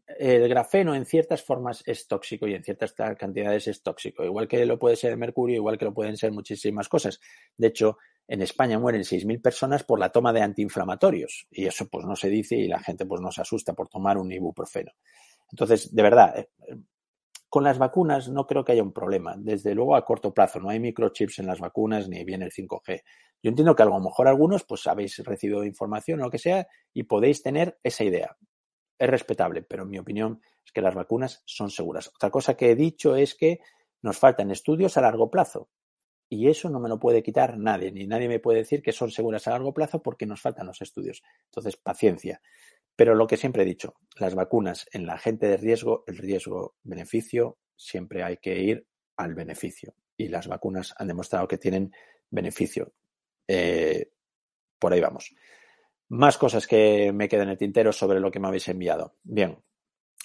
el 0.06 0.48
grafeno 0.48 0.94
en 0.94 1.06
ciertas 1.06 1.42
formas 1.42 1.82
es 1.86 2.06
tóxico 2.06 2.46
y 2.46 2.54
en 2.54 2.62
ciertas 2.62 2.92
cantidades 2.92 3.66
es 3.68 3.82
tóxico, 3.82 4.24
igual 4.24 4.48
que 4.48 4.64
lo 4.64 4.78
puede 4.78 4.96
ser 4.96 5.12
el 5.12 5.18
mercurio, 5.18 5.56
igual 5.56 5.76
que 5.76 5.84
lo 5.84 5.94
pueden 5.94 6.16
ser 6.16 6.32
muchísimas 6.32 6.88
cosas. 6.88 7.20
De 7.56 7.68
hecho, 7.68 7.98
en 8.26 8.42
España 8.42 8.78
mueren 8.78 9.02
6.000 9.02 9.40
personas 9.40 9.84
por 9.84 9.98
la 9.98 10.10
toma 10.10 10.32
de 10.32 10.42
antiinflamatorios 10.42 11.46
y 11.50 11.66
eso 11.66 11.88
pues 11.88 12.06
no 12.06 12.16
se 12.16 12.28
dice 12.28 12.56
y 12.56 12.68
la 12.68 12.80
gente 12.80 13.06
pues 13.06 13.20
no 13.20 13.30
se 13.30 13.42
asusta 13.42 13.74
por 13.74 13.88
tomar 13.88 14.18
un 14.18 14.32
ibuprofeno. 14.32 14.92
Entonces, 15.50 15.94
de 15.94 16.02
verdad, 16.02 16.38
eh, 16.38 16.48
con 17.48 17.64
las 17.64 17.78
vacunas 17.78 18.28
no 18.28 18.46
creo 18.46 18.64
que 18.64 18.72
haya 18.72 18.82
un 18.82 18.92
problema. 18.92 19.36
Desde 19.36 19.74
luego 19.74 19.94
a 19.94 20.04
corto 20.04 20.32
plazo 20.32 20.58
no 20.58 20.70
hay 20.70 20.80
microchips 20.80 21.38
en 21.38 21.46
las 21.46 21.60
vacunas 21.60 22.08
ni 22.08 22.24
viene 22.24 22.46
el 22.46 22.52
5G. 22.52 23.02
Yo 23.42 23.50
entiendo 23.50 23.76
que 23.76 23.82
a 23.82 23.86
lo 23.86 24.00
mejor 24.00 24.26
algunos 24.26 24.64
pues 24.64 24.86
habéis 24.86 25.18
recibido 25.18 25.64
información 25.64 26.20
o 26.20 26.24
lo 26.24 26.30
que 26.30 26.38
sea 26.38 26.66
y 26.92 27.04
podéis 27.04 27.42
tener 27.42 27.78
esa 27.82 28.04
idea 28.04 28.36
es 28.98 29.10
respetable, 29.10 29.62
pero 29.62 29.82
en 29.84 29.90
mi 29.90 29.98
opinión 29.98 30.40
es 30.64 30.72
que 30.72 30.80
las 30.80 30.94
vacunas 30.94 31.42
son 31.46 31.70
seguras. 31.70 32.10
Otra 32.14 32.30
cosa 32.30 32.56
que 32.56 32.70
he 32.70 32.74
dicho 32.74 33.16
es 33.16 33.34
que 33.34 33.60
nos 34.02 34.18
faltan 34.18 34.50
estudios 34.50 34.96
a 34.96 35.02
largo 35.02 35.30
plazo. 35.30 35.68
Y 36.28 36.48
eso 36.48 36.70
no 36.70 36.80
me 36.80 36.88
lo 36.88 36.98
puede 36.98 37.22
quitar 37.22 37.58
nadie, 37.58 37.92
ni 37.92 38.06
nadie 38.06 38.28
me 38.28 38.40
puede 38.40 38.58
decir 38.58 38.82
que 38.82 38.92
son 38.92 39.10
seguras 39.10 39.46
a 39.46 39.50
largo 39.50 39.74
plazo 39.74 40.02
porque 40.02 40.26
nos 40.26 40.40
faltan 40.40 40.66
los 40.66 40.80
estudios. 40.80 41.22
Entonces, 41.46 41.76
paciencia. 41.76 42.40
Pero 42.96 43.14
lo 43.14 43.26
que 43.26 43.36
siempre 43.36 43.62
he 43.62 43.66
dicho, 43.66 43.94
las 44.16 44.34
vacunas 44.34 44.86
en 44.92 45.06
la 45.06 45.18
gente 45.18 45.46
de 45.48 45.56
riesgo, 45.56 46.04
el 46.06 46.16
riesgo-beneficio, 46.16 47.58
siempre 47.76 48.22
hay 48.22 48.38
que 48.38 48.58
ir 48.58 48.86
al 49.16 49.34
beneficio. 49.34 49.94
Y 50.16 50.28
las 50.28 50.46
vacunas 50.46 50.94
han 50.96 51.08
demostrado 51.08 51.48
que 51.48 51.58
tienen 51.58 51.92
beneficio. 52.30 52.92
Eh, 53.48 54.10
por 54.78 54.92
ahí 54.92 55.00
vamos. 55.00 55.34
Más 56.08 56.38
cosas 56.38 56.66
que 56.66 57.12
me 57.12 57.28
quedan 57.28 57.48
en 57.48 57.52
el 57.52 57.58
tintero 57.58 57.92
sobre 57.92 58.20
lo 58.20 58.30
que 58.30 58.38
me 58.38 58.48
habéis 58.48 58.68
enviado. 58.68 59.16
Bien, 59.22 59.58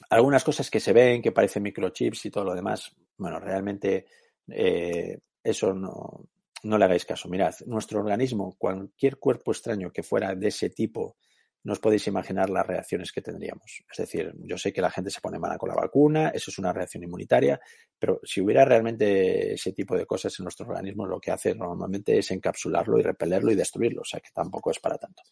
algunas 0.09 0.43
cosas 0.43 0.69
que 0.69 0.79
se 0.79 0.93
ven, 0.93 1.21
que 1.21 1.31
parecen 1.31 1.63
microchips 1.63 2.25
y 2.25 2.31
todo 2.31 2.43
lo 2.43 2.55
demás. 2.55 2.95
Bueno, 3.17 3.39
realmente 3.39 4.05
eh, 4.47 5.19
eso 5.43 5.73
no, 5.73 6.25
no 6.63 6.77
le 6.77 6.85
hagáis 6.85 7.05
caso. 7.05 7.29
Mirad, 7.29 7.55
nuestro 7.65 7.99
organismo, 7.99 8.55
cualquier 8.57 9.17
cuerpo 9.17 9.51
extraño 9.51 9.91
que 9.91 10.03
fuera 10.03 10.35
de 10.35 10.47
ese 10.47 10.69
tipo, 10.69 11.17
no 11.63 11.73
os 11.73 11.79
podéis 11.79 12.07
imaginar 12.07 12.49
las 12.49 12.65
reacciones 12.65 13.11
que 13.11 13.21
tendríamos. 13.21 13.83
Es 13.91 13.97
decir, 13.97 14.33
yo 14.39 14.57
sé 14.57 14.71
que 14.71 14.81
la 14.81 14.91
gente 14.91 15.11
se 15.11 15.21
pone 15.21 15.39
mala 15.39 15.57
con 15.57 15.69
la 15.69 15.75
vacuna, 15.75 16.29
eso 16.29 16.51
es 16.51 16.57
una 16.57 16.71
reacción 16.71 17.03
inmunitaria, 17.03 17.59
pero 17.97 18.19
si 18.23 18.41
hubiera 18.41 18.63
realmente 18.63 19.53
ese 19.53 19.73
tipo 19.73 19.97
de 19.97 20.05
cosas 20.05 20.37
en 20.39 20.45
nuestro 20.45 20.67
organismo, 20.67 21.05
lo 21.05 21.19
que 21.19 21.31
hace 21.31 21.53
normalmente 21.53 22.17
es 22.17 22.31
encapsularlo 22.31 22.97
y 22.97 23.03
repelerlo 23.03 23.51
y 23.51 23.55
destruirlo, 23.55 24.01
o 24.01 24.05
sea 24.05 24.21
que 24.21 24.29
tampoco 24.33 24.71
es 24.71 24.79
para 24.79 24.97
tanto. 24.97 25.23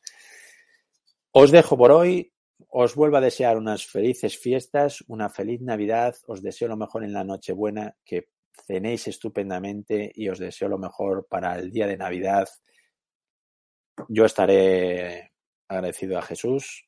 Os 1.31 1.52
dejo 1.52 1.77
por 1.77 1.92
hoy. 1.92 2.34
Os 2.69 2.96
vuelvo 2.96 3.17
a 3.17 3.21
desear 3.21 3.56
unas 3.56 3.86
felices 3.86 4.38
fiestas, 4.38 5.04
una 5.08 5.29
feliz 5.29 5.62
Navidad. 5.62 6.15
Os 6.25 6.42
deseo 6.42 6.67
lo 6.67 6.75
mejor 6.75 7.04
en 7.04 7.13
la 7.13 7.23
Nochebuena, 7.23 7.96
que 8.04 8.29
cenéis 8.65 9.08
estupendamente 9.08 10.12
y 10.13 10.29
os 10.29 10.39
deseo 10.39 10.69
lo 10.69 10.77
mejor 10.77 11.27
para 11.29 11.58
el 11.58 11.71
día 11.71 11.87
de 11.87 11.97
Navidad. 11.97 12.47
Yo 14.10 14.25
estaré 14.25 15.33
agradecido 15.67 16.17
a 16.17 16.21
Jesús. 16.21 16.85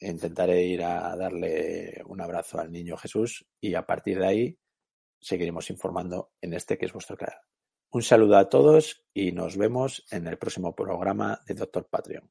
Intentaré 0.00 0.62
ir 0.62 0.82
a 0.82 1.14
darle 1.16 2.02
un 2.06 2.20
abrazo 2.20 2.58
al 2.58 2.72
niño 2.72 2.96
Jesús 2.96 3.46
y 3.60 3.74
a 3.74 3.86
partir 3.86 4.18
de 4.18 4.26
ahí 4.26 4.58
seguiremos 5.20 5.70
informando 5.70 6.32
en 6.40 6.54
este 6.54 6.76
que 6.76 6.86
es 6.86 6.92
vuestro 6.92 7.16
canal. 7.16 7.38
Un 7.90 8.02
saludo 8.02 8.38
a 8.38 8.48
todos 8.48 9.04
y 9.12 9.32
nos 9.32 9.56
vemos 9.56 10.04
en 10.10 10.26
el 10.26 10.38
próximo 10.38 10.74
programa 10.74 11.40
de 11.46 11.54
Doctor 11.54 11.88
Patreon. 11.88 12.30